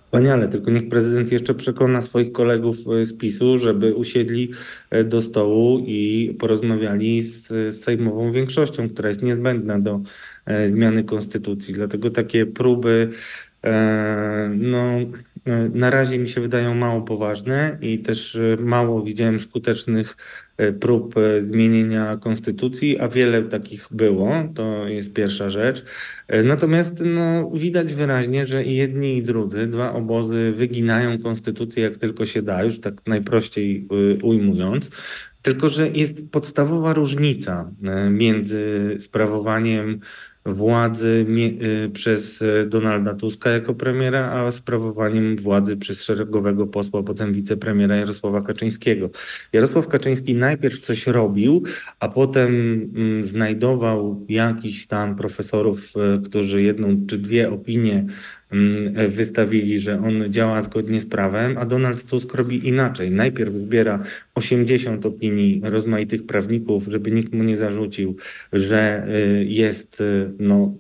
Wspaniale, 0.04 0.48
tylko 0.48 0.70
niech 0.70 0.88
prezydent 0.88 1.32
jeszcze 1.32 1.54
przekona 1.54 2.02
swoich 2.02 2.32
kolegów 2.32 2.76
e, 2.88 3.06
z 3.06 3.18
PiSu, 3.18 3.58
żeby 3.58 3.94
usiedli 3.94 4.50
e, 4.90 5.04
do 5.04 5.22
stołu 5.22 5.84
i 5.86 6.34
porozmawiali 6.38 7.22
z 7.22 7.76
sejmową 7.84 8.32
większością, 8.32 8.88
która 8.88 9.08
jest 9.08 9.22
niezbędna 9.22 9.80
do 9.80 10.00
e, 10.46 10.68
zmiany 10.68 11.04
konstytucji. 11.04 11.74
Dlatego 11.74 12.10
takie 12.10 12.46
próby 12.46 13.08
no, 14.56 14.98
E, 14.98 15.06
na 15.74 15.90
razie 15.90 16.18
mi 16.18 16.28
się 16.28 16.40
wydają 16.40 16.74
mało 16.74 17.02
poważne 17.02 17.78
i 17.80 17.98
też 17.98 18.36
e, 18.36 18.56
mało 18.60 19.02
widziałem 19.02 19.40
skutecznych 19.40 20.16
e, 20.56 20.72
prób 20.72 21.14
zmienienia 21.42 22.16
konstytucji, 22.16 22.98
a 22.98 23.08
wiele 23.08 23.42
takich 23.42 23.88
było, 23.90 24.32
to 24.54 24.88
jest 24.88 25.12
pierwsza 25.12 25.50
rzecz. 25.50 25.84
Natomiast 26.44 27.02
no, 27.04 27.50
widać 27.54 27.94
wyraźnie, 27.94 28.46
że 28.46 28.64
i 28.64 28.74
jedni 28.74 29.16
i 29.16 29.22
drudzy, 29.22 29.66
dwa 29.66 29.92
obozy 29.92 30.52
wyginają 30.56 31.18
konstytucję 31.18 31.82
jak 31.82 31.96
tylko 31.96 32.26
się 32.26 32.42
da, 32.42 32.64
już 32.64 32.80
tak 32.80 32.94
najprościej 33.06 33.88
ujmując. 34.22 34.90
Tylko, 35.42 35.68
że 35.68 35.88
jest 35.88 36.30
podstawowa 36.30 36.92
różnica 36.92 37.70
między 38.10 38.96
sprawowaniem 39.00 40.00
władzy 40.54 41.26
y, 41.62 41.90
przez 41.90 42.42
y, 42.42 42.66
Donalda 42.68 43.14
Tuska 43.14 43.50
jako 43.50 43.74
premiera, 43.74 44.30
a 44.32 44.50
sprawowaniem 44.50 45.36
władzy 45.36 45.76
przez 45.76 46.02
szeregowego 46.02 46.66
posła, 46.66 47.02
potem 47.02 47.34
wicepremiera 47.34 47.96
Jarosława 47.96 48.42
Kaczyńskiego. 48.42 49.10
Jarosław 49.52 49.88
Kaczyński 49.88 50.34
najpierw 50.34 50.80
coś 50.80 51.06
robił, 51.06 51.62
a 52.00 52.08
potem 52.08 52.50
mm, 52.94 53.24
znajdował 53.24 54.26
jakiś 54.28 54.86
tam 54.86 55.16
profesorów, 55.16 55.92
y, 56.16 56.22
którzy 56.22 56.62
jedną 56.62 57.06
czy 57.06 57.18
dwie 57.18 57.50
opinie 57.50 58.06
wystawili, 59.08 59.78
że 59.78 60.00
on 60.00 60.24
działa 60.32 60.62
zgodnie 60.62 61.00
z 61.00 61.06
prawem, 61.06 61.58
a 61.58 61.66
Donald 61.66 62.04
Tusk 62.04 62.34
robi 62.34 62.68
inaczej. 62.68 63.10
Najpierw 63.10 63.54
zbiera 63.54 64.04
80 64.34 65.06
opinii 65.06 65.60
rozmaitych 65.64 66.26
prawników, 66.26 66.84
żeby 66.86 67.10
nikt 67.10 67.34
mu 67.34 67.42
nie 67.42 67.56
zarzucił, 67.56 68.16
że 68.52 69.06
y, 69.08 69.44
jest 69.44 70.00
y, 70.00 70.30
no, 70.38 70.74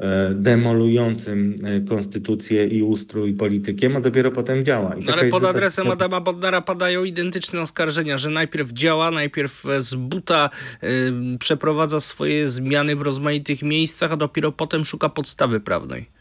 y, 0.00 0.04
demolującym 0.34 1.56
konstytucję 1.88 2.66
i 2.66 2.82
ustrój 2.82 3.34
politykiem, 3.34 3.96
a 3.96 4.00
dopiero 4.00 4.30
potem 4.30 4.64
działa. 4.64 4.94
No 5.06 5.12
ale 5.12 5.28
pod 5.28 5.44
adresem 5.44 5.90
Adama 5.90 6.20
Bodnara 6.20 6.60
padają 6.60 7.04
identyczne 7.04 7.60
oskarżenia, 7.60 8.18
że 8.18 8.30
najpierw 8.30 8.72
działa, 8.72 9.10
najpierw 9.10 9.62
z 9.78 9.94
buta 9.94 10.50
y, 10.82 11.38
przeprowadza 11.38 12.00
swoje 12.00 12.46
zmiany 12.46 12.96
w 12.96 13.02
rozmaitych 13.02 13.62
miejscach, 13.62 14.12
a 14.12 14.16
dopiero 14.16 14.52
potem 14.52 14.84
szuka 14.84 15.08
podstawy 15.08 15.60
prawnej. 15.60 16.15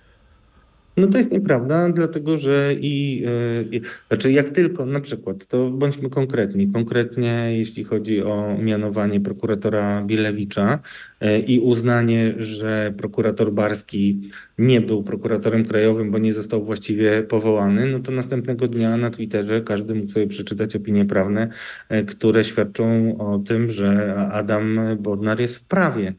No 0.97 1.07
to 1.07 1.17
jest 1.17 1.31
nieprawda, 1.31 1.89
dlatego 1.89 2.37
że 2.37 2.75
i, 2.79 3.25
i 3.71 3.81
znaczy 4.07 4.31
jak 4.31 4.49
tylko 4.49 4.85
na 4.85 4.99
przykład, 4.99 5.45
to 5.45 5.69
bądźmy 5.71 6.09
konkretni, 6.09 6.67
konkretnie 6.67 7.47
jeśli 7.57 7.83
chodzi 7.83 8.23
o 8.23 8.57
mianowanie 8.61 9.21
prokuratora 9.21 10.01
Bielewicza 10.01 10.79
e, 11.19 11.39
i 11.39 11.59
uznanie, 11.59 12.33
że 12.37 12.93
prokurator 12.97 13.53
Barski 13.53 14.31
nie 14.57 14.81
był 14.81 15.03
prokuratorem 15.03 15.65
krajowym, 15.65 16.11
bo 16.11 16.17
nie 16.17 16.33
został 16.33 16.65
właściwie 16.65 17.23
powołany, 17.23 17.85
no 17.85 17.99
to 17.99 18.11
następnego 18.11 18.67
dnia 18.67 18.97
na 18.97 19.09
Twitterze 19.09 19.61
każdy 19.61 19.95
mógł 19.95 20.11
sobie 20.11 20.27
przeczytać 20.27 20.75
opinie 20.75 21.05
prawne, 21.05 21.47
e, 21.89 22.03
które 22.03 22.43
świadczą 22.43 23.17
o 23.17 23.39
tym, 23.39 23.69
że 23.69 24.15
Adam 24.31 24.79
Bodnar 24.99 25.39
jest 25.39 25.55
w 25.55 25.63
prawie. 25.63 26.13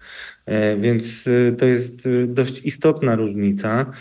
Więc 0.78 1.24
to 1.58 1.66
jest 1.66 2.08
dość 2.26 2.64
istotna 2.64 3.16
różnica 3.16 3.92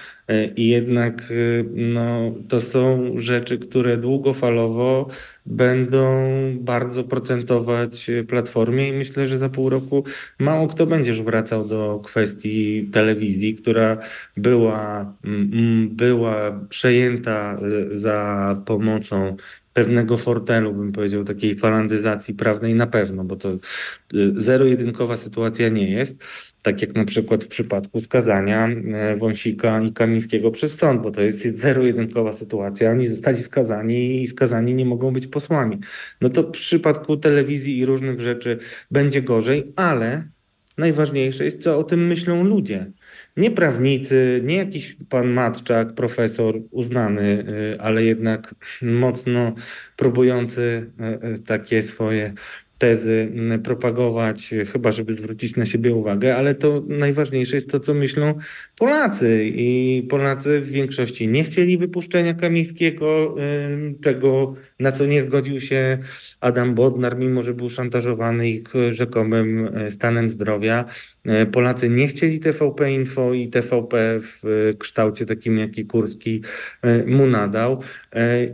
i 0.56 0.68
jednak 0.68 1.22
e, 1.22 1.64
no, 1.74 2.32
to 2.50 2.62
są 2.62 3.14
rzeczy, 3.16 3.58
które 3.58 3.98
długofalowo 3.98 5.10
będą 5.46 6.30
bardzo 6.60 7.04
procentować 7.04 8.10
e, 8.10 8.24
Platformie 8.24 8.90
i 8.90 8.94
myślę, 8.94 9.28
że 9.28 9.38
za 9.38 9.50
pół 9.50 9.70
roku 9.70 10.04
mało 10.40 10.68
kto 10.68 10.88
będzie 10.88 11.10
już 11.10 11.22
wracał 11.22 11.68
do 11.68 12.02
kwestii 12.04 12.90
telewizji, 12.94 13.56
która 13.56 13.98
była, 14.38 15.14
była 15.90 16.60
przejęta 16.70 17.60
e, 17.92 17.96
za 18.00 18.62
pomocą 18.66 19.36
pewnego 19.74 20.18
fortelu, 20.18 20.74
bym 20.74 20.92
powiedział, 20.92 21.24
takiej 21.24 21.56
falandyzacji 21.56 22.34
prawnej 22.34 22.76
na 22.76 22.88
pewno, 22.88 23.24
bo 23.24 23.36
to 23.36 23.58
zero-jedynkowa 24.34 25.18
sytuacja 25.18 25.70
nie 25.70 25.92
jest. 25.92 26.16
Tak 26.66 26.82
jak 26.82 26.96
na 26.96 27.06
przykład 27.06 27.44
w 27.44 27.48
przypadku 27.48 28.00
skazania 28.00 28.68
e, 28.68 29.16
Wąsika 29.16 29.82
i 29.82 29.94
Kamińskiego 29.94 30.52
przez 30.52 30.78
sąd, 30.78 31.02
bo 31.02 31.12
to 31.12 31.22
jest 31.22 31.42
zero-jedynkowa 31.42 32.34
sytuacja. 32.34 32.92
Oni 32.92 33.08
zostali 33.08 33.44
skazani 33.44 34.22
i 34.22 34.28
skazani 34.28 34.76
nie 34.76 34.86
mogą 34.86 35.14
być 35.14 35.28
posłami. 35.28 35.80
No 36.22 36.30
to 36.30 36.44
w 36.44 36.52
przypadku 36.52 37.18
telewizji 37.18 37.78
i 37.78 37.86
różnych 37.86 38.22
rzeczy 38.22 38.58
będzie 38.92 39.22
gorzej, 39.22 39.74
ale 39.76 40.30
najważniejsze 40.78 41.46
jest, 41.46 41.64
co 41.64 41.78
o 41.78 41.84
tym 41.84 42.08
myślą 42.08 42.44
ludzie. 42.44 42.92
Nie 43.38 43.52
prawnicy, 43.52 44.42
nie 44.44 44.56
jakiś 44.56 44.98
pan 45.10 45.28
Matczak, 45.28 45.94
profesor 45.94 46.56
uznany, 46.72 47.46
y, 47.74 47.82
ale 47.82 48.04
jednak 48.04 48.56
mocno 48.82 49.56
próbujący 49.96 50.92
y, 51.36 51.44
takie 51.44 51.84
swoje 51.84 52.34
tezy 52.78 53.32
y, 53.56 53.60
propagować, 53.60 54.54
chyba 54.74 54.92
żeby 54.92 55.14
zwrócić 55.14 55.56
na 55.56 55.66
siebie 55.66 55.94
uwagę, 55.94 56.36
ale 56.36 56.56
to 56.56 56.84
najważniejsze 56.88 57.56
jest 57.56 57.72
to, 57.72 57.80
co 57.80 57.94
myślą 57.94 58.34
Polacy. 58.78 59.52
I 59.56 60.04
Polacy 60.10 60.62
w 60.62 60.70
większości 60.70 61.28
nie 61.28 61.44
chcieli 61.44 61.78
wypuszczenia 61.78 62.34
Kamińskiego, 62.34 63.36
tego 64.02 64.56
na 64.80 64.92
co 64.92 65.06
nie 65.06 65.24
zgodził 65.24 65.62
się 65.62 65.98
Adam 66.40 66.76
Bodnar, 66.76 67.18
mimo 67.18 67.44
że 67.44 67.54
był 67.54 67.70
szantażowany 67.70 68.50
ich 68.50 68.76
y, 68.76 68.94
rzekomym 68.94 69.78
y, 69.78 69.92
stanem 69.92 70.30
zdrowia. 70.30 70.86
Y, 71.44 71.46
Polacy 71.46 71.90
nie 71.90 72.08
chcieli 72.08 72.40
TVP 72.40 72.92
Info 72.92 73.34
i 73.34 73.48
TVP 73.48 74.20
w 74.22 74.44
kształcie 74.80 75.26
takim, 75.26 75.58
jaki 75.58 75.86
Kurski 75.86 76.42
mu 77.08 77.28
nadał. 77.28 77.82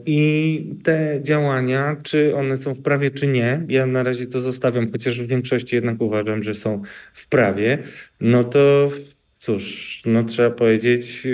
I 0.05 0.69
te 0.83 1.19
działania, 1.21 1.95
czy 2.03 2.35
one 2.35 2.57
są 2.57 2.73
w 2.73 2.81
prawie, 2.81 3.11
czy 3.11 3.27
nie, 3.27 3.65
ja 3.69 3.85
na 3.85 4.03
razie 4.03 4.27
to 4.27 4.41
zostawiam, 4.41 4.91
chociaż 4.91 5.21
w 5.21 5.27
większości 5.27 5.75
jednak 5.75 6.01
uważam, 6.01 6.43
że 6.43 6.53
są 6.53 6.81
w 7.13 7.27
prawie, 7.27 7.77
no 8.19 8.43
to 8.43 8.91
cóż, 9.39 10.01
no 10.05 10.23
trzeba 10.23 10.49
powiedzieć, 10.49 11.27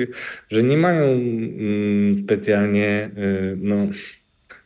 że 0.50 0.64
nie 0.64 0.78
mają 0.78 1.06
mm, 1.06 2.18
specjalnie 2.18 3.10
no, 3.58 3.88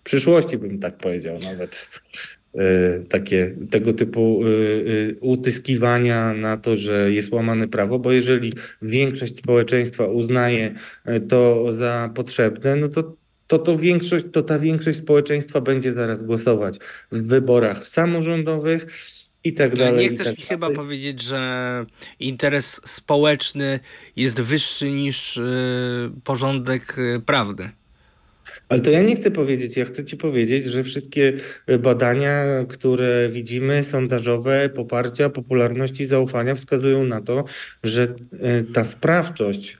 przyszłości, 0.03 0.57
bym 0.57 0.79
tak 0.79 0.97
powiedział 0.97 1.37
nawet. 1.43 1.89
y, 2.55 2.59
Takie, 3.09 3.55
tego 3.71 3.93
typu 3.93 4.45
y, 4.45 4.49
y, 4.49 5.17
utyskiwania 5.21 6.33
na 6.33 6.57
to, 6.57 6.77
że 6.77 7.11
jest 7.11 7.31
łamane 7.31 7.67
prawo, 7.67 7.99
bo 7.99 8.11
jeżeli 8.11 8.53
większość 8.81 9.37
społeczeństwa 9.37 10.05
uznaje 10.05 10.75
to 11.29 11.71
za 11.77 12.11
potrzebne, 12.15 12.75
no 12.75 12.87
to 12.87 13.21
to, 13.51 13.59
to, 13.59 13.77
większość, 13.77 14.25
to 14.31 14.41
ta 14.41 14.59
większość 14.59 14.97
społeczeństwa 14.97 15.61
będzie 15.61 15.93
zaraz 15.93 16.23
głosować 16.23 16.77
w 17.11 17.21
wyborach 17.27 17.87
samorządowych 17.87 18.87
i 19.43 19.53
tak 19.53 19.71
Ale 19.71 19.77
dalej. 19.85 20.05
nie 20.05 20.15
chcesz 20.15 20.27
tak 20.27 20.37
mi 20.37 20.43
chyba 20.43 20.69
powiedzieć, 20.69 21.21
że 21.21 21.85
interes 22.19 22.81
społeczny 22.85 23.79
jest 24.15 24.41
wyższy 24.41 24.91
niż 24.91 25.39
porządek 26.23 26.97
y, 26.97 27.21
prawny. 27.25 27.71
Ale 28.71 28.79
to 28.79 28.91
ja 28.91 29.01
nie 29.01 29.15
chcę 29.15 29.31
powiedzieć, 29.31 29.77
ja 29.77 29.85
chcę 29.85 30.05
ci 30.05 30.17
powiedzieć, 30.17 30.65
że 30.65 30.83
wszystkie 30.83 31.33
e, 31.67 31.79
badania, 31.79 32.45
które 32.69 33.29
widzimy, 33.31 33.83
sondażowe, 33.83 34.69
poparcia, 34.69 35.29
popularności, 35.29 36.05
zaufania 36.05 36.55
wskazują 36.55 37.03
na 37.03 37.21
to, 37.21 37.43
że 37.83 38.03
e, 38.03 38.63
ta 38.63 38.83
sprawczość, 38.83 39.77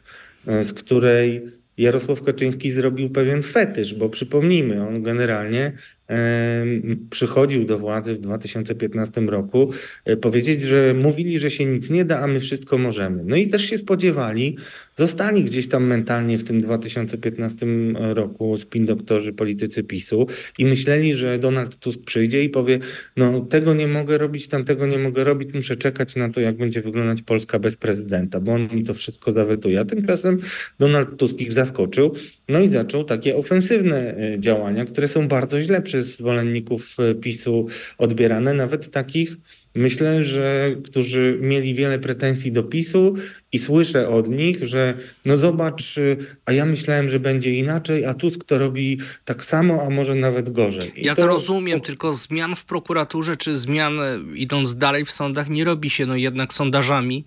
e, 0.47 0.63
z 0.63 0.73
której 0.73 1.41
Jarosław 1.77 2.21
Kaczyński 2.21 2.71
zrobił 2.71 3.09
pewien 3.09 3.43
fetysz, 3.43 3.93
bo 3.93 4.09
przypomnijmy, 4.09 4.87
on 4.87 5.03
generalnie 5.03 5.71
przychodził 7.09 7.65
do 7.65 7.79
władzy 7.79 8.15
w 8.15 8.19
2015 8.19 9.21
roku, 9.21 9.71
powiedzieć, 10.21 10.61
że 10.61 10.93
mówili, 10.93 11.39
że 11.39 11.51
się 11.51 11.65
nic 11.65 11.89
nie 11.89 12.05
da, 12.05 12.19
a 12.19 12.27
my 12.27 12.39
wszystko 12.39 12.77
możemy. 12.77 13.23
No 13.25 13.35
i 13.35 13.47
też 13.47 13.61
się 13.61 13.77
spodziewali, 13.77 14.57
zostali 14.95 15.43
gdzieś 15.43 15.67
tam 15.67 15.83
mentalnie 15.83 16.37
w 16.37 16.43
tym 16.43 16.61
2015 16.61 17.65
roku 17.93 18.57
spin 18.57 18.85
doktorzy 18.85 19.33
politycy 19.33 19.83
PiSu 19.83 20.27
i 20.57 20.65
myśleli, 20.65 21.13
że 21.13 21.39
Donald 21.39 21.75
Tusk 21.75 21.99
przyjdzie 22.05 22.43
i 22.43 22.49
powie, 22.49 22.79
no 23.17 23.41
tego 23.41 23.73
nie 23.73 23.87
mogę 23.87 24.17
robić, 24.17 24.47
tamtego 24.47 24.87
nie 24.87 24.97
mogę 24.97 25.23
robić, 25.23 25.53
muszę 25.53 25.75
czekać 25.75 26.15
na 26.15 26.29
to, 26.29 26.41
jak 26.41 26.57
będzie 26.57 26.81
wyglądać 26.81 27.21
Polska 27.21 27.59
bez 27.59 27.77
prezydenta, 27.77 28.39
bo 28.39 28.51
on 28.51 28.67
mi 28.73 28.83
to 28.83 28.93
wszystko 28.93 29.33
zawetuje. 29.33 29.79
A 29.79 29.85
tymczasem 29.85 30.39
Donald 30.79 31.17
Tusk 31.17 31.39
ich 31.39 31.53
zaskoczył, 31.53 32.15
no 32.49 32.59
i 32.59 32.67
zaczął 32.67 33.03
takie 33.03 33.37
ofensywne 33.37 34.17
e, 34.17 34.39
działania, 34.39 34.85
które 34.85 35.07
są 35.07 35.27
bardzo 35.27 35.61
źle 35.61 35.81
przez 35.81 36.17
zwolenników 36.17 36.97
e, 36.99 37.15
PiSu 37.15 37.67
odbierane, 37.97 38.53
nawet 38.53 38.91
takich, 38.91 39.35
myślę, 39.75 40.23
że 40.23 40.75
którzy 40.83 41.37
mieli 41.41 41.73
wiele 41.73 41.99
pretensji 41.99 42.51
do 42.51 42.63
PiSu 42.63 43.15
i 43.53 43.59
słyszę 43.59 44.09
od 44.09 44.29
nich, 44.29 44.67
że 44.67 44.93
no 45.25 45.37
zobacz, 45.37 45.97
y, 45.97 46.17
a 46.45 46.51
ja 46.51 46.65
myślałem, 46.65 47.09
że 47.09 47.19
będzie 47.19 47.55
inaczej, 47.55 48.05
a 48.05 48.13
Tusk 48.13 48.43
to 48.43 48.57
robi 48.57 48.99
tak 49.25 49.45
samo, 49.45 49.81
a 49.81 49.89
może 49.89 50.15
nawet 50.15 50.49
gorzej. 50.49 50.91
I 50.95 51.05
Ja 51.05 51.15
to 51.15 51.27
rozumiem, 51.27 51.81
tylko 51.81 52.11
zmian 52.11 52.55
w 52.55 52.65
prokuraturze, 52.65 53.35
czy 53.35 53.55
zmian 53.55 53.99
e, 53.99 54.19
idąc 54.35 54.77
dalej 54.77 55.05
w 55.05 55.11
sądach 55.11 55.49
nie 55.49 55.63
robi 55.63 55.89
się 55.89 56.05
no 56.05 56.15
jednak 56.15 56.53
sondażami, 56.53 57.25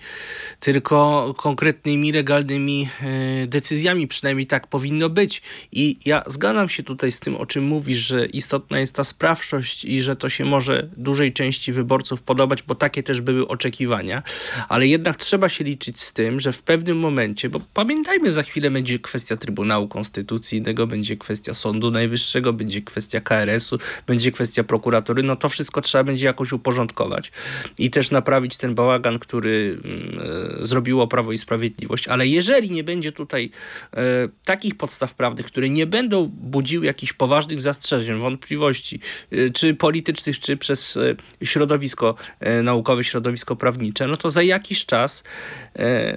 tylko 0.60 1.34
konkretnymi, 1.36 2.12
legalnymi 2.12 2.88
e, 3.02 3.46
decyzjami, 3.46 4.08
przynajmniej 4.08 4.46
tak 4.46 4.66
powinno 4.66 5.10
być. 5.10 5.42
I 5.72 5.98
ja 6.04 6.22
zgadzam 6.26 6.68
się 6.68 6.82
tutaj 6.82 7.12
z 7.12 7.20
tym, 7.20 7.36
o 7.36 7.46
czym 7.46 7.64
mówisz, 7.64 7.98
że 7.98 8.26
istotna 8.26 8.78
jest 8.78 8.94
ta 8.94 9.04
sprawczość 9.04 9.84
i 9.84 10.00
że 10.00 10.16
to 10.16 10.28
się 10.28 10.44
może 10.44 10.88
dużej 10.96 11.32
części 11.32 11.72
wyborców 11.72 12.22
podobać, 12.22 12.62
bo 12.62 12.74
takie 12.74 13.02
też 13.02 13.20
były 13.20 13.48
oczekiwania, 13.48 14.22
ale 14.68 14.86
jednak 14.86 15.16
trzeba 15.16 15.48
się 15.48 15.64
liczyć 15.64 16.00
z 16.00 16.13
tym, 16.14 16.40
że 16.40 16.52
w 16.52 16.62
pewnym 16.62 16.98
momencie, 16.98 17.48
bo 17.48 17.60
pamiętajmy, 17.74 18.32
za 18.32 18.42
chwilę 18.42 18.70
będzie 18.70 18.98
kwestia 18.98 19.36
Trybunału 19.36 19.88
Konstytucyjnego, 19.88 20.86
będzie 20.86 21.16
kwestia 21.16 21.54
Sądu 21.54 21.90
Najwyższego, 21.90 22.52
będzie 22.52 22.82
kwestia 22.82 23.20
KRS-u, 23.20 23.78
będzie 24.06 24.32
kwestia 24.32 24.64
prokuratury, 24.64 25.22
no 25.22 25.36
to 25.36 25.48
wszystko 25.48 25.80
trzeba 25.80 26.04
będzie 26.04 26.26
jakoś 26.26 26.52
uporządkować 26.52 27.32
i 27.78 27.90
też 27.90 28.10
naprawić 28.10 28.56
ten 28.56 28.74
bałagan, 28.74 29.18
który 29.18 29.78
mm, 29.84 30.20
e, 30.60 30.66
zrobiło 30.66 31.08
Prawo 31.08 31.32
i 31.32 31.38
Sprawiedliwość, 31.38 32.08
ale 32.08 32.26
jeżeli 32.26 32.70
nie 32.70 32.84
będzie 32.84 33.12
tutaj 33.12 33.50
e, 33.92 34.02
takich 34.44 34.74
podstaw 34.74 35.14
prawnych, 35.14 35.46
które 35.46 35.68
nie 35.68 35.86
będą 35.86 36.26
budziły 36.26 36.86
jakichś 36.86 37.12
poważnych 37.12 37.60
zastrzeżeń, 37.60 38.20
wątpliwości, 38.20 39.00
e, 39.30 39.50
czy 39.50 39.74
politycznych, 39.74 40.38
czy 40.40 40.56
przez 40.56 40.98
środowisko 41.42 42.14
naukowe, 42.62 43.04
środowisko 43.04 43.56
prawnicze, 43.56 44.06
no 44.06 44.16
to 44.16 44.30
za 44.30 44.42
jakiś 44.42 44.86
czas 44.86 45.24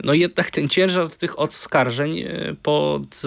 no 0.04 0.14
jednak 0.14 0.52
ten 0.52 0.70
ciężar 0.70 1.10
tych 1.10 1.40
oskarżeń 1.40 2.20
e, 2.20 2.56
pod 2.64 3.22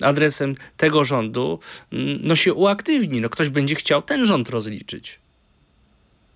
e, 0.00 0.06
adresem 0.06 0.54
tego 0.76 1.04
rządu 1.04 1.58
mm, 1.92 2.18
no 2.22 2.36
się 2.36 2.54
uaktywni. 2.54 3.20
No 3.20 3.28
ktoś 3.28 3.48
będzie 3.48 3.74
chciał 3.74 4.02
ten 4.02 4.24
rząd 4.24 4.50
rozliczyć. 4.50 5.20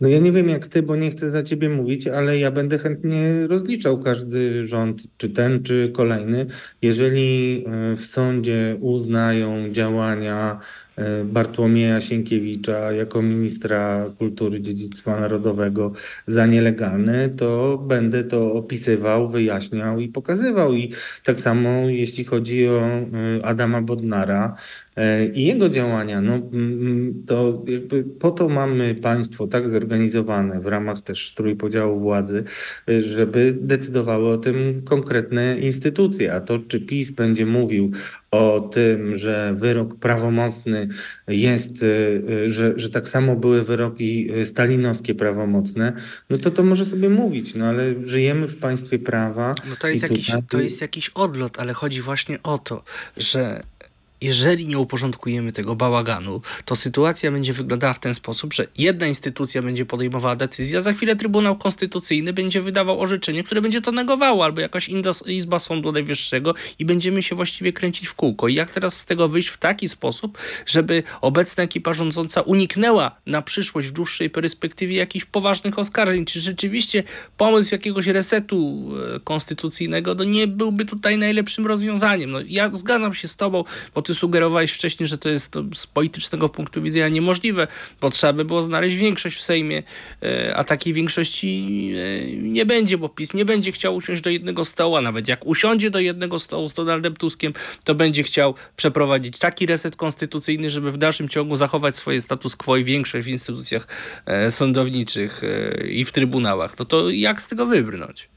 No 0.01 0.09
ja 0.09 0.19
nie 0.19 0.33
wiem 0.33 0.49
jak 0.49 0.69
ty, 0.69 0.83
bo 0.83 0.97
nie 0.97 1.11
chcę 1.11 1.31
za 1.31 1.43
ciebie 1.43 1.69
mówić, 1.69 2.07
ale 2.07 2.39
ja 2.39 2.51
będę 2.51 2.79
chętnie 2.79 3.47
rozliczał 3.47 4.03
każdy 4.03 4.67
rząd, 4.67 5.03
czy 5.17 5.31
ten, 5.31 5.63
czy 5.63 5.91
kolejny, 5.95 6.47
jeżeli 6.83 7.65
e, 7.67 7.97
w 7.97 8.05
sądzie 8.07 8.77
uznają 8.81 9.71
działania 9.71 10.61
Bartłomieja 11.25 12.01
Sienkiewicza 12.01 12.93
jako 12.93 13.23
ministra 13.23 14.11
kultury, 14.19 14.61
dziedzictwa 14.61 15.21
narodowego 15.21 15.93
za 16.27 16.47
nielegalne, 16.47 17.29
to 17.29 17.79
będę 17.79 18.25
to 18.25 18.53
opisywał, 18.53 19.29
wyjaśniał 19.29 20.01
i 20.01 20.09
pokazywał. 20.09 20.75
I 20.75 20.93
tak 21.25 21.41
samo 21.41 21.71
jeśli 21.71 22.25
chodzi 22.25 22.69
o 22.69 22.81
e, 22.81 23.07
Adama 23.43 23.83
Bodnara, 23.83 24.57
e, 24.90 24.90
i 25.35 25.45
jego 25.45 25.69
działania, 25.69 26.21
no 26.21 26.35
mm, 26.35 27.25
to 27.27 27.63
jakby 27.67 28.05
po 28.05 28.31
to 28.31 28.49
mamy 28.49 28.95
państwo 28.95 29.47
tak 29.47 29.69
zorganizowane 29.69 30.61
w 30.61 30.67
ramach 30.67 31.03
też 31.03 31.35
trójpodziału 31.35 32.01
władzy, 32.01 32.45
y, 32.91 33.03
żeby 33.03 33.59
decydowały 33.61 34.29
o 34.29 34.37
tym 34.37 34.83
konkretne 34.85 35.59
instytucje. 35.59 36.35
A 36.35 36.41
to, 36.41 36.59
czy 36.69 36.81
PiS 36.81 37.11
będzie 37.11 37.47
mówił 37.47 37.91
o 38.31 38.61
tym, 38.61 39.19
że 39.19 39.55
wyrok 39.59 39.99
prawomocny 39.99 40.89
jest, 41.29 41.83
y, 41.83 42.51
że, 42.51 42.73
że 42.77 42.91
tak 42.91 43.09
samo 43.09 43.37
były 43.37 43.63
wyroki 43.63 44.31
stalinowskie 44.45 45.15
prawomocne, 45.15 45.93
no 46.31 46.39
to 46.39 46.51
to 46.51 46.63
może 46.63 46.85
sobie 46.85 47.09
mówić, 47.09 47.55
no 47.55 47.65
ale 47.65 47.95
żyjemy 48.05 48.49
w 48.49 48.57
państwie 48.57 48.99
prawa. 48.99 49.55
No 49.69 49.77
to 49.77 49.89
jest, 49.89 50.03
jakiś, 50.03 50.27
tutaj- 50.27 50.43
to 50.49 50.61
jest 50.61 50.81
jakiś 50.81 51.09
odlot, 51.09 51.59
ale 51.59 51.73
chodzi 51.73 52.03
właśnie 52.03 52.43
o 52.43 52.59
to, 52.59 52.85
że 53.17 53.63
jeżeli 54.21 54.69
nie 54.69 54.79
uporządkujemy 54.79 55.53
tego 55.53 55.77
bałaganu, 55.77 56.43
to 56.65 56.77
sytuacja 56.77 57.33
będzie 57.33 57.53
wyglądała 57.53 57.93
w 57.93 57.99
ten 57.99 58.15
sposób, 58.15 58.55
że 58.55 58.67
jedna 58.79 59.07
instytucja 59.07 59.63
będzie 59.63 59.87
podejmowała 59.87 60.37
decyzję, 60.37 60.79
a 60.79 60.81
za 60.81 60.93
chwilę 60.93 61.17
Trybunał 61.17 61.57
Konstytucyjny 61.57 62.33
będzie 62.33 62.63
wydawał 62.63 63.01
orzeczenie, 63.01 63.45
które 63.45 63.61
będzie 63.61 63.81
to 63.81 63.93
negowało, 63.93 64.45
albo 64.45 64.61
jakaś 64.61 64.91
Izba 65.27 65.59
Sądu 65.59 65.93
Najwyższego 65.93 66.55
i 66.79 66.85
będziemy 66.85 67.23
się 67.23 67.37
właściwie 67.37 67.73
kręcić 67.73 68.09
w 68.09 68.15
kółko. 68.15 68.49
I 68.49 68.55
jak 68.55 68.71
teraz 68.71 68.97
z 68.97 69.05
tego 69.05 69.29
wyjść 69.29 69.49
w 69.49 69.59
taki 69.59 69.89
sposób, 69.89 70.39
żeby 70.67 71.03
obecna 71.21 71.63
ekipa 71.63 71.93
rządząca 71.93 72.41
uniknęła 72.41 73.17
na 73.27 73.43
przyszłość 73.43 73.89
w 73.89 73.93
dłuższej 73.93 74.31
perspektywie 74.31 74.97
jakichś 74.97 75.25
poważnych 75.25 75.79
oskarżeń? 75.79 76.25
Czy 76.25 76.41
rzeczywiście 76.41 77.03
pomysł 77.37 77.75
jakiegoś 77.75 78.07
resetu 78.07 78.91
e, 79.17 79.21
konstytucyjnego 79.21 80.15
no 80.15 80.25
nie 80.25 80.47
byłby 80.47 80.85
tutaj 80.85 81.19
najlepszym 81.19 81.67
rozwiązaniem? 81.67 82.31
No, 82.31 82.39
ja 82.47 82.71
zgadzam 82.75 83.15
się 83.15 83.29
z 83.29 83.37
tobą, 83.37 83.65
bo 83.95 84.03
ty 84.11 84.15
sugerowałeś 84.15 84.73
wcześniej, 84.73 85.07
że 85.07 85.19
to 85.19 85.29
jest 85.29 85.51
to 85.51 85.65
z 85.75 85.87
politycznego 85.87 86.49
punktu 86.49 86.83
widzenia 86.83 87.09
niemożliwe, 87.09 87.67
bo 88.01 88.11
trzeba 88.11 88.33
by 88.33 88.45
było 88.45 88.63
znaleźć 88.63 88.97
większość 88.97 89.37
w 89.37 89.43
Sejmie, 89.43 89.83
e, 90.23 90.57
a 90.57 90.65
takiej 90.65 90.93
większości 90.93 91.49
e, 91.97 92.33
nie 92.33 92.67
będzie, 92.67 92.99
bo 92.99 93.09
PiS 93.09 93.35
nie 93.35 93.45
będzie 93.45 93.73
chciał 93.73 93.97
usiąść 93.97 94.23
do 94.23 94.31
jednego 94.31 94.65
stołu, 94.65 94.97
a 94.97 95.01
nawet 95.01 95.29
jak 95.29 95.47
usiądzie 95.47 95.91
do 95.91 96.01
jednego 96.01 96.39
stołu 96.39 96.69
z 96.69 96.75
Donaldem 96.75 97.17
Tuskiem, 97.17 97.53
to 97.85 97.95
będzie 97.95 98.23
chciał 98.23 98.55
przeprowadzić 98.77 99.39
taki 99.39 99.67
reset 99.67 99.97
konstytucyjny, 99.97 100.71
żeby 100.71 100.93
w 100.93 100.99
dalszym 100.99 101.29
ciągu 101.29 101.57
zachować 101.57 101.97
swoje 101.97 102.21
status 102.21 102.57
quo 102.57 102.77
i 102.77 102.85
większość 102.85 103.27
w 103.27 103.31
instytucjach 103.31 103.89
e, 104.27 104.51
sądowniczych 104.51 105.43
i 105.89 106.05
w 106.05 106.13
trybunałach. 106.13 106.79
No 106.79 106.85
to 106.85 107.11
jak 107.11 107.43
z 107.43 107.47
tego 107.47 107.67
wybrnąć? 107.67 108.29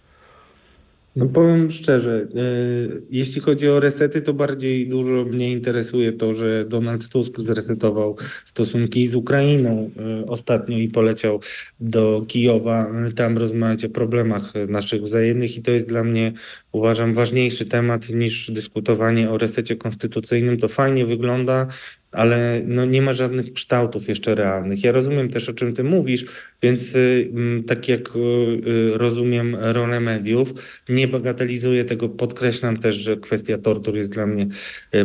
No 1.15 1.25
powiem 1.25 1.71
szczerze, 1.71 2.27
y, 2.35 3.01
jeśli 3.09 3.41
chodzi 3.41 3.69
o 3.69 3.79
resety, 3.79 4.21
to 4.21 4.33
bardziej 4.33 4.87
dużo 4.87 5.25
mnie 5.25 5.51
interesuje 5.51 6.11
to, 6.11 6.35
że 6.35 6.65
Donald 6.65 7.09
Tusk 7.09 7.39
zresetował 7.39 8.17
stosunki 8.45 9.07
z 9.07 9.15
Ukrainą 9.15 9.89
y, 10.21 10.25
ostatnio 10.25 10.77
i 10.77 10.89
poleciał 10.89 11.39
do 11.79 12.25
Kijowa 12.27 12.87
y, 13.07 13.13
tam 13.13 13.37
rozmawiać 13.37 13.85
o 13.85 13.89
problemach 13.89 14.53
naszych 14.67 15.01
wzajemnych 15.01 15.57
i 15.57 15.61
to 15.61 15.71
jest 15.71 15.87
dla 15.87 16.03
mnie, 16.03 16.31
uważam, 16.71 17.13
ważniejszy 17.13 17.65
temat 17.65 18.09
niż 18.09 18.51
dyskutowanie 18.51 19.29
o 19.29 19.37
resecie 19.37 19.75
konstytucyjnym. 19.75 20.59
To 20.59 20.67
fajnie 20.67 21.05
wygląda, 21.05 21.67
ale 22.13 22.61
no 22.65 22.85
nie 22.85 23.01
ma 23.01 23.13
żadnych 23.13 23.53
kształtów 23.53 24.07
jeszcze 24.09 24.35
realnych. 24.35 24.83
Ja 24.83 24.91
rozumiem 24.91 25.29
też, 25.29 25.49
o 25.49 25.53
czym 25.53 25.73
ty 25.73 25.83
mówisz, 25.83 26.25
więc 26.63 26.95
y, 26.95 27.29
mm, 27.33 27.63
tak 27.63 27.89
jak 27.89 28.15
y, 28.15 28.19
y, 28.19 28.97
rozumiem 28.97 29.57
rolę 29.59 29.99
mediów, 29.99 30.53
nie 30.89 31.07
bagatelizuję 31.07 31.85
tego, 31.85 32.09
podkreślam 32.09 32.77
też, 32.77 32.95
że 32.95 33.17
kwestia 33.17 33.57
tortur 33.57 33.95
jest 33.95 34.11
dla 34.11 34.27
mnie 34.27 34.47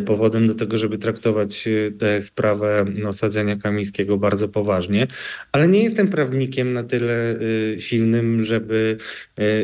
powodem 0.06 0.46
do 0.46 0.54
tego, 0.54 0.78
żeby 0.78 0.98
traktować 0.98 1.68
tę 1.98 2.22
sprawę 2.22 2.84
no, 2.94 3.12
sadzenia 3.12 3.56
Kamińskiego 3.56 4.18
bardzo 4.18 4.48
poważnie, 4.48 5.06
ale 5.52 5.68
nie 5.68 5.84
jestem 5.84 6.08
prawnikiem 6.08 6.72
na 6.72 6.82
tyle 6.82 7.38
silnym, 7.78 8.44
żeby, 8.44 8.96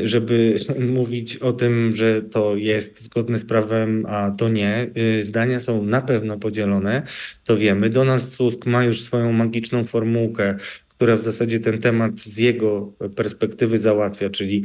żeby 0.04 0.56
mówić 0.94 1.36
o 1.36 1.52
tym, 1.52 1.92
że 1.96 2.22
to 2.22 2.56
jest 2.56 3.02
zgodne 3.02 3.38
z 3.38 3.44
prawem, 3.44 4.06
a 4.08 4.30
to 4.30 4.48
nie. 4.48 4.90
Zdania 5.22 5.60
są 5.60 5.84
na 5.84 6.00
pewno 6.00 6.38
podzielone, 6.38 7.02
to 7.44 7.56
wiemy. 7.56 7.90
Donald 7.90 8.36
Tusk 8.36 8.66
ma 8.66 8.84
już 8.84 9.02
swoją 9.02 9.32
magiczną 9.32 9.84
formułkę, 9.84 10.56
która 10.88 11.16
w 11.16 11.22
zasadzie 11.22 11.60
ten 11.60 11.80
temat 11.80 12.20
z 12.20 12.38
jego 12.38 12.92
perspektywy 13.16 13.78
załatwia, 13.78 14.30
czyli 14.30 14.62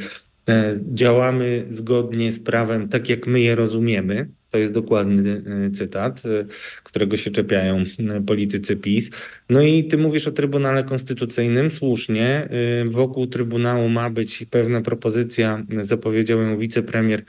e, 0.49 0.79
działamy 0.93 1.63
zgodnie 1.71 2.31
z 2.31 2.39
prawem, 2.39 2.89
tak 2.89 3.09
jak 3.09 3.27
my 3.27 3.39
je 3.39 3.55
rozumiemy. 3.55 4.29
To 4.49 4.57
jest 4.57 4.73
dokładny 4.73 5.43
e, 5.67 5.71
cytat, 5.71 6.23
e, 6.25 6.45
którego 6.83 7.17
się 7.17 7.31
czepiają 7.31 7.83
politycy 8.27 8.75
PiS. 8.75 9.09
No 9.49 9.61
i 9.61 9.83
ty 9.83 9.97
mówisz 9.97 10.27
o 10.27 10.31
Trybunale 10.31 10.83
Konstytucyjnym, 10.83 11.71
słusznie. 11.71 12.49
Wokół 12.85 13.27
Trybunału 13.27 13.89
ma 13.89 14.09
być 14.09 14.45
pewna 14.49 14.81
propozycja, 14.81 15.65
zapowiedział 15.81 16.41
ją 16.41 16.57
wicepremier 16.57 17.23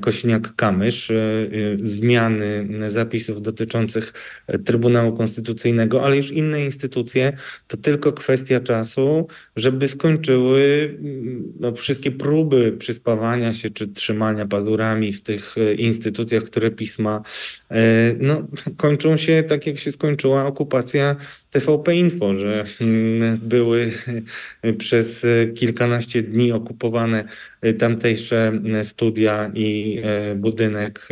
Kosiniak-Kamysz, 0.00 1.10
e, 1.10 1.14
e, 1.14 1.76
zmiany 1.78 2.68
e, 2.82 2.90
zapisów 2.90 3.42
dotyczących 3.42 4.12
e, 4.46 4.58
Trybunału 4.58 5.16
Konstytucyjnego, 5.16 6.04
ale 6.04 6.16
już 6.16 6.30
inne 6.30 6.64
instytucje 6.64 7.32
to 7.66 7.76
tylko 7.76 8.12
kwestia 8.12 8.60
czasu, 8.60 9.26
żeby 9.56 9.88
skończyły 9.88 10.90
mm, 11.00 11.52
no, 11.60 11.72
wszystkie 11.72 12.10
próby 12.10 12.72
przyspawania 12.78 13.54
się 13.54 13.70
czy 13.70 13.88
trzymania 13.88 14.46
pazurami 14.46 15.12
w 15.12 15.20
tych 15.20 15.54
instytucjach, 15.78 16.42
które 16.42 16.70
pisma 16.70 17.22
no, 18.20 18.42
kończą 18.76 19.16
się 19.16 19.44
tak, 19.48 19.66
jak 19.66 19.78
się 19.78 19.92
skończyła 19.92 20.46
okupacja 20.46 21.16
TVP 21.50 21.96
Info, 21.96 22.36
że 22.36 22.64
mm, 22.80 23.38
były 23.42 23.92
e, 24.62 24.72
przez 24.72 25.24
e, 25.24 25.46
kilkanaście 25.46 26.22
dni 26.22 26.52
okupowane 26.52 27.24
e, 27.62 27.72
tamtejsze 27.72 28.52
studia 28.82 29.50
i 29.54 30.00
e, 30.02 30.34
budynek 30.34 31.08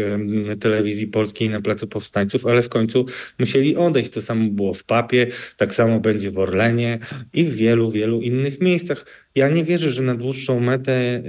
e, 0.49 0.57
telewizji 0.57 1.07
polskiej 1.07 1.51
na 1.51 1.61
Placu 1.61 1.87
Powstańców, 1.87 2.47
ale 2.47 2.63
w 2.63 2.69
końcu 2.69 3.07
musieli 3.39 3.77
odejść. 3.77 4.11
To 4.11 4.23
samo 4.23 4.51
było 4.51 4.75
w 4.75 4.85
Papie, 4.85 5.27
tak 5.57 5.75
samo 5.75 6.01
będzie 6.01 6.31
w 6.31 6.39
Orlenie 6.39 6.99
i 7.33 7.45
w 7.45 7.55
wielu, 7.55 7.91
wielu 7.91 8.21
innych 8.21 8.61
miejscach. 8.61 9.07
Ja 9.35 9.49
nie 9.49 9.65
wierzę, 9.65 9.91
że 9.91 10.03
na 10.03 10.15
dłuższą 10.15 10.61
metę 10.61 11.23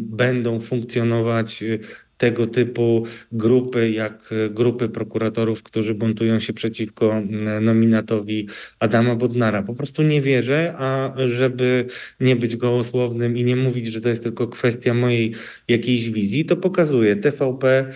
będą 0.00 0.60
funkcjonować 0.60 1.64
tego 2.18 2.46
typu 2.46 3.06
grupy, 3.32 3.90
jak 3.90 4.32
y, 4.32 4.50
grupy 4.50 4.88
prokuratorów, 4.88 5.62
którzy 5.62 5.94
buntują 5.94 6.40
się 6.40 6.52
przeciwko 6.52 7.22
nominatowi 7.60 8.48
Adama 8.80 9.16
Bodnara. 9.16 9.62
Po 9.62 9.74
prostu 9.74 10.02
nie 10.02 10.22
wierzę, 10.22 10.74
a 10.78 11.12
żeby 11.28 11.86
nie 12.20 12.36
być 12.36 12.56
gołosłownym 12.56 13.36
i 13.36 13.44
nie 13.44 13.56
mówić, 13.56 13.86
że 13.86 14.00
to 14.00 14.08
jest 14.08 14.22
tylko 14.22 14.48
kwestia 14.48 14.94
mojej 14.94 15.34
jakiejś 15.68 16.10
wizji, 16.10 16.44
to 16.44 16.56
pokazuje 16.56 17.16
TVP. 17.16 17.92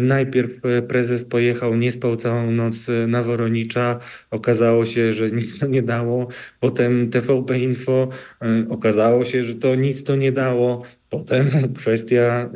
Najpierw 0.00 0.64
e, 0.64 0.82
prezes 0.82 1.24
pojechał, 1.24 1.76
nie 1.76 1.92
spał 1.92 2.16
całą 2.16 2.50
noc 2.50 2.88
e, 2.88 3.06
na 3.06 3.22
Woronicza. 3.22 4.00
Okazało 4.30 4.86
się, 4.86 5.12
że 5.12 5.30
nic 5.30 5.60
to 5.60 5.66
nie 5.66 5.82
dało. 5.82 6.28
Potem 6.60 7.10
TVP 7.10 7.58
Info 7.58 8.08
e, 8.42 8.66
okazało 8.68 9.24
się, 9.24 9.44
że 9.44 9.54
to 9.54 9.74
nic 9.74 10.04
to 10.04 10.16
nie 10.16 10.32
dało. 10.32 10.82
Potem 11.16 11.48
kwestia 11.74 12.50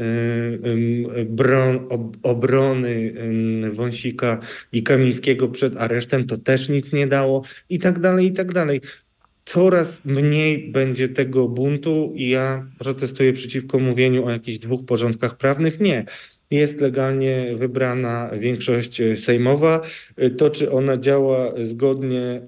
y, 1.18 1.86
ob, 1.88 2.16
obrony 2.22 3.12
ym, 3.20 3.70
Wąsika 3.74 4.38
i 4.72 4.82
Kamińskiego 4.82 5.48
przed 5.48 5.76
aresztem 5.76 6.26
to 6.26 6.36
też 6.36 6.68
nic 6.68 6.92
nie 6.92 7.06
dało 7.06 7.42
i 7.68 7.78
tak 7.78 7.98
dalej, 7.98 8.26
i 8.26 8.32
tak 8.32 8.52
dalej. 8.52 8.80
Coraz 9.44 10.04
mniej 10.04 10.72
będzie 10.72 11.08
tego 11.08 11.48
buntu 11.48 12.12
i 12.14 12.28
ja 12.28 12.66
protestuję 12.78 13.32
przeciwko 13.32 13.78
mówieniu 13.78 14.24
o 14.24 14.30
jakichś 14.30 14.58
dwóch 14.58 14.84
porządkach 14.84 15.36
prawnych. 15.36 15.80
Nie. 15.80 16.04
Jest 16.50 16.80
legalnie 16.80 17.46
wybrana 17.56 18.30
większość 18.38 19.02
sejmowa. 19.14 19.80
To, 20.38 20.50
czy 20.50 20.70
ona 20.70 20.96
działa 20.96 21.52
zgodnie 21.62 22.40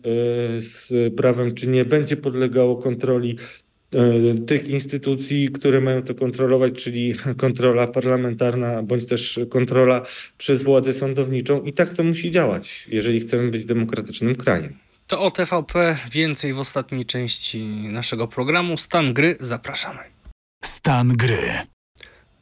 z 0.58 1.14
prawem, 1.14 1.54
czy 1.54 1.66
nie, 1.66 1.84
będzie 1.84 2.16
podlegało 2.16 2.76
kontroli 2.76 3.36
tych 4.47 4.68
instytucji, 4.68 5.49
które 5.49 5.80
mają 5.80 6.03
to 6.03 6.14
kontrolować, 6.14 6.72
czyli 6.72 7.14
kontrola 7.36 7.86
parlamentarna 7.86 8.82
bądź 8.82 9.07
też 9.07 9.40
kontrola 9.51 10.07
przez 10.38 10.62
władzę 10.62 10.93
sądowniczą. 10.93 11.62
I 11.62 11.72
tak 11.72 11.93
to 11.93 12.05
musi 12.05 12.30
działać, 12.30 12.86
jeżeli 12.88 13.20
chcemy 13.20 13.51
być 13.51 13.64
demokratycznym 13.64 14.36
krajem. 14.36 14.78
To 15.07 15.20
o 15.20 15.30
TVP 15.30 15.97
więcej 16.11 16.53
w 16.53 16.59
ostatniej 16.59 17.05
części 17.05 17.64
naszego 17.88 18.28
programu. 18.28 18.76
Stan 18.76 19.14
gry, 19.14 19.36
zapraszamy. 19.40 20.01
Stan 20.64 21.09
gry. 21.09 21.71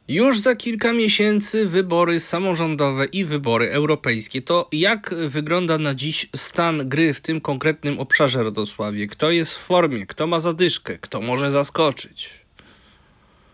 Już 0.07 0.39
za 0.39 0.55
kilka 0.55 0.93
miesięcy 0.93 1.65
wybory 1.65 2.19
samorządowe 2.19 3.05
i 3.05 3.25
wybory 3.25 3.71
europejskie. 3.71 4.41
To 4.41 4.69
jak 4.71 5.15
wygląda 5.27 5.77
na 5.77 5.95
dziś 5.95 6.29
stan 6.35 6.89
gry 6.89 7.13
w 7.13 7.21
tym 7.21 7.41
konkretnym 7.41 7.99
obszarze, 7.99 8.43
Radosławie? 8.43 9.07
Kto 9.07 9.31
jest 9.31 9.53
w 9.53 9.57
formie, 9.57 10.05
kto 10.05 10.27
ma 10.27 10.39
zadyszkę, 10.39 10.97
kto 10.97 11.21
może 11.21 11.51
zaskoczyć? 11.51 12.29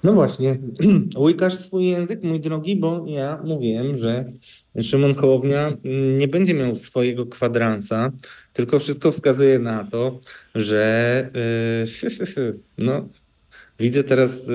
No 0.03 0.13
właśnie, 0.13 0.57
łykasz 1.17 1.59
swój 1.59 1.87
język, 1.87 2.23
mój 2.23 2.39
drogi, 2.39 2.75
bo 2.75 3.05
ja 3.07 3.41
mówiłem, 3.45 3.97
że 3.97 4.31
Szymon 4.81 5.15
Hołownia 5.15 5.71
nie 6.17 6.27
będzie 6.27 6.53
miał 6.53 6.75
swojego 6.75 7.25
kwadransa, 7.25 8.11
tylko 8.53 8.79
wszystko 8.79 9.11
wskazuje 9.11 9.59
na 9.59 9.83
to, 9.83 10.19
że 10.55 11.29
yy, 12.07 12.53
no, 12.77 13.09
Widzę 13.79 14.03
teraz, 14.03 14.49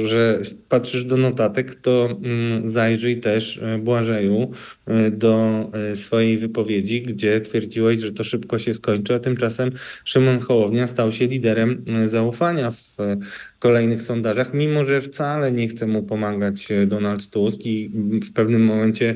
że 0.00 0.40
patrzysz 0.68 1.04
do 1.04 1.16
notatek, 1.16 1.74
to 1.74 2.18
mm, 2.24 2.70
zajrzyj 2.70 3.20
też 3.20 3.60
Błażeju 3.80 4.50
do 5.12 5.64
swojej 5.94 6.38
wypowiedzi, 6.38 7.02
gdzie 7.02 7.40
twierdziłeś, 7.40 7.98
że 7.98 8.12
to 8.12 8.24
szybko 8.24 8.58
się 8.58 8.74
skończy, 8.74 9.14
a 9.14 9.18
tymczasem 9.18 9.70
Szymon 10.04 10.40
Hołownia 10.40 10.86
stał 10.86 11.12
się 11.12 11.26
liderem 11.26 11.84
zaufania 12.04 12.70
w 12.70 12.96
kolejnych 13.58 14.02
sondażach, 14.02 14.54
mimo 14.54 14.84
że 14.84 15.00
wcale 15.00 15.52
nie 15.52 15.68
chce 15.68 15.86
mu 15.86 16.02
pomagać 16.02 16.68
Donald 16.86 17.30
Tusk 17.30 17.60
i 17.64 17.90
w 18.24 18.32
pewnym 18.32 18.64
momencie 18.64 19.14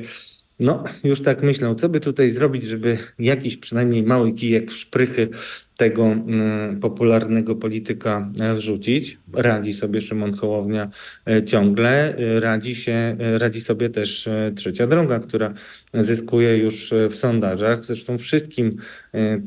no, 0.59 0.83
już 1.03 1.21
tak 1.21 1.43
myślę, 1.43 1.75
co 1.75 1.89
by 1.89 1.99
tutaj 1.99 2.29
zrobić, 2.29 2.63
żeby 2.63 2.97
jakiś 3.19 3.57
przynajmniej 3.57 4.03
mały 4.03 4.31
kijek 4.31 4.71
w 4.71 4.77
szprychy 4.77 5.29
tego 5.77 6.03
mm, 6.03 6.79
popularnego 6.79 7.55
polityka 7.55 8.31
e, 8.39 8.55
wrzucić. 8.55 9.17
Radzi 9.33 9.73
sobie 9.73 10.01
Szymon 10.01 10.33
Hołownia 10.33 10.89
e, 11.27 11.43
ciągle, 11.43 12.17
e, 12.17 12.39
radzi, 12.39 12.75
się, 12.75 13.15
radzi 13.19 13.61
sobie 13.61 13.89
też 13.89 14.29
trzecia 14.55 14.87
droga, 14.87 15.19
która 15.19 15.53
zyskuje 15.93 16.57
już 16.57 16.93
w 17.09 17.15
sondażach. 17.15 17.85
Zresztą 17.85 18.17
wszystkim 18.17 18.71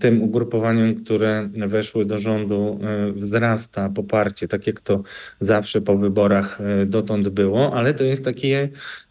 tym 0.01 0.23
ugrupowaniom, 0.23 0.95
które 0.95 1.49
weszły 1.55 2.05
do 2.05 2.19
rządu, 2.19 2.81
wzrasta 3.15 3.89
poparcie, 3.89 4.49
tak 4.49 4.67
jak 4.67 4.81
to 4.81 5.03
zawsze 5.41 5.81
po 5.81 5.99
wyborach 5.99 6.59
dotąd 6.87 7.29
było, 7.29 7.75
ale 7.75 7.95
to 7.95 8.05
jest 8.05 8.25
takie 8.25 8.69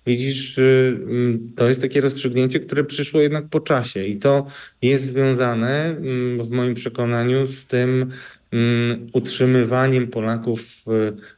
widzisz, 0.08 0.58
mm, 0.58 1.52
to 1.56 1.70
jest 1.70 1.82
takie 1.82 2.02
rozstrzygnięcie, 2.02 2.60
które 2.60 2.84
przyszło 2.84 3.22
jednak 3.22 3.50
po 3.50 3.60
czasie 3.60 4.06
i 4.06 4.16
to 4.16 4.48
jest 4.82 5.06
związane 5.06 5.86
mm, 5.86 6.44
w 6.44 6.50
moim 6.50 6.76
przekonaniu 6.76 7.46
z 7.46 7.66
tym 7.66 8.12
mm, 8.52 9.08
utrzymywaniem 9.14 10.08
Polaków, 10.08 10.86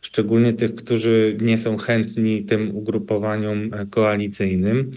szczególnie 0.01 0.53
tych, 0.53 0.75
którzy 0.75 1.37
nie 1.41 1.57
są 1.57 1.77
chętni 1.77 2.43
tym 2.43 2.75
ugrupowaniom 2.75 3.69
e, 3.73 3.85
koalicyjnym 3.85 4.91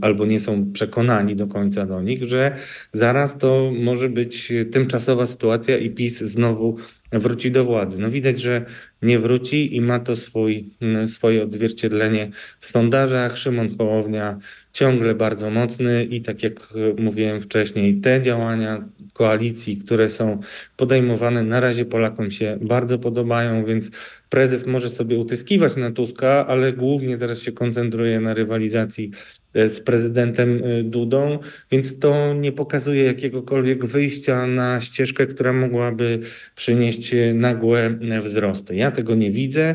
albo 0.00 0.26
nie 0.26 0.40
są 0.40 0.72
przekonani 0.72 1.36
do 1.36 1.46
końca 1.46 1.86
do 1.86 2.02
nich, 2.02 2.24
że 2.24 2.56
zaraz 2.92 3.38
to 3.38 3.72
może 3.78 4.08
być 4.08 4.52
tymczasowa 4.72 5.26
sytuacja 5.26 5.78
i 5.78 5.90
PiS 5.90 6.18
znowu 6.18 6.76
wróci 7.20 7.50
do 7.50 7.64
władzy. 7.64 7.98
No 7.98 8.10
widać, 8.10 8.40
że 8.40 8.64
nie 9.02 9.18
wróci 9.18 9.76
i 9.76 9.80
ma 9.80 9.98
to 9.98 10.16
swój, 10.16 10.70
mm, 10.80 11.08
swoje 11.08 11.42
odzwierciedlenie 11.42 12.28
w 12.60 12.66
sondażach. 12.66 13.38
Szymon 13.38 13.76
Hołownia 13.78 14.38
ciągle 14.72 15.14
bardzo 15.14 15.50
mocny 15.50 16.04
i 16.04 16.20
tak 16.20 16.42
jak 16.42 16.52
e, 16.60 17.02
mówiłem 17.02 17.42
wcześniej, 17.42 18.00
te 18.00 18.22
działania 18.22 18.88
koalicji, 19.14 19.76
które 19.76 20.10
są 20.10 20.40
podejmowane, 20.76 21.42
na 21.42 21.60
razie 21.60 21.84
Polakom 21.84 22.30
się 22.30 22.58
bardzo 22.60 22.98
podobają, 22.98 23.64
więc 23.64 23.90
prezes 24.28 24.66
może 24.66 24.90
sobie 24.90 25.18
utyskiwać 25.18 25.76
na 25.76 25.90
Tuska, 25.90 26.46
ale 26.46 26.72
głównie 26.72 27.18
teraz 27.18 27.40
się 27.40 27.52
koncentruje 27.52 28.20
na 28.20 28.34
rywalizacji 28.34 29.10
z 29.54 29.80
prezydentem 29.80 30.62
e, 30.64 30.82
Dudą, 30.82 31.38
więc 31.72 31.98
to 31.98 32.34
nie 32.34 32.52
pokazuje 32.52 33.04
jakiegokolwiek 33.04 33.86
wyjścia 33.86 34.46
na 34.46 34.80
ścieżkę, 34.80 35.26
która 35.26 35.52
mogłaby 35.52 36.20
przynieść 36.54 37.14
nagłe 37.34 37.98
wzrosty. 38.24 38.76
Ja 38.76 38.90
tego 38.90 39.14
nie 39.14 39.30
widzę. 39.30 39.74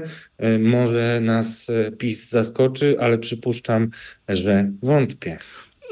Może 0.60 1.20
nas 1.22 1.68
PiS 1.98 2.30
zaskoczy, 2.30 2.96
ale 3.00 3.18
przypuszczam, 3.18 3.90
że 4.30 4.72
wątpię. 4.82 5.38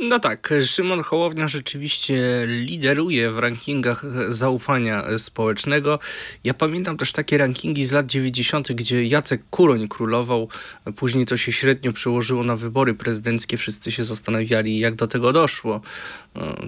No 0.02 0.20
tak, 0.20 0.54
Szymon 0.66 1.04
Hołownia 1.04 1.48
rzeczywiście 1.48 2.46
lideruje 2.48 3.32
w 3.32 3.38
rankingach 3.38 4.06
zaufania 4.30 5.18
społecznego. 5.18 6.00
Ja 6.44 6.54
pamiętam 6.54 6.98
też 6.98 7.12
takie 7.12 7.38
rankingi 7.38 7.86
z 7.86 7.92
lat 7.92 8.06
90., 8.06 8.72
gdzie 8.72 9.06
Jacek 9.06 9.42
Kuroń 9.50 9.88
królował, 9.88 10.50
później 10.96 11.26
to 11.26 11.38
się 11.38 11.52
średnio 11.52 11.94
przełożyło 11.94 12.44
na 12.44 12.56
wybory 12.56 12.94
prezydenckie. 12.94 13.58
Wszyscy 13.58 13.92
się 13.92 14.04
zastanawiali, 14.04 14.80
jak 14.80 14.96
do 14.96 15.08
tego 15.08 15.34
doszło. 15.34 15.82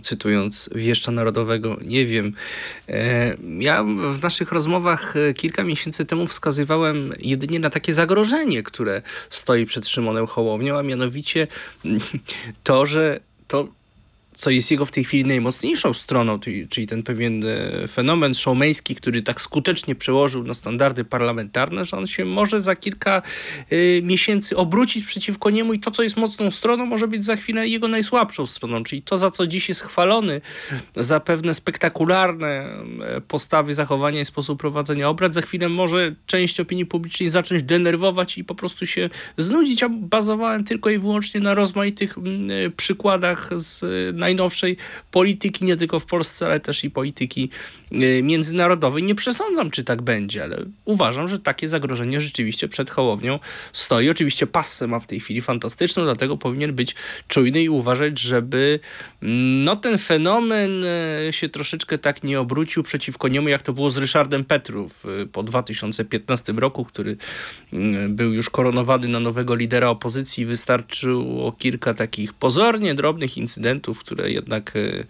Cytując 0.01 0.70
wieszcza 0.76 1.11
narodowego, 1.11 1.78
nie 1.82 2.05
wiem. 2.05 2.34
E, 2.88 3.36
ja 3.59 3.84
w 3.84 4.24
naszych 4.24 4.51
rozmowach 4.51 5.15
e, 5.15 5.34
kilka 5.34 5.63
miesięcy 5.63 6.05
temu 6.05 6.28
wskazywałem 6.28 7.13
jedynie 7.20 7.59
na 7.59 7.70
takie 7.70 7.93
zagrożenie, 7.93 8.63
które 8.63 9.01
stoi 9.30 9.65
przed 9.65 9.88
Szymonem 9.88 10.28
Hołownią, 10.28 10.78
a 10.78 10.84
mianowicie 10.84 11.47
to, 12.63 12.86
że 12.86 13.20
to 13.47 13.67
co 14.40 14.50
jest 14.50 14.72
jego 14.72 14.86
w 14.86 14.92
tej 14.92 15.04
chwili 15.04 15.26
najmocniejszą 15.26 15.94
stroną, 15.94 16.40
czyli 16.70 16.88
ten 16.88 17.04
pewien 17.04 17.42
e, 17.46 17.88
fenomen 17.88 18.34
showmeński, 18.34 18.96
który 18.96 19.22
tak 19.22 19.42
skutecznie 19.42 19.96
przełożył 19.96 20.44
na 20.44 20.54
standardy 20.54 21.06
parlamentarne, 21.06 21.86
że 21.86 21.98
on 21.98 22.08
się 22.08 22.26
może 22.26 22.60
za 22.60 22.76
kilka 22.76 23.22
e, 23.70 24.02
miesięcy 24.02 24.58
obrócić 24.58 25.06
przeciwko 25.06 25.50
niemu 25.50 25.74
i 25.74 25.80
to, 25.80 25.92
co 25.92 26.04
jest 26.04 26.18
mocną 26.18 26.52
stroną, 26.52 26.86
może 26.86 27.08
być 27.08 27.26
za 27.26 27.36
chwilę 27.36 27.68
jego 27.68 27.88
najsłabszą 27.88 28.46
stroną, 28.46 28.84
czyli 28.84 29.02
to, 29.02 29.18
za 29.18 29.32
co 29.32 29.48
dziś 29.48 29.70
jest 29.70 29.82
chwalony, 29.82 30.42
za 30.96 31.20
pewne 31.20 31.54
spektakularne 31.54 32.48
e, 32.48 33.22
postawy, 33.22 33.74
zachowania 33.74 34.22
i 34.22 34.26
sposób 34.26 34.60
prowadzenia 34.60 35.10
obrad, 35.10 35.34
za 35.34 35.42
chwilę 35.42 35.70
może 35.70 36.16
część 36.26 36.60
opinii 36.60 36.86
publicznej 36.86 37.30
zacząć 37.30 37.64
denerwować 37.64 38.38
i 38.38 38.44
po 38.44 38.56
prostu 38.56 38.86
się 38.86 39.10
znudzić, 39.38 39.84
a 39.84 39.90
bazowałem 39.90 40.64
tylko 40.64 40.90
i 40.90 40.98
wyłącznie 40.98 41.42
na 41.42 41.54
rozmaitych 41.54 42.16
przykładach 42.78 43.50
z 43.56 43.84
naj 44.16 44.28
najnowszej 44.30 44.77
polityki, 45.11 45.65
nie 45.65 45.77
tylko 45.77 45.99
w 45.99 46.05
Polsce, 46.05 46.45
ale 46.45 46.59
też 46.59 46.84
i 46.84 46.89
polityki 46.89 47.49
y, 47.91 48.23
międzynarodowej. 48.23 49.03
Nie 49.03 49.15
przesądzam, 49.15 49.71
czy 49.71 49.84
tak 49.84 50.01
będzie, 50.01 50.43
ale 50.43 50.65
uważam, 50.86 51.27
że 51.27 51.39
takie 51.39 51.67
zagrożenie 51.67 52.21
rzeczywiście 52.21 52.67
przed 52.67 52.89
Hołownią 52.89 53.39
stoi. 53.73 54.09
Oczywiście 54.09 54.47
Passe 54.47 54.88
ma 54.88 54.99
w 54.99 55.07
tej 55.07 55.19
chwili 55.19 55.41
fantastyczną, 55.41 56.03
dlatego 56.03 56.38
powinien 56.38 56.73
być 56.73 56.95
czujny 57.27 57.63
i 57.63 57.69
uważać, 57.69 58.19
żeby 58.19 58.80
mm, 59.23 59.63
no, 59.63 59.75
ten 59.75 59.97
fenomen 59.97 60.84
y, 60.84 61.34
się 61.34 61.49
troszeczkę 61.49 61.97
tak 61.97 62.23
nie 62.23 62.39
obrócił 62.39 62.84
przeciwko 62.84 63.27
niemu, 63.27 63.49
jak 63.49 63.61
to 63.61 63.73
było 63.73 63.89
z 63.89 63.97
Ryszardem 63.97 64.43
Petrów 64.43 65.05
y, 65.05 65.27
po 65.27 65.43
2015 65.43 66.53
roku, 66.53 66.86
który 66.86 67.17
był 68.09 68.34
już 68.34 68.49
koronowany 68.49 69.07
na 69.07 69.19
nowego 69.19 69.55
lidera 69.55 69.89
opozycji. 69.89 70.45
Wystarczyło 70.45 71.51
kilka 71.51 71.93
takich 71.93 72.34
pozornie 72.34 72.95
drobnych 72.95 73.38
incydentów, 73.38 73.99
które 73.99 74.18
które 74.20 74.32
jednak 74.32 74.76
e, 74.76 75.03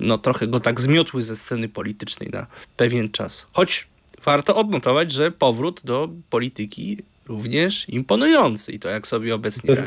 no, 0.00 0.18
trochę 0.18 0.46
go 0.46 0.60
tak 0.60 0.80
zmiotły 0.80 1.22
ze 1.22 1.36
sceny 1.36 1.68
politycznej 1.68 2.30
na 2.32 2.46
pewien 2.76 3.10
czas. 3.10 3.46
Choć 3.52 3.86
warto 4.24 4.56
odnotować, 4.56 5.12
że 5.12 5.30
powrót 5.30 5.80
do 5.84 6.08
polityki 6.30 6.98
również 7.28 7.88
imponujący 7.88 8.72
i 8.72 8.78
to 8.78 8.88
jak 8.88 9.06
sobie 9.06 9.34
obecnie 9.34 9.74
radzi. 9.74 9.86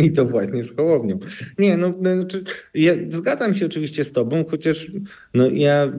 I 0.04 0.12
to 0.12 0.24
właśnie 0.24 0.64
z 0.64 0.76
Hołownią. 0.76 1.18
Nie, 1.58 1.76
no, 1.76 1.94
znaczy, 2.00 2.44
ja 2.74 2.92
zgadzam 3.10 3.54
się 3.54 3.66
oczywiście 3.66 4.04
z 4.04 4.12
tobą, 4.12 4.44
chociaż 4.50 4.92
no, 5.34 5.48
ja 5.52 5.92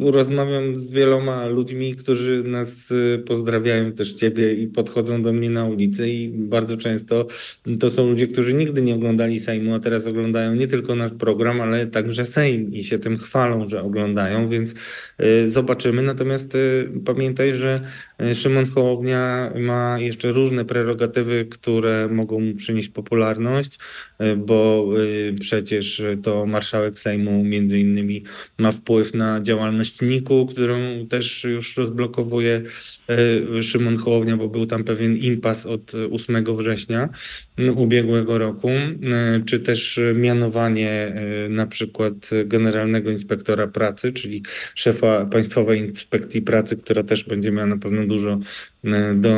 rozmawiam 0.00 0.80
z 0.80 0.92
wieloma 0.92 1.46
ludźmi, 1.46 1.94
którzy 1.96 2.44
nas 2.44 2.90
y, 2.90 3.22
pozdrawiają 3.26 3.92
też 3.92 4.14
ciebie 4.14 4.52
i 4.52 4.66
podchodzą 4.66 5.22
do 5.22 5.32
mnie 5.32 5.50
na 5.50 5.64
ulicy 5.64 6.08
i 6.08 6.28
bardzo 6.28 6.76
często 6.76 7.26
to 7.80 7.90
są 7.90 8.06
ludzie, 8.06 8.26
którzy 8.26 8.54
nigdy 8.54 8.82
nie 8.82 8.94
oglądali 8.94 9.40
Sejmu, 9.40 9.74
a 9.74 9.78
teraz 9.78 10.06
oglądają 10.06 10.54
nie 10.54 10.68
tylko 10.68 10.94
nasz 10.94 11.12
program, 11.12 11.60
ale 11.60 11.86
także 11.86 12.24
Sejm 12.24 12.72
i 12.72 12.84
się 12.84 12.98
tym 12.98 13.18
chwalą, 13.18 13.68
że 13.68 13.82
oglądają, 13.82 14.48
więc 14.48 14.74
y, 15.22 15.50
zobaczymy. 15.50 16.02
Natomiast 16.02 16.54
y, 16.54 16.90
pamiętaj, 17.04 17.56
że 17.56 17.80
Szymon 18.34 18.66
Hołownia 18.66 19.52
ma 19.56 19.98
jeszcze 19.98 20.32
różne 20.32 20.64
prerogatywy, 20.64 21.44
które 21.44 22.08
mogą 22.08 22.40
mu 22.40 22.54
przynieść 22.54 22.88
popularność 22.88 23.78
E, 24.18 24.36
bo 24.36 24.90
e, 25.28 25.32
przecież 25.32 26.02
to 26.22 26.46
marszałek 26.46 26.98
Sejmu 26.98 27.44
między 27.44 27.78
innymi 27.78 28.22
ma 28.58 28.72
wpływ 28.72 29.14
na 29.14 29.40
działalność 29.40 30.02
NIK-u, 30.02 30.46
którą 30.46 30.76
też 31.08 31.44
już 31.44 31.76
rozblokowuje 31.76 32.62
e, 33.08 33.62
Szymon 33.62 33.96
Hołownia, 33.96 34.36
bo 34.36 34.48
był 34.48 34.66
tam 34.66 34.84
pewien 34.84 35.16
impas 35.16 35.66
od 35.66 35.92
8 36.12 36.56
września 36.56 37.08
ubiegłego 37.76 38.38
roku, 38.38 38.70
czy 39.46 39.60
też 39.60 40.00
mianowanie 40.14 41.14
na 41.50 41.66
przykład 41.66 42.14
generalnego 42.44 43.10
inspektora 43.10 43.66
pracy, 43.66 44.12
czyli 44.12 44.42
szefa 44.74 45.26
Państwowej 45.26 45.80
Inspekcji 45.80 46.42
Pracy, 46.42 46.76
która 46.76 47.02
też 47.02 47.24
będzie 47.24 47.52
miała 47.52 47.66
na 47.66 47.76
pewno 47.76 48.06
dużo 48.08 48.38
do 49.14 49.34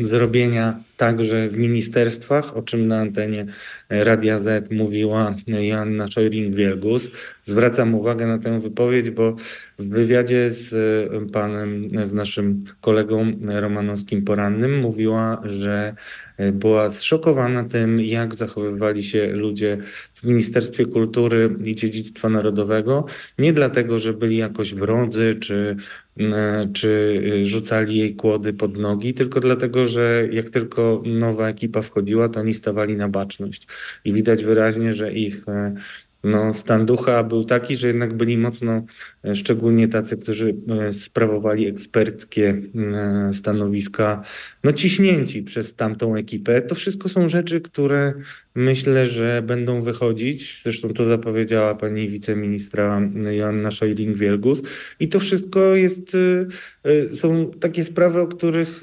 zrobienia 0.00 0.80
także 0.96 1.48
w 1.48 1.56
ministerstwach, 1.56 2.56
o 2.56 2.62
czym 2.62 2.88
na 2.88 3.00
antenie 3.00 3.46
Radia 3.88 4.38
Z 4.38 4.70
mówiła 4.70 5.34
Joanna 5.46 6.06
Szojring-Wielgus. 6.06 7.10
Zwracam 7.42 7.94
uwagę 7.94 8.26
na 8.26 8.38
tę 8.38 8.60
wypowiedź, 8.60 9.10
bo 9.10 9.36
W 9.78 9.88
wywiadzie 9.88 10.50
z 10.50 10.72
e, 10.72 11.30
panem, 11.32 11.88
z 12.04 12.12
naszym 12.12 12.64
kolegą 12.80 13.32
Romanowskim 13.42 14.24
Porannym 14.24 14.80
mówiła, 14.80 15.42
że 15.44 15.94
e, 15.94 16.29
była 16.52 16.92
zszokowana 16.92 17.64
tym, 17.64 18.00
jak 18.00 18.34
zachowywali 18.34 19.02
się 19.02 19.26
ludzie 19.32 19.78
w 20.14 20.24
Ministerstwie 20.24 20.86
Kultury 20.86 21.56
i 21.64 21.76
Dziedzictwa 21.76 22.28
Narodowego. 22.28 23.04
Nie 23.38 23.52
dlatego, 23.52 23.98
że 23.98 24.12
byli 24.12 24.36
jakoś 24.36 24.74
wrodzy, 24.74 25.36
czy, 25.40 25.76
czy 26.72 27.22
rzucali 27.42 27.96
jej 27.96 28.16
kłody 28.16 28.52
pod 28.52 28.78
nogi, 28.78 29.14
tylko 29.14 29.40
dlatego, 29.40 29.86
że 29.86 30.28
jak 30.32 30.50
tylko 30.50 31.02
nowa 31.06 31.48
ekipa 31.48 31.82
wchodziła, 31.82 32.28
to 32.28 32.40
oni 32.40 32.54
stawali 32.54 32.96
na 32.96 33.08
baczność. 33.08 33.66
I 34.04 34.12
widać 34.12 34.44
wyraźnie, 34.44 34.94
że 34.94 35.12
ich 35.12 35.44
no, 36.24 36.54
stan 36.54 36.86
ducha 36.86 37.24
był 37.24 37.44
taki, 37.44 37.76
że 37.76 37.88
jednak 37.88 38.14
byli 38.14 38.38
mocno, 38.38 38.84
e, 39.24 39.36
szczególnie 39.36 39.88
tacy, 39.88 40.16
którzy 40.16 40.56
e, 40.68 40.92
sprawowali 40.92 41.66
eksperckie 41.66 42.62
e, 42.94 43.32
stanowiska, 43.32 44.22
no 44.64 44.72
ciśnięci 44.72 45.42
przez 45.42 45.74
tamtą 45.74 46.16
ekipę. 46.16 46.62
To 46.62 46.74
wszystko 46.74 47.08
są 47.08 47.28
rzeczy, 47.28 47.60
które 47.60 48.12
myślę, 48.54 49.06
że 49.06 49.42
będą 49.46 49.82
wychodzić. 49.82 50.60
Zresztą 50.62 50.88
to 50.88 51.04
zapowiedziała 51.04 51.74
pani 51.74 52.08
wiceministra 52.08 53.02
Joanna 53.30 53.68
Szojling-Wielgus. 53.68 54.62
I 55.00 55.08
to 55.08 55.20
wszystko 55.20 55.74
jest, 55.74 56.16
są 57.14 57.50
takie 57.60 57.84
sprawy, 57.84 58.20
o 58.20 58.26
których, 58.26 58.82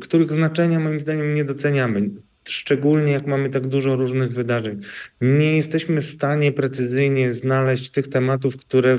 których 0.00 0.30
znaczenia 0.30 0.80
moim 0.80 1.00
zdaniem 1.00 1.34
nie 1.34 1.44
doceniamy 1.44 2.10
szczególnie 2.48 3.12
jak 3.12 3.26
mamy 3.26 3.50
tak 3.50 3.66
dużo 3.66 3.96
różnych 3.96 4.32
wydarzeń. 4.32 4.80
Nie 5.20 5.56
jesteśmy 5.56 6.02
w 6.02 6.10
stanie 6.10 6.52
precyzyjnie 6.52 7.32
znaleźć 7.32 7.90
tych 7.90 8.08
tematów, 8.08 8.56
które 8.56 8.98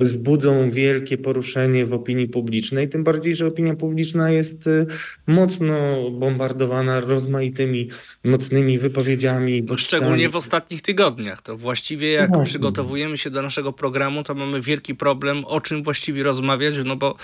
wzbudzą 0.00 0.70
wielkie 0.70 1.18
poruszenie 1.18 1.86
w 1.86 1.92
opinii 1.92 2.28
publicznej, 2.28 2.88
tym 2.88 3.04
bardziej, 3.04 3.36
że 3.36 3.46
opinia 3.46 3.76
publiczna 3.76 4.30
jest 4.30 4.66
y, 4.66 4.86
mocno 5.26 6.10
bombardowana 6.10 7.00
rozmaitymi, 7.00 7.88
mocnymi 8.24 8.78
wypowiedziami. 8.78 9.62
No, 9.62 9.78
szczególnie 9.78 10.28
w 10.28 10.36
ostatnich 10.36 10.82
tygodniach. 10.82 11.42
To 11.42 11.56
właściwie 11.56 12.12
jak 12.12 12.30
no 12.30 12.42
przygotowujemy 12.42 13.18
się 13.18 13.30
do 13.30 13.42
naszego 13.42 13.72
programu, 13.72 14.24
to 14.24 14.34
mamy 14.34 14.60
wielki 14.60 14.94
problem, 14.94 15.44
o 15.44 15.60
czym 15.60 15.82
właściwie 15.82 16.22
rozmawiać, 16.22 16.74
no 16.84 16.96
bo 16.96 17.16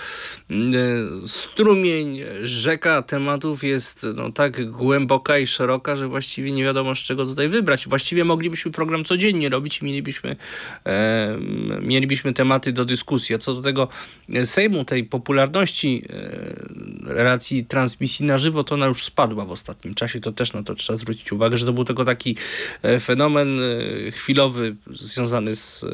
mm, 0.49 0.75
y, 1.23 1.27
strumień, 1.27 2.19
rzeka 2.43 3.01
tematów 3.01 3.63
jest 3.63 4.07
no, 4.15 4.31
tak 4.31 4.71
głęboka 4.71 5.37
i 5.37 5.47
szeroka, 5.47 5.95
że 5.95 6.07
właściwie 6.07 6.51
nie 6.51 6.63
wiadomo 6.63 6.95
z 6.95 6.99
czego 6.99 7.25
tutaj 7.25 7.49
wybrać. 7.49 7.87
Właściwie 7.87 8.25
moglibyśmy 8.25 8.71
program 8.71 9.03
codziennie 9.03 9.49
robić 9.49 9.81
i 9.81 9.85
mielibyśmy, 9.85 10.35
e, 10.85 11.37
mielibyśmy 11.81 12.33
tematy 12.33 12.66
tematy 12.67 12.73
do 12.73 12.85
dyskusji. 12.85 13.35
A 13.35 13.37
co 13.37 13.53
do 13.53 13.61
tego 13.61 13.87
e, 14.33 14.45
Sejmu, 14.45 14.85
tej 14.85 15.03
popularności 15.03 16.03
e, 16.09 17.13
relacji 17.13 17.65
transmisji 17.65 18.25
na 18.25 18.37
żywo, 18.37 18.63
to 18.63 18.75
ona 18.75 18.85
już 18.85 19.03
spadła 19.03 19.45
w 19.45 19.51
ostatnim 19.51 19.95
czasie. 19.95 20.19
To 20.19 20.31
też 20.31 20.53
na 20.53 20.63
to 20.63 20.75
trzeba 20.75 20.97
zwrócić 20.97 21.31
uwagę, 21.31 21.57
że 21.57 21.65
to 21.65 21.73
był 21.73 21.83
tylko 21.83 22.05
taki 22.05 22.35
e, 22.83 22.99
fenomen 22.99 23.59
chwilowy 24.11 24.75
związany 24.91 25.55
z 25.55 25.85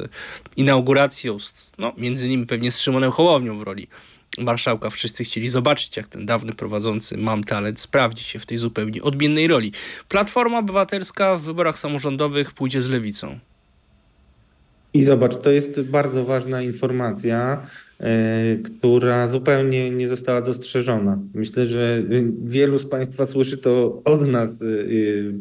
inauguracją, 0.57 1.37
no 1.77 1.93
między 1.97 2.27
innymi 2.27 2.45
pewnie 2.45 2.71
z 2.71 2.79
Szymonem 2.79 3.11
Hołownią 3.11 3.57
w 3.57 3.61
roli 3.61 3.87
marszałka. 4.37 4.89
Wszyscy 4.89 5.23
chcieli 5.23 5.49
zobaczyć, 5.49 5.97
jak 5.97 6.07
ten 6.07 6.25
dawny 6.25 6.53
prowadzący 6.53 7.17
Mam 7.17 7.43
Talent 7.43 7.79
sprawdzi 7.79 8.23
się 8.23 8.39
w 8.39 8.45
tej 8.45 8.57
zupełnie 8.57 9.03
odmiennej 9.03 9.47
roli. 9.47 9.71
Platforma 10.09 10.59
Obywatelska 10.59 11.35
w 11.35 11.41
wyborach 11.41 11.79
samorządowych 11.79 12.51
pójdzie 12.51 12.81
z 12.81 12.89
lewicą. 12.89 13.39
I 14.93 15.03
zobacz, 15.03 15.41
to 15.41 15.51
jest 15.51 15.81
bardzo 15.81 16.25
ważna 16.25 16.61
informacja, 16.61 17.67
która 18.63 19.27
zupełnie 19.27 19.91
nie 19.91 20.07
została 20.07 20.41
dostrzeżona. 20.41 21.19
Myślę, 21.33 21.67
że 21.67 22.03
wielu 22.43 22.79
z 22.79 22.85
Państwa 22.85 23.25
słyszy 23.25 23.57
to 23.57 24.01
od 24.05 24.27
nas 24.27 24.61
e, 24.61 24.65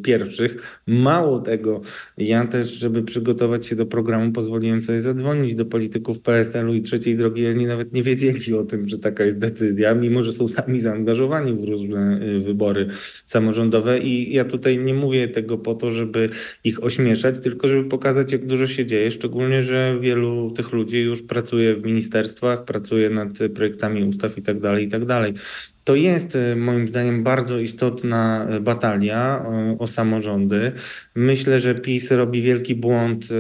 pierwszych. 0.02 0.80
Mało 0.86 1.38
tego, 1.38 1.80
ja 2.18 2.44
też, 2.44 2.72
żeby 2.72 3.02
przygotować 3.02 3.66
się 3.66 3.76
do 3.76 3.86
programu, 3.86 4.32
pozwoliłem 4.32 4.82
sobie 4.82 5.00
zadzwonić 5.00 5.54
do 5.54 5.64
polityków 5.64 6.20
PSL-u 6.20 6.74
i 6.74 6.82
trzeciej 6.82 7.16
drogi. 7.16 7.46
Oni 7.46 7.66
nawet 7.66 7.92
nie 7.92 8.02
wiedzieli 8.02 8.54
o 8.54 8.64
tym, 8.64 8.88
że 8.88 8.98
taka 8.98 9.24
jest 9.24 9.38
decyzja, 9.38 9.94
mimo 9.94 10.24
że 10.24 10.32
są 10.32 10.48
sami 10.48 10.80
zaangażowani 10.80 11.54
w 11.54 11.68
różne 11.68 12.20
e, 12.20 12.40
wybory 12.40 12.88
samorządowe. 13.26 13.98
I 13.98 14.32
ja 14.32 14.44
tutaj 14.44 14.78
nie 14.78 14.94
mówię 14.94 15.28
tego 15.28 15.58
po 15.58 15.74
to, 15.74 15.90
żeby 15.90 16.28
ich 16.64 16.84
ośmieszać, 16.84 17.40
tylko 17.40 17.68
żeby 17.68 17.88
pokazać, 17.88 18.32
jak 18.32 18.46
dużo 18.46 18.66
się 18.66 18.86
dzieje. 18.86 19.10
Szczególnie, 19.10 19.62
że 19.62 19.98
wielu 20.00 20.50
tych 20.50 20.72
ludzi 20.72 21.00
już 21.00 21.22
pracuje 21.22 21.76
w 21.76 21.84
ministerstwach 21.84 22.51
pracuje 22.56 23.10
nad 23.10 23.28
projektami 23.54 24.04
ustaw 24.04 24.38
i 24.38 24.42
tak 24.42 24.60
dalej, 24.60 24.86
i 24.86 24.88
tak. 24.88 25.02
To 25.84 25.94
jest 25.94 26.36
e, 26.36 26.56
moim 26.56 26.88
zdaniem 26.88 27.22
bardzo 27.22 27.58
istotna 27.58 28.46
e, 28.50 28.60
batalia 28.60 29.44
o, 29.46 29.78
o, 29.78 29.86
samorządy. 29.86 30.72
Myślę, 31.14 31.60
że 31.60 31.74
PiS 31.74 32.10
robi 32.10 32.42
wielki 32.42 32.74
błąd, 32.74 33.24
e, 33.24 33.34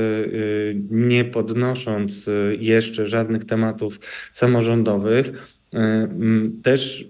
nie 0.90 1.24
podnosząc 1.24 2.30
jeszcze 2.58 3.06
żadnych 3.06 3.44
tematów 3.44 4.00
samorządowych. 4.32 5.56
Też 6.62 7.08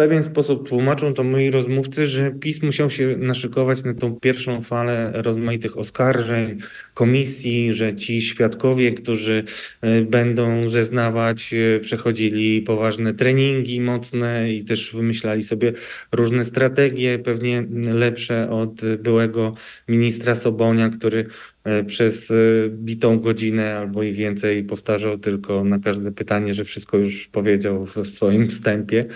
pewien 0.00 0.24
sposób 0.24 0.68
tłumaczą 0.68 1.14
to 1.14 1.24
moi 1.24 1.50
rozmówcy, 1.50 2.06
że 2.06 2.30
PiS 2.30 2.62
musiał 2.62 2.90
się 2.90 3.16
naszykować 3.18 3.84
na 3.84 3.94
tą 3.94 4.14
pierwszą 4.20 4.62
falę 4.62 5.12
rozmaitych 5.14 5.78
oskarżeń, 5.78 6.58
komisji, 6.94 7.72
że 7.72 7.96
ci 7.96 8.22
świadkowie, 8.22 8.92
którzy 8.92 9.44
e, 9.80 10.02
będą 10.02 10.68
zeznawać, 10.68 11.54
e, 11.54 11.80
przechodzili 11.80 12.62
poważne 12.62 13.14
treningi 13.14 13.80
mocne 13.80 14.52
i 14.52 14.64
też 14.64 14.92
wymyślali 14.94 15.42
sobie 15.42 15.72
różne 16.12 16.44
strategie, 16.44 17.18
pewnie 17.18 17.64
lepsze 17.92 18.50
od 18.50 18.80
byłego 18.98 19.54
ministra 19.88 20.34
Sobonia, 20.34 20.88
który 20.88 21.26
e, 21.64 21.84
przez 21.84 22.32
bitą 22.68 23.18
godzinę 23.18 23.76
albo 23.78 24.02
i 24.02 24.12
więcej 24.12 24.64
powtarzał 24.64 25.18
tylko 25.18 25.64
na 25.64 25.78
każde 25.78 26.12
pytanie, 26.12 26.54
że 26.54 26.64
wszystko 26.64 26.98
już 26.98 27.28
powiedział 27.28 27.86
w 27.86 28.06
swoim 28.06 28.48
wstępie. 28.50 29.06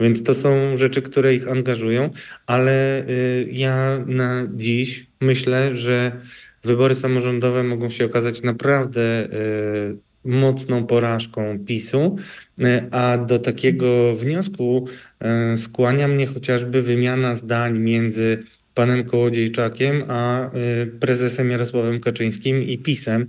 Więc 0.00 0.22
to 0.22 0.34
są 0.34 0.76
rzeczy, 0.76 1.02
które 1.02 1.34
ich 1.34 1.48
angażują, 1.48 2.10
ale 2.46 3.08
y, 3.08 3.48
ja 3.52 4.04
na 4.06 4.46
dziś 4.54 5.06
myślę, 5.20 5.76
że 5.76 6.12
wybory 6.64 6.94
samorządowe 6.94 7.62
mogą 7.62 7.90
się 7.90 8.04
okazać 8.04 8.42
naprawdę 8.42 9.24
y, 9.24 9.96
mocną 10.24 10.86
porażką 10.86 11.58
PiSu, 11.66 12.16
y, 12.60 12.64
a 12.90 13.18
do 13.18 13.38
takiego 13.38 14.16
wniosku 14.16 14.88
skłania 15.56 16.08
mnie 16.08 16.26
chociażby 16.26 16.82
wymiana 16.82 17.34
zdań 17.34 17.78
między 17.78 18.44
panem 18.74 19.04
Kołodziejczakiem, 19.04 20.02
a 20.08 20.50
prezesem 21.00 21.50
Jarosławem 21.50 22.00
Kaczyńskim 22.00 22.62
i 22.62 22.78
PiSem. 22.78 23.26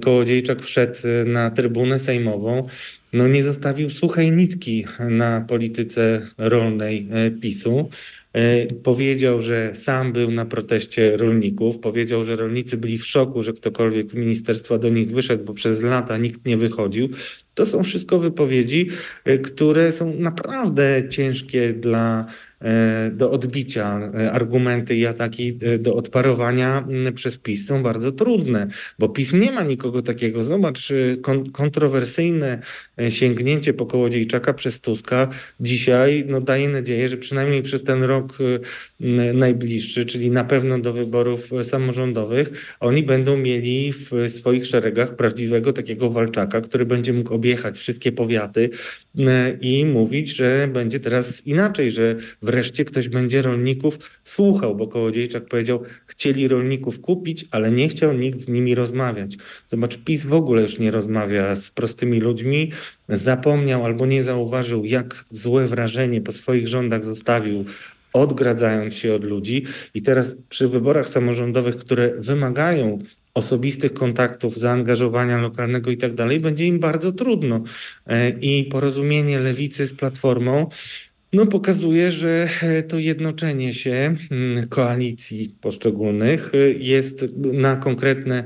Kołodziejczak 0.00 0.62
wszedł 0.62 0.98
na 1.26 1.50
trybunę 1.50 1.98
sejmową 1.98 2.68
no 3.12 3.28
nie 3.28 3.42
zostawił 3.42 3.90
suchej 3.90 4.32
nitki 4.32 4.84
na 4.98 5.40
polityce 5.40 6.26
rolnej 6.38 7.08
e, 7.10 7.30
PiSu. 7.30 7.90
E, 8.32 8.66
powiedział, 8.66 9.42
że 9.42 9.74
sam 9.74 10.12
był 10.12 10.30
na 10.30 10.44
proteście 10.44 11.16
rolników. 11.16 11.78
Powiedział, 11.78 12.24
że 12.24 12.36
rolnicy 12.36 12.76
byli 12.76 12.98
w 12.98 13.06
szoku, 13.06 13.42
że 13.42 13.52
ktokolwiek 13.52 14.12
z 14.12 14.14
ministerstwa 14.14 14.78
do 14.78 14.88
nich 14.88 15.10
wyszedł, 15.12 15.44
bo 15.44 15.54
przez 15.54 15.82
lata 15.82 16.16
nikt 16.16 16.46
nie 16.46 16.56
wychodził. 16.56 17.08
To 17.54 17.66
są 17.66 17.84
wszystko 17.84 18.18
wypowiedzi, 18.18 18.88
e, 19.24 19.38
które 19.38 19.92
są 19.92 20.14
naprawdę 20.14 21.08
ciężkie 21.08 21.72
dla 21.72 22.26
do 23.12 23.30
odbicia. 23.30 24.10
E, 24.14 24.32
argumenty 24.32 24.96
i 24.96 25.06
ataki 25.06 25.58
e, 25.62 25.78
do 25.78 25.94
odparowania 25.94 26.86
przez 27.14 27.38
PiS 27.38 27.66
są 27.66 27.82
bardzo 27.82 28.12
trudne, 28.12 28.66
bo 28.98 29.08
PiS 29.08 29.32
nie 29.32 29.52
ma 29.52 29.62
nikogo 29.62 30.02
takiego. 30.02 30.44
Zobacz, 30.44 30.92
kontrowersyjne 31.52 32.58
sięgnięcie 33.08 33.74
po 33.74 33.86
Kołodziejczaka 33.86 34.54
przez 34.54 34.80
Tuska 34.80 35.28
dzisiaj 35.60 36.24
no, 36.28 36.40
daje 36.40 36.68
nadzieję, 36.68 37.08
że 37.08 37.16
przynajmniej 37.16 37.62
przez 37.62 37.84
ten 37.84 38.02
rok 38.02 38.38
najbliższy, 39.34 40.04
czyli 40.04 40.30
na 40.30 40.44
pewno 40.44 40.78
do 40.78 40.92
wyborów 40.92 41.50
samorządowych, 41.62 42.76
oni 42.80 43.02
będą 43.02 43.36
mieli 43.36 43.92
w 43.92 44.28
swoich 44.28 44.66
szeregach 44.66 45.16
prawdziwego 45.16 45.72
takiego 45.72 46.10
walczaka, 46.10 46.60
który 46.60 46.86
będzie 46.86 47.12
mógł 47.12 47.34
objechać 47.34 47.78
wszystkie 47.78 48.12
powiaty 48.12 48.70
i 49.60 49.84
mówić, 49.84 50.28
że 50.28 50.68
będzie 50.72 51.00
teraz 51.00 51.46
inaczej, 51.46 51.90
że 51.90 52.16
wreszcie 52.42 52.84
ktoś 52.84 53.08
będzie 53.08 53.42
rolników 53.42 53.98
słuchał, 54.24 54.76
bo 54.76 54.88
Kołodziejczak 54.88 55.44
powiedział, 55.44 55.82
chcieli 56.06 56.48
rolników 56.48 57.00
kupić, 57.00 57.44
ale 57.50 57.70
nie 57.70 57.88
chciał 57.88 58.12
nikt 58.12 58.40
z 58.40 58.48
nimi 58.48 58.74
rozmawiać. 58.74 59.36
Zobacz, 59.68 59.96
PiS 59.96 60.24
w 60.24 60.32
ogóle 60.32 60.62
już 60.62 60.78
nie 60.78 60.90
rozmawia 60.90 61.56
z 61.56 61.70
prostymi 61.70 62.20
ludźmi, 62.20 62.72
zapomniał 63.08 63.84
albo 63.84 64.06
nie 64.06 64.22
zauważył, 64.22 64.84
jak 64.84 65.24
złe 65.30 65.68
wrażenie 65.68 66.20
po 66.20 66.32
swoich 66.32 66.68
rządach 66.68 67.04
zostawił 67.04 67.64
odgradzając 68.12 68.94
się 68.94 69.14
od 69.14 69.24
ludzi. 69.24 69.64
I 69.94 70.02
teraz 70.02 70.36
przy 70.48 70.68
wyborach 70.68 71.08
samorządowych, 71.08 71.76
które 71.76 72.12
wymagają 72.18 72.98
osobistych 73.34 73.94
kontaktów, 73.94 74.58
zaangażowania 74.58 75.38
lokalnego 75.38 75.90
i 75.90 75.96
tak 75.96 76.14
dalej, 76.14 76.40
będzie 76.40 76.66
im 76.66 76.78
bardzo 76.78 77.12
trudno. 77.12 77.62
E, 78.06 78.30
I 78.30 78.64
porozumienie 78.64 79.38
lewicy 79.38 79.86
z 79.86 79.94
platformą 79.94 80.68
no, 81.32 81.46
pokazuje, 81.46 82.12
że 82.12 82.48
e, 82.62 82.82
to 82.82 82.98
jednoczenie 82.98 83.74
się 83.74 84.16
mm, 84.30 84.68
koalicji 84.68 85.56
poszczególnych 85.60 86.52
e, 86.54 86.58
jest 86.70 87.24
na 87.36 87.76
konkretne 87.76 88.44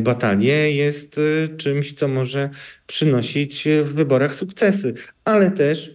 batalie, 0.00 0.72
jest 0.72 1.20
czymś, 1.56 1.92
co 1.92 2.08
może 2.08 2.50
przynosić 2.86 3.68
w 3.84 3.94
wyborach 3.94 4.34
sukcesy, 4.34 4.94
ale 5.24 5.50
też 5.50 5.93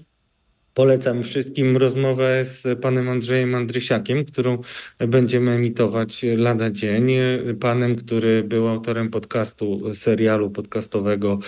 Polecam 0.74 1.24
wszystkim 1.24 1.78
rozmowę 1.78 2.46
z 2.46 2.80
panem 2.82 3.10
Andrzejem 3.10 3.56
Andrysiakiem, 3.56 4.26
którą 4.26 4.58
będziemy 5.00 5.52
emitować 5.52 6.26
lada 6.38 6.72
dzień. 6.72 7.12
Panem, 7.60 7.96
który 7.96 8.44
był 8.44 8.68
autorem 8.68 9.10
podcastu, 9.10 9.96
serialu 9.96 10.50
podcastowego 10.50 11.40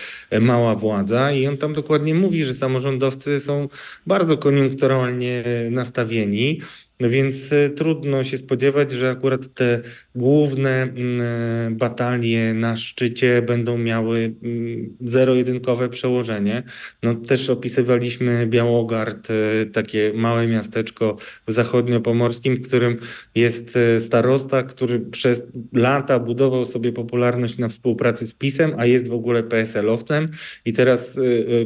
Mała 0.42 0.76
Władza 0.76 1.32
i 1.32 1.48
on 1.48 1.58
tam 1.58 1.74
dokładnie 1.74 2.16
mówi, 2.16 2.46
że 2.46 2.56
samorządowcy 2.56 3.40
są 3.40 3.70
bardzo 4.08 4.38
koniunkturalnie 4.38 5.44
nastawieni 5.72 6.62
więc 7.10 7.54
e, 7.54 7.70
trudno 7.70 8.24
się 8.24 8.38
spodziewać, 8.38 8.92
że 8.92 9.10
akurat 9.10 9.54
te 9.54 9.82
główne 10.16 10.84
mm, 10.84 11.22
e, 11.22 11.72
batalie 11.72 12.54
na 12.54 12.78
szczycie 12.78 13.42
będą 13.42 13.78
miały 13.78 14.34
mm, 14.44 14.98
zero-jedynkowe 15.02 15.90
przełożenie. 15.90 16.64
No 17.04 17.16
też 17.16 17.50
opisywaliśmy 17.50 18.48
Białogard, 18.48 19.28
e, 19.32 19.66
takie 19.66 20.12
małe 20.16 20.48
miasteczko 20.48 21.18
w 21.48 21.52
zachodniopomorskim, 21.52 22.56
w 22.56 22.68
którym 22.68 22.98
jest 23.36 23.78
starosta, 24.00 24.64
który 24.64 25.00
przez 25.00 25.44
lata 25.74 26.20
budował 26.20 26.66
sobie 26.66 26.92
popularność 26.92 27.58
na 27.58 27.70
współpracy 27.70 28.28
z 28.28 28.34
PiSem, 28.34 28.74
a 28.78 28.86
jest 28.86 29.08
w 29.08 29.14
ogóle 29.14 29.44
PSL-owcem 29.44 30.28
i 30.66 30.74
teraz 30.74 31.20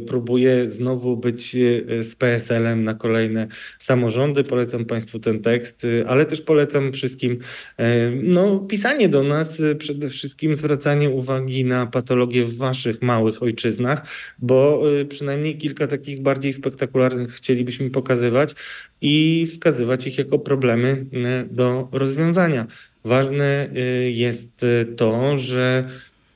próbuje 0.08 0.72
znowu 0.72 1.18
być 1.18 1.56
z 2.02 2.16
PSL-em 2.16 2.84
na 2.84 2.94
kolejne 2.94 3.48
samorządy. 3.80 4.44
Polecam 4.44 4.86
Państwu 4.86 5.20
ten 5.26 5.42
tekst, 5.42 5.84
y, 5.84 6.08
ale 6.08 6.26
też 6.26 6.42
polecam 6.42 6.92
wszystkim 6.92 7.40
e, 7.78 8.12
no, 8.12 8.60
pisanie 8.60 9.10
do 9.10 9.24
nas, 9.24 9.60
y, 9.60 9.76
przede 9.76 10.10
wszystkim 10.10 10.56
zwracanie 10.56 11.10
uwagi 11.10 11.66
na 11.66 11.86
patologie 11.86 12.46
w 12.46 12.58
waszych 12.58 13.02
małych 13.02 13.44
ojczyznach, 13.44 14.08
bo 14.40 14.84
y, 15.02 15.06
przynajmniej 15.06 15.58
kilka 15.58 15.88
takich 15.88 16.22
bardziej 16.22 16.54
spektakularnych 16.54 17.32
chcielibyśmy 17.32 17.90
pokazywać 17.90 18.56
i 19.02 19.46
wskazywać 19.50 20.08
ich 20.08 20.18
jako 20.18 20.40
problemy 20.40 21.06
do 21.52 21.90
rozwiązania. 21.92 22.68
Ważne 23.04 23.70
jest 24.08 24.66
to, 24.98 25.38
że 25.38 25.86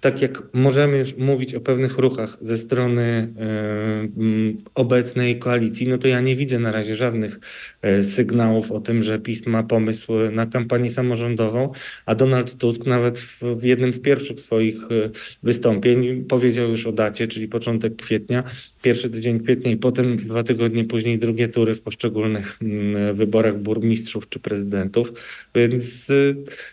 tak 0.02 0.22
jak 0.22 0.43
możemy 0.54 0.97
już 0.97 1.18
mówić 1.18 1.56
o 1.56 1.62
pewnych 1.62 1.97
ruchach 1.97 2.38
ze 2.41 2.58
strony 2.58 3.34
y, 4.18 4.72
obecnej 4.76 5.39
koalicji, 5.39 5.88
no 5.88 5.97
to 5.97 6.08
ja 6.08 6.22
nie 6.22 6.36
widzę 6.36 6.60
na 6.60 6.72
razie 6.72 6.95
żadnych 6.95 7.39
y, 7.86 8.04
sygnałów 8.04 8.72
o 8.72 8.80
tym, 8.80 9.04
że 9.04 9.20
PiS 9.20 9.45
ma 9.45 9.64
pomysł 9.64 10.14
na 10.32 10.45
kampanię 10.45 10.89
samorządową, 10.89 11.72
a 12.06 12.16
Donald 12.16 12.58
Tusk 12.58 12.86
nawet 12.86 13.20
w, 13.20 13.64
jednym 13.64 13.93
z 13.93 14.00
pierwszych 14.00 14.39
swoich 14.39 14.76
y, 14.91 15.12
wystąpień 15.43 16.24
powiedział 16.24 16.70
już 16.70 16.88
o 16.88 16.91
dacie, 16.91 17.28
czyli 17.28 17.47
początek 17.47 17.95
kwietnia, 17.95 18.43
pierwszy 18.82 19.10
tydzień 19.10 19.39
kwietnia 19.39 19.72
i 19.72 19.78
potem 19.78 20.18
dwa 20.18 20.43
tygodnie 20.43 20.86
później 20.86 21.20
drugie 21.20 21.47
tury 21.47 21.76
w 21.76 21.82
poszczególnych 21.82 22.58
mm, 22.62 23.16
wyborach 23.16 23.60
burmistrzów 23.60 24.30
czy 24.30 24.39
prezydentów, 24.39 25.14
więc 25.56 26.08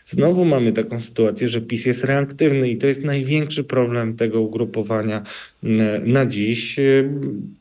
znowu 0.04 0.44
mamy 0.44 0.72
taką 0.72 1.00
sytuację, 1.00 1.48
że 1.48 1.60
PiS 1.60 1.86
jest 1.86 2.04
reaktywny 2.04 2.70
i 2.70 2.76
to 2.76 2.86
jest 2.86 3.02
naj 3.02 3.15
największy 3.16 3.64
problem 3.64 4.16
tego 4.16 4.40
ugrupowania 4.40 5.22
mm, 5.64 6.12
na 6.12 6.26
dziś. 6.26 6.76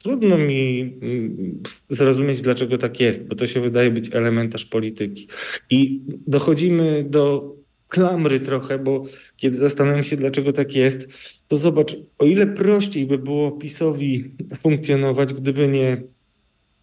Trudno 0.04 0.38
mi 0.38 0.82
mm, 0.82 1.64
zrozumieć, 1.90 2.42
dlaczego 2.42 2.78
tak 2.78 3.00
jest, 3.00 3.24
bo 3.24 3.36
to 3.36 3.48
się 3.48 3.62
wydaje 3.62 3.92
być 3.92 4.16
elementarz 4.16 4.66
polityki. 4.66 5.28
I 5.70 6.02
dochodzimy 6.28 7.06
do 7.10 7.56
klamry 7.88 8.40
trochę, 8.40 8.80
bo 8.80 9.04
kiedy 9.38 9.58
zastanawiam 9.58 10.04
się, 10.04 10.16
dlaczego 10.16 10.54
tak 10.54 10.76
jest, 10.76 11.08
to 11.48 11.58
zobacz, 11.58 11.96
o 12.18 12.26
ile 12.26 12.48
prościej 12.48 13.06
by 13.06 13.18
było 13.18 13.52
PiSowi 13.52 14.32
funkcjonować, 14.62 15.34
gdyby 15.34 15.68
nie 15.68 16.02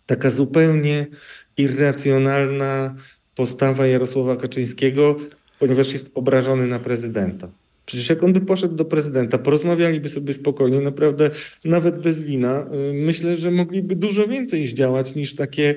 taka 0.07 0.31
zupełnie 0.31 1.07
irracjonalna 1.57 2.95
postawa 3.35 3.87
Jarosława 3.87 4.37
Kaczyńskiego, 4.37 5.17
ponieważ 5.59 5.93
jest 5.93 6.11
obrażony 6.15 6.67
na 6.67 6.79
prezydenta. 6.79 7.62
Przecież 7.93 8.09
jak 8.09 8.23
on 8.23 8.33
by 8.33 8.41
poszedł 8.41 8.75
do 8.75 8.85
prezydenta, 8.85 9.39
porozmawialiby 9.39 10.09
sobie 10.09 10.35
spokojnie, 10.35 10.81
naprawdę 10.81 11.31
nawet 11.65 12.01
bez 12.01 12.23
wina, 12.23 12.67
y, 12.91 12.93
myślę, 12.93 13.37
że 13.37 13.51
mogliby 13.51 13.97
dużo 13.97 14.29
więcej 14.29 14.67
zdziałać 14.67 15.15
niż 15.15 15.35
takie 15.35 15.75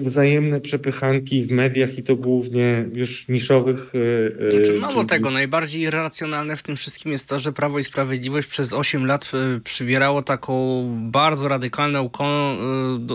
wzajemne 0.00 0.60
przepychanki 0.60 1.42
w 1.42 1.50
mediach 1.50 1.98
i 1.98 2.02
to 2.02 2.16
głównie 2.16 2.84
już 2.92 3.28
niszowych. 3.28 3.92
E, 4.40 4.46
e, 4.46 4.50
znaczy, 4.50 4.72
mało 4.72 4.94
czyli... 4.94 5.06
tego, 5.06 5.30
najbardziej 5.30 5.82
irracjonalne 5.82 6.56
w 6.56 6.62
tym 6.62 6.76
wszystkim 6.76 7.12
jest 7.12 7.28
to, 7.28 7.38
że 7.38 7.52
Prawo 7.52 7.78
i 7.78 7.84
Sprawiedliwość 7.84 8.48
przez 8.48 8.72
8 8.72 9.06
lat 9.06 9.30
e, 9.34 9.60
przybierało 9.60 10.22
taką 10.22 10.84
bardzo 11.10 11.48
radykalną, 11.48 12.10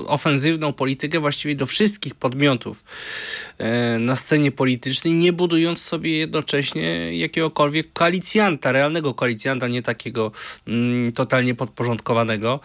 ofensywną 0.07 0.73
politykę 0.73 1.19
właściwie 1.19 1.55
do 1.55 1.65
wszystkich 1.65 2.15
podmiotów 2.15 2.83
na 3.99 4.15
scenie 4.15 4.51
politycznej, 4.51 5.13
nie 5.13 5.33
budując 5.33 5.81
sobie 5.81 6.17
jednocześnie 6.17 7.17
jakiegokolwiek 7.17 7.93
koalicjanta, 7.93 8.71
realnego 8.71 9.13
koalicjanta, 9.13 9.67
nie 9.67 9.81
takiego 9.81 10.31
mm, 10.67 11.11
totalnie 11.11 11.55
podporządkowanego, 11.55 12.59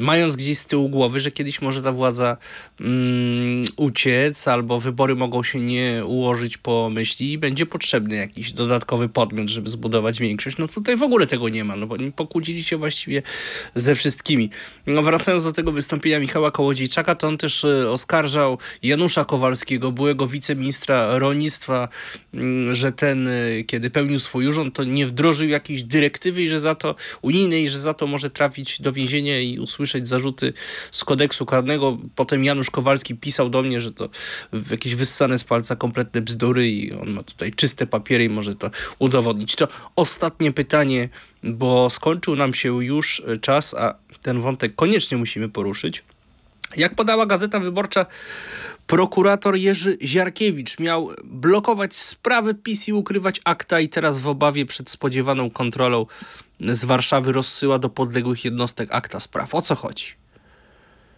mając 0.00 0.36
gdzieś 0.36 0.58
z 0.58 0.66
tyłu 0.66 0.88
głowy, 0.88 1.20
że 1.20 1.30
kiedyś 1.30 1.62
może 1.62 1.82
ta 1.82 1.92
władza 1.92 2.36
mm, 2.80 3.27
Mm, 3.27 3.27
uciec, 3.76 4.48
albo 4.48 4.80
wybory 4.80 5.14
mogą 5.14 5.42
się 5.42 5.60
nie 5.60 6.02
ułożyć 6.06 6.56
po 6.56 6.90
myśli 6.90 7.32
i 7.32 7.38
będzie 7.38 7.66
potrzebny 7.66 8.16
jakiś 8.16 8.52
dodatkowy 8.52 9.08
podmiot, 9.08 9.48
żeby 9.48 9.70
zbudować 9.70 10.20
większość. 10.20 10.58
No 10.58 10.68
tutaj 10.68 10.96
w 10.96 11.02
ogóle 11.02 11.26
tego 11.26 11.48
nie 11.48 11.64
ma, 11.64 11.76
no 11.76 11.86
bo 11.86 11.96
pokłócili 12.16 12.62
się 12.62 12.76
właściwie 12.76 13.22
ze 13.74 13.94
wszystkimi. 13.94 14.50
No 14.86 15.02
wracając 15.02 15.44
do 15.44 15.52
tego 15.52 15.72
wystąpienia 15.72 16.20
Michała 16.20 16.50
Kołodziejczaka, 16.50 17.14
to 17.14 17.28
on 17.28 17.38
też 17.38 17.64
e, 17.64 17.90
oskarżał 17.90 18.58
Janusza 18.82 19.24
Kowalskiego, 19.24 19.92
byłego 19.92 20.26
wiceministra 20.26 21.18
rolnictwa, 21.18 21.88
mm, 22.34 22.74
że 22.74 22.92
ten, 22.92 23.28
e, 23.28 23.64
kiedy 23.66 23.90
pełnił 23.90 24.18
swój 24.18 24.46
urząd, 24.46 24.74
to 24.74 24.84
nie 24.84 25.06
wdrożył 25.06 25.48
jakiejś 25.48 25.82
dyrektywy 25.82 26.42
i 26.42 26.48
że 26.48 26.58
za 26.58 26.74
to 26.74 26.94
unijnej, 27.22 27.68
że 27.68 27.78
za 27.78 27.94
to 27.94 28.06
może 28.06 28.30
trafić 28.30 28.80
do 28.80 28.92
więzienia 28.92 29.40
i 29.40 29.58
usłyszeć 29.58 30.08
zarzuty 30.08 30.52
z 30.90 31.04
kodeksu 31.04 31.46
karnego. 31.46 31.98
Potem 32.14 32.44
Janusz 32.44 32.70
Kowalski 32.70 33.14
pisał 33.20 33.50
do 33.50 33.62
mnie, 33.62 33.80
że 33.80 33.92
to 33.92 34.08
jakieś 34.70 34.94
wyssane 34.94 35.38
z 35.38 35.44
palca 35.44 35.76
kompletne 35.76 36.20
bzdury 36.20 36.70
i 36.70 36.92
on 36.92 37.10
ma 37.10 37.22
tutaj 37.22 37.52
czyste 37.52 37.86
papiery 37.86 38.24
i 38.24 38.28
może 38.28 38.54
to 38.54 38.70
udowodnić. 38.98 39.56
To 39.56 39.68
ostatnie 39.96 40.52
pytanie, 40.52 41.08
bo 41.42 41.90
skończył 41.90 42.36
nam 42.36 42.54
się 42.54 42.84
już 42.84 43.22
czas, 43.40 43.74
a 43.74 43.94
ten 44.22 44.40
wątek 44.40 44.74
koniecznie 44.74 45.18
musimy 45.18 45.48
poruszyć. 45.48 46.04
Jak 46.76 46.94
podała 46.94 47.26
Gazeta 47.26 47.60
Wyborcza, 47.60 48.06
prokurator 48.86 49.56
Jerzy 49.56 49.98
Ziarkiewicz 50.02 50.78
miał 50.78 51.10
blokować 51.24 51.94
sprawy 51.94 52.54
PiS 52.54 52.88
i 52.88 52.92
ukrywać 52.92 53.40
akta 53.44 53.80
i 53.80 53.88
teraz 53.88 54.18
w 54.18 54.28
obawie 54.28 54.66
przed 54.66 54.90
spodziewaną 54.90 55.50
kontrolą 55.50 56.06
z 56.60 56.84
Warszawy 56.84 57.32
rozsyła 57.32 57.78
do 57.78 57.88
podległych 57.88 58.44
jednostek 58.44 58.88
akta 58.92 59.20
spraw. 59.20 59.54
O 59.54 59.62
co 59.62 59.74
chodzi? 59.74 60.04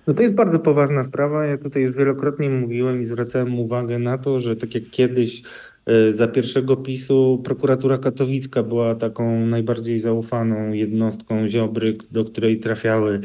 No 0.06 0.14
to 0.14 0.22
jest 0.22 0.34
bardzo 0.34 0.58
poważna 0.58 1.04
sprawa. 1.04 1.44
Ja 1.46 1.58
tutaj 1.58 1.82
już 1.82 1.96
wielokrotnie 1.96 2.50
mówiłem 2.50 3.02
i 3.02 3.04
zwracałem 3.04 3.58
uwagę 3.58 3.98
na 3.98 4.18
to, 4.18 4.40
że 4.40 4.56
tak 4.56 4.74
jak 4.74 4.90
kiedyś 4.90 5.42
e, 5.86 6.12
za 6.12 6.28
pierwszego 6.28 6.76
PiSu 6.76 7.42
prokuratura 7.44 7.98
katowicka 7.98 8.62
była 8.62 8.94
taką 8.94 9.46
najbardziej 9.46 10.00
zaufaną 10.00 10.72
jednostką 10.72 11.48
Ziobry, 11.48 11.96
do 12.10 12.24
której 12.24 12.60
trafiały 12.60 13.20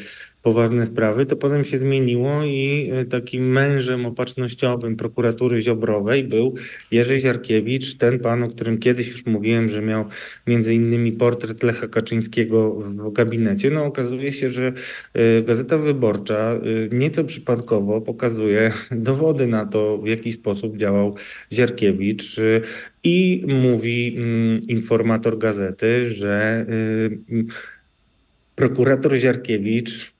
poważne 0.45 0.85
sprawy, 0.85 1.25
to 1.25 1.35
potem 1.35 1.65
się 1.65 1.79
zmieniło 1.79 2.43
i 2.43 2.89
e, 2.93 3.05
takim 3.05 3.51
mężem 3.51 4.05
opatrznościowym 4.05 4.95
prokuratury 4.95 5.61
Ziobrowej 5.61 6.23
był 6.23 6.55
Jerzy 6.91 7.19
Ziarkiewicz, 7.19 7.97
ten 7.97 8.19
pan, 8.19 8.43
o 8.43 8.47
którym 8.47 8.77
kiedyś 8.77 9.11
już 9.11 9.25
mówiłem, 9.25 9.69
że 9.69 9.81
miał 9.81 10.05
między 10.47 10.75
innymi 10.75 11.11
portret 11.11 11.63
Lecha 11.63 11.87
Kaczyńskiego 11.87 12.71
w 12.71 13.11
gabinecie. 13.11 13.69
No 13.69 13.85
okazuje 13.85 14.31
się, 14.31 14.49
że 14.49 14.73
e, 15.13 15.41
Gazeta 15.41 15.77
Wyborcza 15.77 16.53
e, 16.53 16.59
nieco 16.95 17.23
przypadkowo 17.23 18.01
pokazuje 18.01 18.73
dowody 18.91 19.47
na 19.47 19.65
to, 19.65 19.97
w 19.97 20.07
jaki 20.07 20.31
sposób 20.31 20.77
działał 20.77 21.15
Ziarkiewicz 21.53 22.39
i 23.03 23.43
mówi 23.47 24.15
mm, 24.17 24.59
informator 24.67 25.37
gazety, 25.37 26.09
że 26.09 26.65
prokurator 28.55 29.15
Ziarkiewicz 29.15 30.14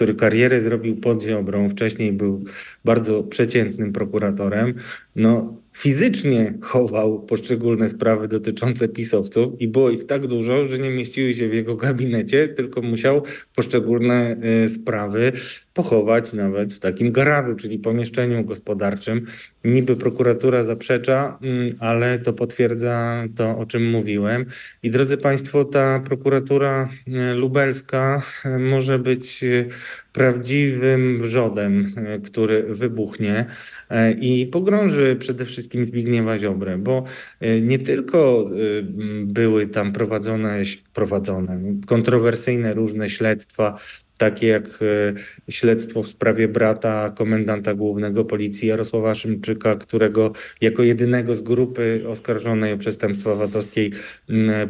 który 0.00 0.14
karierę 0.14 0.60
zrobił 0.60 0.96
pod 0.96 1.22
Ziobrą, 1.22 1.68
wcześniej 1.68 2.12
był 2.12 2.44
bardzo 2.84 3.22
przeciętnym 3.22 3.92
prokuratorem, 3.92 4.74
no 5.16 5.54
fizycznie 5.80 6.54
chował 6.60 7.22
poszczególne 7.22 7.88
sprawy 7.88 8.28
dotyczące 8.28 8.88
pisowców 8.88 9.60
i 9.60 9.68
było 9.68 9.90
ich 9.90 10.06
tak 10.06 10.26
dużo, 10.26 10.66
że 10.66 10.78
nie 10.78 10.90
mieściły 10.90 11.34
się 11.34 11.48
w 11.48 11.54
jego 11.54 11.76
gabinecie, 11.76 12.48
tylko 12.48 12.82
musiał 12.82 13.22
poszczególne 13.54 14.36
y, 14.64 14.68
sprawy 14.68 15.32
pochować 15.74 16.32
nawet 16.32 16.74
w 16.74 16.80
takim 16.80 17.12
garażu, 17.12 17.56
czyli 17.56 17.78
pomieszczeniu 17.78 18.44
gospodarczym. 18.44 19.26
Niby 19.64 19.96
prokuratura 19.96 20.62
zaprzecza, 20.62 21.38
mm, 21.42 21.76
ale 21.78 22.18
to 22.18 22.32
potwierdza 22.32 23.24
to, 23.36 23.58
o 23.58 23.66
czym 23.66 23.90
mówiłem. 23.90 24.46
I 24.82 24.90
drodzy 24.90 25.16
Państwo, 25.16 25.64
ta 25.64 26.00
prokuratura 26.00 26.88
y, 27.08 27.34
lubelska 27.34 28.22
y, 28.46 28.58
może 28.58 28.98
być 28.98 29.44
prawdziwym 30.12 31.22
wrzodem, 31.22 31.94
który 32.24 32.62
wybuchnie. 32.62 33.46
E, 33.90 34.12
i 34.12 34.46
pogrąży 34.46 35.16
przede 35.16 35.44
wszystkim 35.44 35.86
Zbigniewa 35.86 36.38
Ziobrę, 36.38 36.78
bo 36.78 37.04
e, 37.40 37.60
nie 37.60 37.78
tylko 37.78 38.50
e, 38.50 38.82
były 39.24 39.66
tam 39.66 39.92
prowadzone, 39.92 40.62
prowadzone 40.94 41.60
kontrowersyjne 41.86 42.74
różne 42.74 43.10
śledztwa, 43.10 43.78
takie 44.18 44.46
jak 44.46 44.78
śledztwo 45.48 46.02
w 46.02 46.08
sprawie 46.08 46.48
brata 46.48 47.10
komendanta 47.16 47.74
głównego 47.74 48.24
policji 48.24 48.68
Jarosława 48.68 49.14
Szymczyka, 49.14 49.76
którego 49.76 50.32
jako 50.60 50.82
jedynego 50.82 51.34
z 51.34 51.42
grupy 51.42 52.02
oskarżonej 52.08 52.72
o 52.72 52.78
przestępstwa 52.78 53.34
VAT-owskiej 53.34 53.92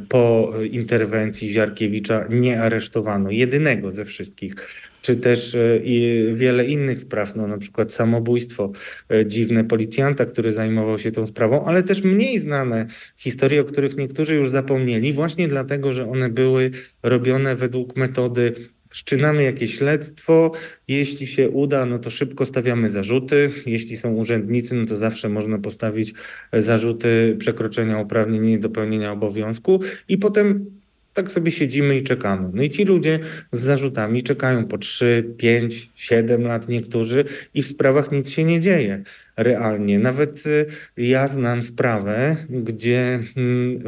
po 0.08 0.52
interwencji 0.70 1.48
Ziarkiewicza 1.48 2.26
nie 2.30 2.62
aresztowano. 2.62 3.30
Jedynego 3.30 3.90
ze 3.90 4.04
wszystkich 4.04 4.54
czy 5.02 5.16
też 5.16 5.54
e, 5.54 5.80
i 5.84 6.26
wiele 6.34 6.64
innych 6.64 7.00
spraw, 7.00 7.36
no 7.36 7.46
na 7.46 7.58
przykład 7.58 7.92
samobójstwo 7.92 8.72
e, 9.08 9.26
dziwne 9.26 9.64
policjanta, 9.64 10.24
który 10.24 10.52
zajmował 10.52 10.98
się 10.98 11.12
tą 11.12 11.26
sprawą, 11.26 11.64
ale 11.64 11.82
też 11.82 12.02
mniej 12.02 12.38
znane 12.38 12.86
historie, 13.16 13.60
o 13.60 13.64
których 13.64 13.96
niektórzy 13.96 14.34
już 14.34 14.50
zapomnieli, 14.50 15.12
właśnie 15.12 15.48
dlatego, 15.48 15.92
że 15.92 16.08
one 16.08 16.28
były 16.28 16.70
robione 17.02 17.56
według 17.56 17.96
metody 17.96 18.52
Wszczynamy 18.90 19.42
jakieś 19.42 19.78
śledztwo. 19.78 20.52
Jeśli 20.88 21.26
się 21.26 21.50
uda, 21.50 21.86
no 21.86 21.98
to 21.98 22.10
szybko 22.10 22.46
stawiamy 22.46 22.90
zarzuty. 22.90 23.50
Jeśli 23.66 23.96
są 23.96 24.14
urzędnicy, 24.14 24.74
no 24.74 24.86
to 24.86 24.96
zawsze 24.96 25.28
można 25.28 25.58
postawić 25.58 26.14
zarzuty 26.52 27.36
przekroczenia 27.38 27.98
uprawnień 27.98 28.60
i 29.02 29.06
obowiązku. 29.06 29.80
I 30.08 30.18
potem 30.18 30.79
tak 31.14 31.30
sobie 31.30 31.50
siedzimy 31.50 31.96
i 31.96 32.02
czekamy. 32.02 32.50
No 32.54 32.62
i 32.62 32.70
ci 32.70 32.84
ludzie 32.84 33.18
z 33.52 33.60
zarzutami 33.60 34.22
czekają 34.22 34.66
po 34.66 34.78
3, 34.78 35.34
5, 35.36 35.90
7 35.94 36.42
lat 36.42 36.68
niektórzy 36.68 37.24
i 37.54 37.62
w 37.62 37.66
sprawach 37.66 38.12
nic 38.12 38.30
się 38.30 38.44
nie 38.44 38.60
dzieje 38.60 39.02
realnie. 39.36 39.98
Nawet 39.98 40.46
y, 40.46 40.66
ja 40.96 41.28
znam 41.28 41.62
sprawę, 41.62 42.36
gdzie 42.50 43.20
mm, 43.36 43.78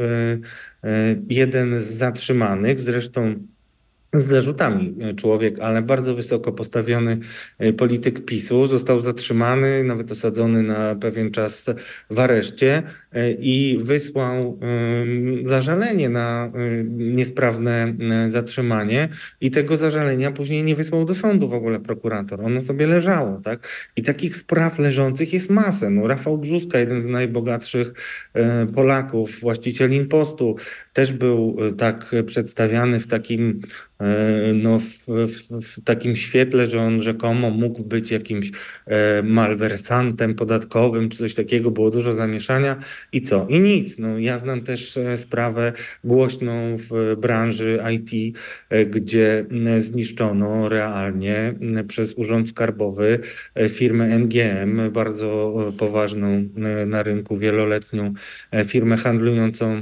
y, 0.83 0.87
y, 0.87 1.21
jeden 1.29 1.81
z 1.81 1.85
zatrzymanych, 1.85 2.79
zresztą 2.79 3.35
z 4.13 4.23
zarzutami 4.23 4.95
człowiek, 5.15 5.59
ale 5.59 5.81
bardzo 5.81 6.15
wysoko 6.15 6.51
postawiony 6.51 7.17
polityk 7.77 8.25
PiSu 8.25 8.67
został 8.67 9.01
zatrzymany, 9.01 9.83
nawet 9.83 10.11
osadzony 10.11 10.63
na 10.63 10.95
pewien 10.95 11.31
czas 11.31 11.65
w 12.09 12.19
areszcie 12.19 12.83
i 13.39 13.77
wysłał 13.81 14.59
zażalenie 15.45 16.09
na 16.09 16.45
e, 16.45 16.83
niesprawne 16.83 17.93
zatrzymanie 18.27 19.09
i 19.41 19.51
tego 19.51 19.77
zażalenia 19.77 20.31
później 20.31 20.63
nie 20.63 20.75
wysłał 20.75 21.05
do 21.05 21.15
sądu 21.15 21.47
w 21.47 21.53
ogóle 21.53 21.79
prokurator. 21.79 22.41
Ono 22.41 22.61
sobie 22.61 22.87
leżało, 22.87 23.41
tak? 23.43 23.67
I 23.95 24.01
takich 24.01 24.35
spraw 24.35 24.79
leżących 24.79 25.33
jest 25.33 25.49
masę. 25.49 25.89
No, 25.89 26.07
Rafał 26.07 26.37
Brzuska, 26.37 26.79
jeden 26.79 27.01
z 27.01 27.05
najbogatszych 27.05 27.93
Polaków, 28.75 29.39
właściciel 29.39 29.91
Impostu, 29.91 30.55
też 30.93 31.13
był 31.13 31.57
tak 31.77 32.15
przedstawiany 32.25 32.99
w 32.99 33.07
takim 33.07 33.61
E, 34.03 34.53
no, 34.53 34.79
w, 34.79 34.85
w, 35.07 35.61
w, 35.61 35.83
takim 35.83 36.15
świetle, 36.15 36.67
że 36.67 36.81
on 36.81 37.01
rzekomo 37.01 37.49
mógł 37.49 37.83
być 37.83 38.11
jakimś 38.11 38.51
e, 38.85 39.23
malwersantem 39.23 40.35
podatkowym 40.35 41.09
czy 41.09 41.17
coś 41.17 41.33
takiego, 41.33 41.71
było 41.71 41.91
dużo 41.91 42.13
zamieszania 42.13 42.75
i 43.13 43.21
co? 43.21 43.47
I 43.49 43.59
nic. 43.59 43.97
No, 43.97 44.19
ja 44.19 44.37
znam 44.37 44.61
też 44.61 44.97
e, 44.97 45.17
sprawę 45.17 45.73
głośną 46.03 46.77
w 46.77 47.15
branży 47.17 47.79
IT, 47.95 48.37
gdzie 48.87 49.45
zniszczono 49.79 50.69
realnie 50.69 51.53
przez 51.87 52.13
Urząd 52.13 52.49
Skarbowy 52.49 53.19
firmę 53.69 54.19
MGM, 54.19 54.91
bardzo 54.91 55.55
poważną 55.77 56.49
na 56.87 57.03
rynku 57.03 57.37
wieloletnią 57.37 58.13
firmę 58.65 58.97
handlującą 58.97 59.81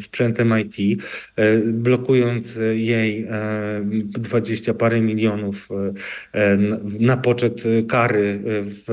sprzętem 0.00 0.54
IT, 0.60 1.02
blokując 1.64 2.58
jej 2.72 3.26
20 4.04 4.72
e, 4.72 4.74
parę 4.74 5.00
milionów 5.00 5.68
e, 6.34 6.56
na 7.00 7.16
poczet 7.16 7.62
kary 7.88 8.40
w, 8.44 8.84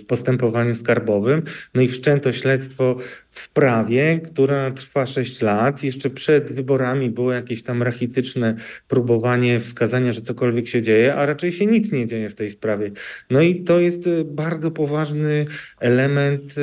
w 0.00 0.06
postępowaniu 0.06 0.74
skarbowym. 0.74 1.42
No 1.74 1.82
i 1.82 1.88
wszczęto 1.88 2.32
śledztwo 2.42 2.96
w 3.30 3.38
sprawie, 3.40 4.20
która 4.24 4.70
trwa 4.70 5.06
6 5.06 5.42
lat. 5.42 5.82
Jeszcze 5.82 6.10
przed 6.10 6.52
wyborami 6.52 7.10
było 7.10 7.32
jakieś 7.32 7.62
tam 7.62 7.82
rachityczne 7.82 8.54
próbowanie 8.88 9.60
wskazania, 9.60 10.12
że 10.12 10.20
cokolwiek 10.22 10.68
się 10.68 10.82
dzieje, 10.82 11.14
a 11.14 11.26
raczej 11.26 11.52
się 11.52 11.66
nic 11.66 11.92
nie 11.92 12.06
dzieje 12.06 12.30
w 12.30 12.34
tej 12.34 12.50
sprawie. 12.50 12.90
No 13.30 13.40
i 13.40 13.64
to 13.64 13.80
jest 13.80 14.06
e, 14.06 14.24
bardzo 14.24 14.70
poważny 14.70 15.46
element 15.80 16.54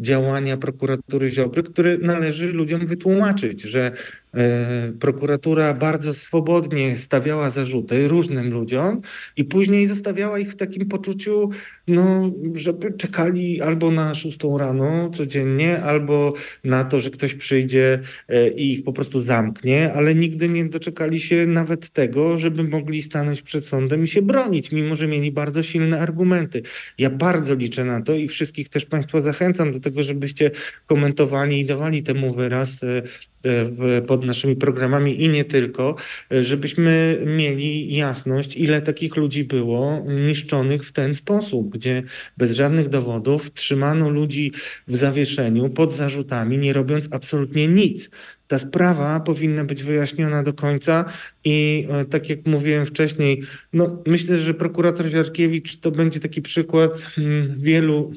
działania 0.00 0.56
prokuratury 0.56 1.30
Ziobry, 1.30 1.62
który 1.62 1.98
należy 1.98 2.52
ludziom 2.52 2.86
wytłumaczyć, 2.86 3.62
że 3.62 3.92
E, 4.36 4.92
prokuratura 5.00 5.74
bardzo 5.74 6.14
swobodnie 6.14 6.96
stawiała 6.96 7.50
zarzuty 7.50 8.08
różnym 8.08 8.50
ludziom 8.50 9.00
i 9.36 9.44
później 9.44 9.88
zostawiała 9.88 10.38
ich 10.38 10.52
w 10.52 10.56
takim 10.56 10.88
poczuciu, 10.88 11.50
no, 11.88 12.32
żeby 12.54 12.92
czekali 12.92 13.60
albo 13.60 13.90
na 13.90 14.14
szóstą 14.14 14.58
rano 14.58 15.10
codziennie, 15.10 15.82
albo 15.82 16.32
na 16.64 16.84
to, 16.84 17.00
że 17.00 17.10
ktoś 17.10 17.34
przyjdzie 17.34 18.00
e, 18.28 18.48
i 18.48 18.72
ich 18.72 18.84
po 18.84 18.92
prostu 18.92 19.22
zamknie, 19.22 19.92
ale 19.92 20.14
nigdy 20.14 20.48
nie 20.48 20.64
doczekali 20.64 21.20
się 21.20 21.46
nawet 21.46 21.90
tego, 21.90 22.38
żeby 22.38 22.64
mogli 22.64 23.02
stanąć 23.02 23.42
przed 23.42 23.66
sądem 23.66 24.04
i 24.04 24.06
się 24.06 24.22
bronić, 24.22 24.72
mimo 24.72 24.96
że 24.96 25.06
mieli 25.06 25.32
bardzo 25.32 25.62
silne 25.62 26.00
argumenty. 26.00 26.62
Ja 26.98 27.10
bardzo 27.10 27.54
liczę 27.54 27.84
na 27.84 28.02
to 28.02 28.14
i 28.14 28.28
wszystkich 28.28 28.68
też 28.68 28.86
Państwa 28.86 29.20
zachęcam 29.20 29.72
do 29.72 29.80
tego, 29.80 30.02
żebyście 30.02 30.50
komentowali 30.86 31.60
i 31.60 31.64
dawali 31.64 32.02
temu 32.02 32.34
wyraz 32.34 32.80
e, 32.82 33.02
pod 34.06 34.24
naszymi 34.24 34.56
programami 34.56 35.22
i 35.22 35.28
nie 35.28 35.44
tylko, 35.44 35.96
żebyśmy 36.30 37.18
mieli 37.26 37.96
jasność, 37.96 38.56
ile 38.56 38.82
takich 38.82 39.16
ludzi 39.16 39.44
było 39.44 40.04
niszczonych 40.26 40.84
w 40.84 40.92
ten 40.92 41.14
sposób, 41.14 41.73
gdzie 41.74 42.02
bez 42.36 42.52
żadnych 42.52 42.88
dowodów 42.88 43.52
trzymano 43.52 44.08
ludzi 44.08 44.52
w 44.88 44.96
zawieszeniu 44.96 45.70
pod 45.70 45.92
zarzutami, 45.92 46.58
nie 46.58 46.72
robiąc 46.72 47.08
absolutnie 47.10 47.68
nic. 47.68 48.10
Ta 48.46 48.58
sprawa 48.58 49.20
powinna 49.20 49.64
być 49.64 49.82
wyjaśniona 49.82 50.42
do 50.42 50.52
końca 50.52 51.04
i 51.44 51.86
e, 51.90 52.04
tak 52.04 52.30
jak 52.30 52.46
mówiłem 52.46 52.86
wcześniej, 52.86 53.42
no 53.72 54.02
myślę, 54.06 54.38
że 54.38 54.54
prokurator 54.54 55.10
Jarkiewicz 55.10 55.76
to 55.76 55.90
będzie 55.90 56.20
taki 56.20 56.42
przykład 56.42 56.92
mm, 57.18 57.54
wielu 57.58 58.12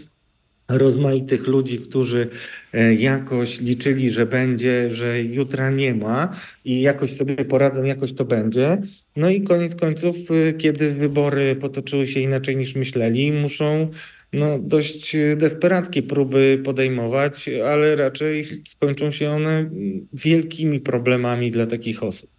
rozmaitych 0.70 1.47
ludzi, 1.47 1.80
którzy 1.80 2.30
e, 2.74 2.93
jakoś 2.93 3.60
liczyli, 3.60 4.12
że 4.12 4.26
będzie, 4.26 4.89
że 4.89 5.24
jutra 5.24 5.70
nie 5.70 5.95
ma 5.95 6.36
i 6.66 6.82
jakoś 6.82 7.16
sobie 7.16 7.45
poradzą, 7.45 7.84
jakoś 7.84 8.14
to 8.14 8.26
będzie. 8.26 8.78
No 9.18 9.30
i 9.30 9.41
koniec 9.41 9.76
końców, 9.76 10.15
e, 10.32 10.53
kiedy 10.53 10.93
wybory 10.93 11.55
potoczyły 11.55 12.07
się 12.07 12.20
inaczej 12.20 12.57
niż 12.57 12.76
myśleli, 12.76 13.32
muszą 13.32 13.89
no, 14.34 14.59
dość 14.59 15.15
desperackie 15.38 16.03
próby 16.03 16.61
podejmować, 16.63 17.49
ale 17.65 17.95
raczej 17.95 18.63
skończą 18.68 19.11
się 19.11 19.30
one 19.30 19.70
wielkimi 20.13 20.80
problemami 20.80 21.51
dla 21.51 21.65
takich 21.68 22.03
osób. 22.03 22.30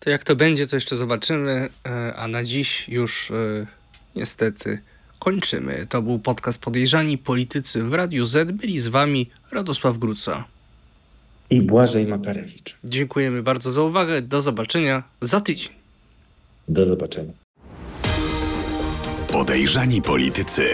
To 0.00 0.10
jak 0.10 0.24
to 0.24 0.36
będzie, 0.36 0.66
to 0.66 0.76
jeszcze 0.76 0.96
zobaczymy, 0.96 1.68
e, 1.86 2.14
a 2.14 2.28
na 2.28 2.44
dziś 2.44 2.88
już 2.88 3.32
niestety 4.16 4.78
kończymy. 5.18 5.86
To 5.88 6.02
był 6.02 6.18
podcast 6.18 6.60
Podejrzani 6.60 7.18
Politycy 7.18 7.82
w 7.82 7.94
Radiu 7.94 8.24
Z. 8.24 8.52
Byli 8.52 8.80
z 8.80 8.88
Wami 8.88 9.30
Radosław 9.52 9.98
Gruca 9.98 10.55
i 11.50 11.62
Błażej 11.62 12.06
Makarewicz. 12.06 12.76
Dziękujemy 12.84 13.42
bardzo 13.42 13.70
za 13.72 13.82
uwagę. 13.82 14.22
Do 14.22 14.40
zobaczenia 14.40 15.02
za 15.20 15.40
tydzień. 15.40 15.68
Do 16.68 16.84
zobaczenia. 16.84 17.32
Podejrzani 19.32 20.02
Politycy. 20.02 20.66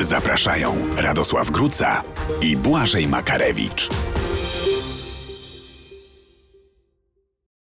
Zapraszają 0.00 0.74
Radosław 0.96 1.50
Gruca 1.50 2.04
i 2.42 2.56
Błażej 2.56 3.08
Makarewicz. 3.08 3.88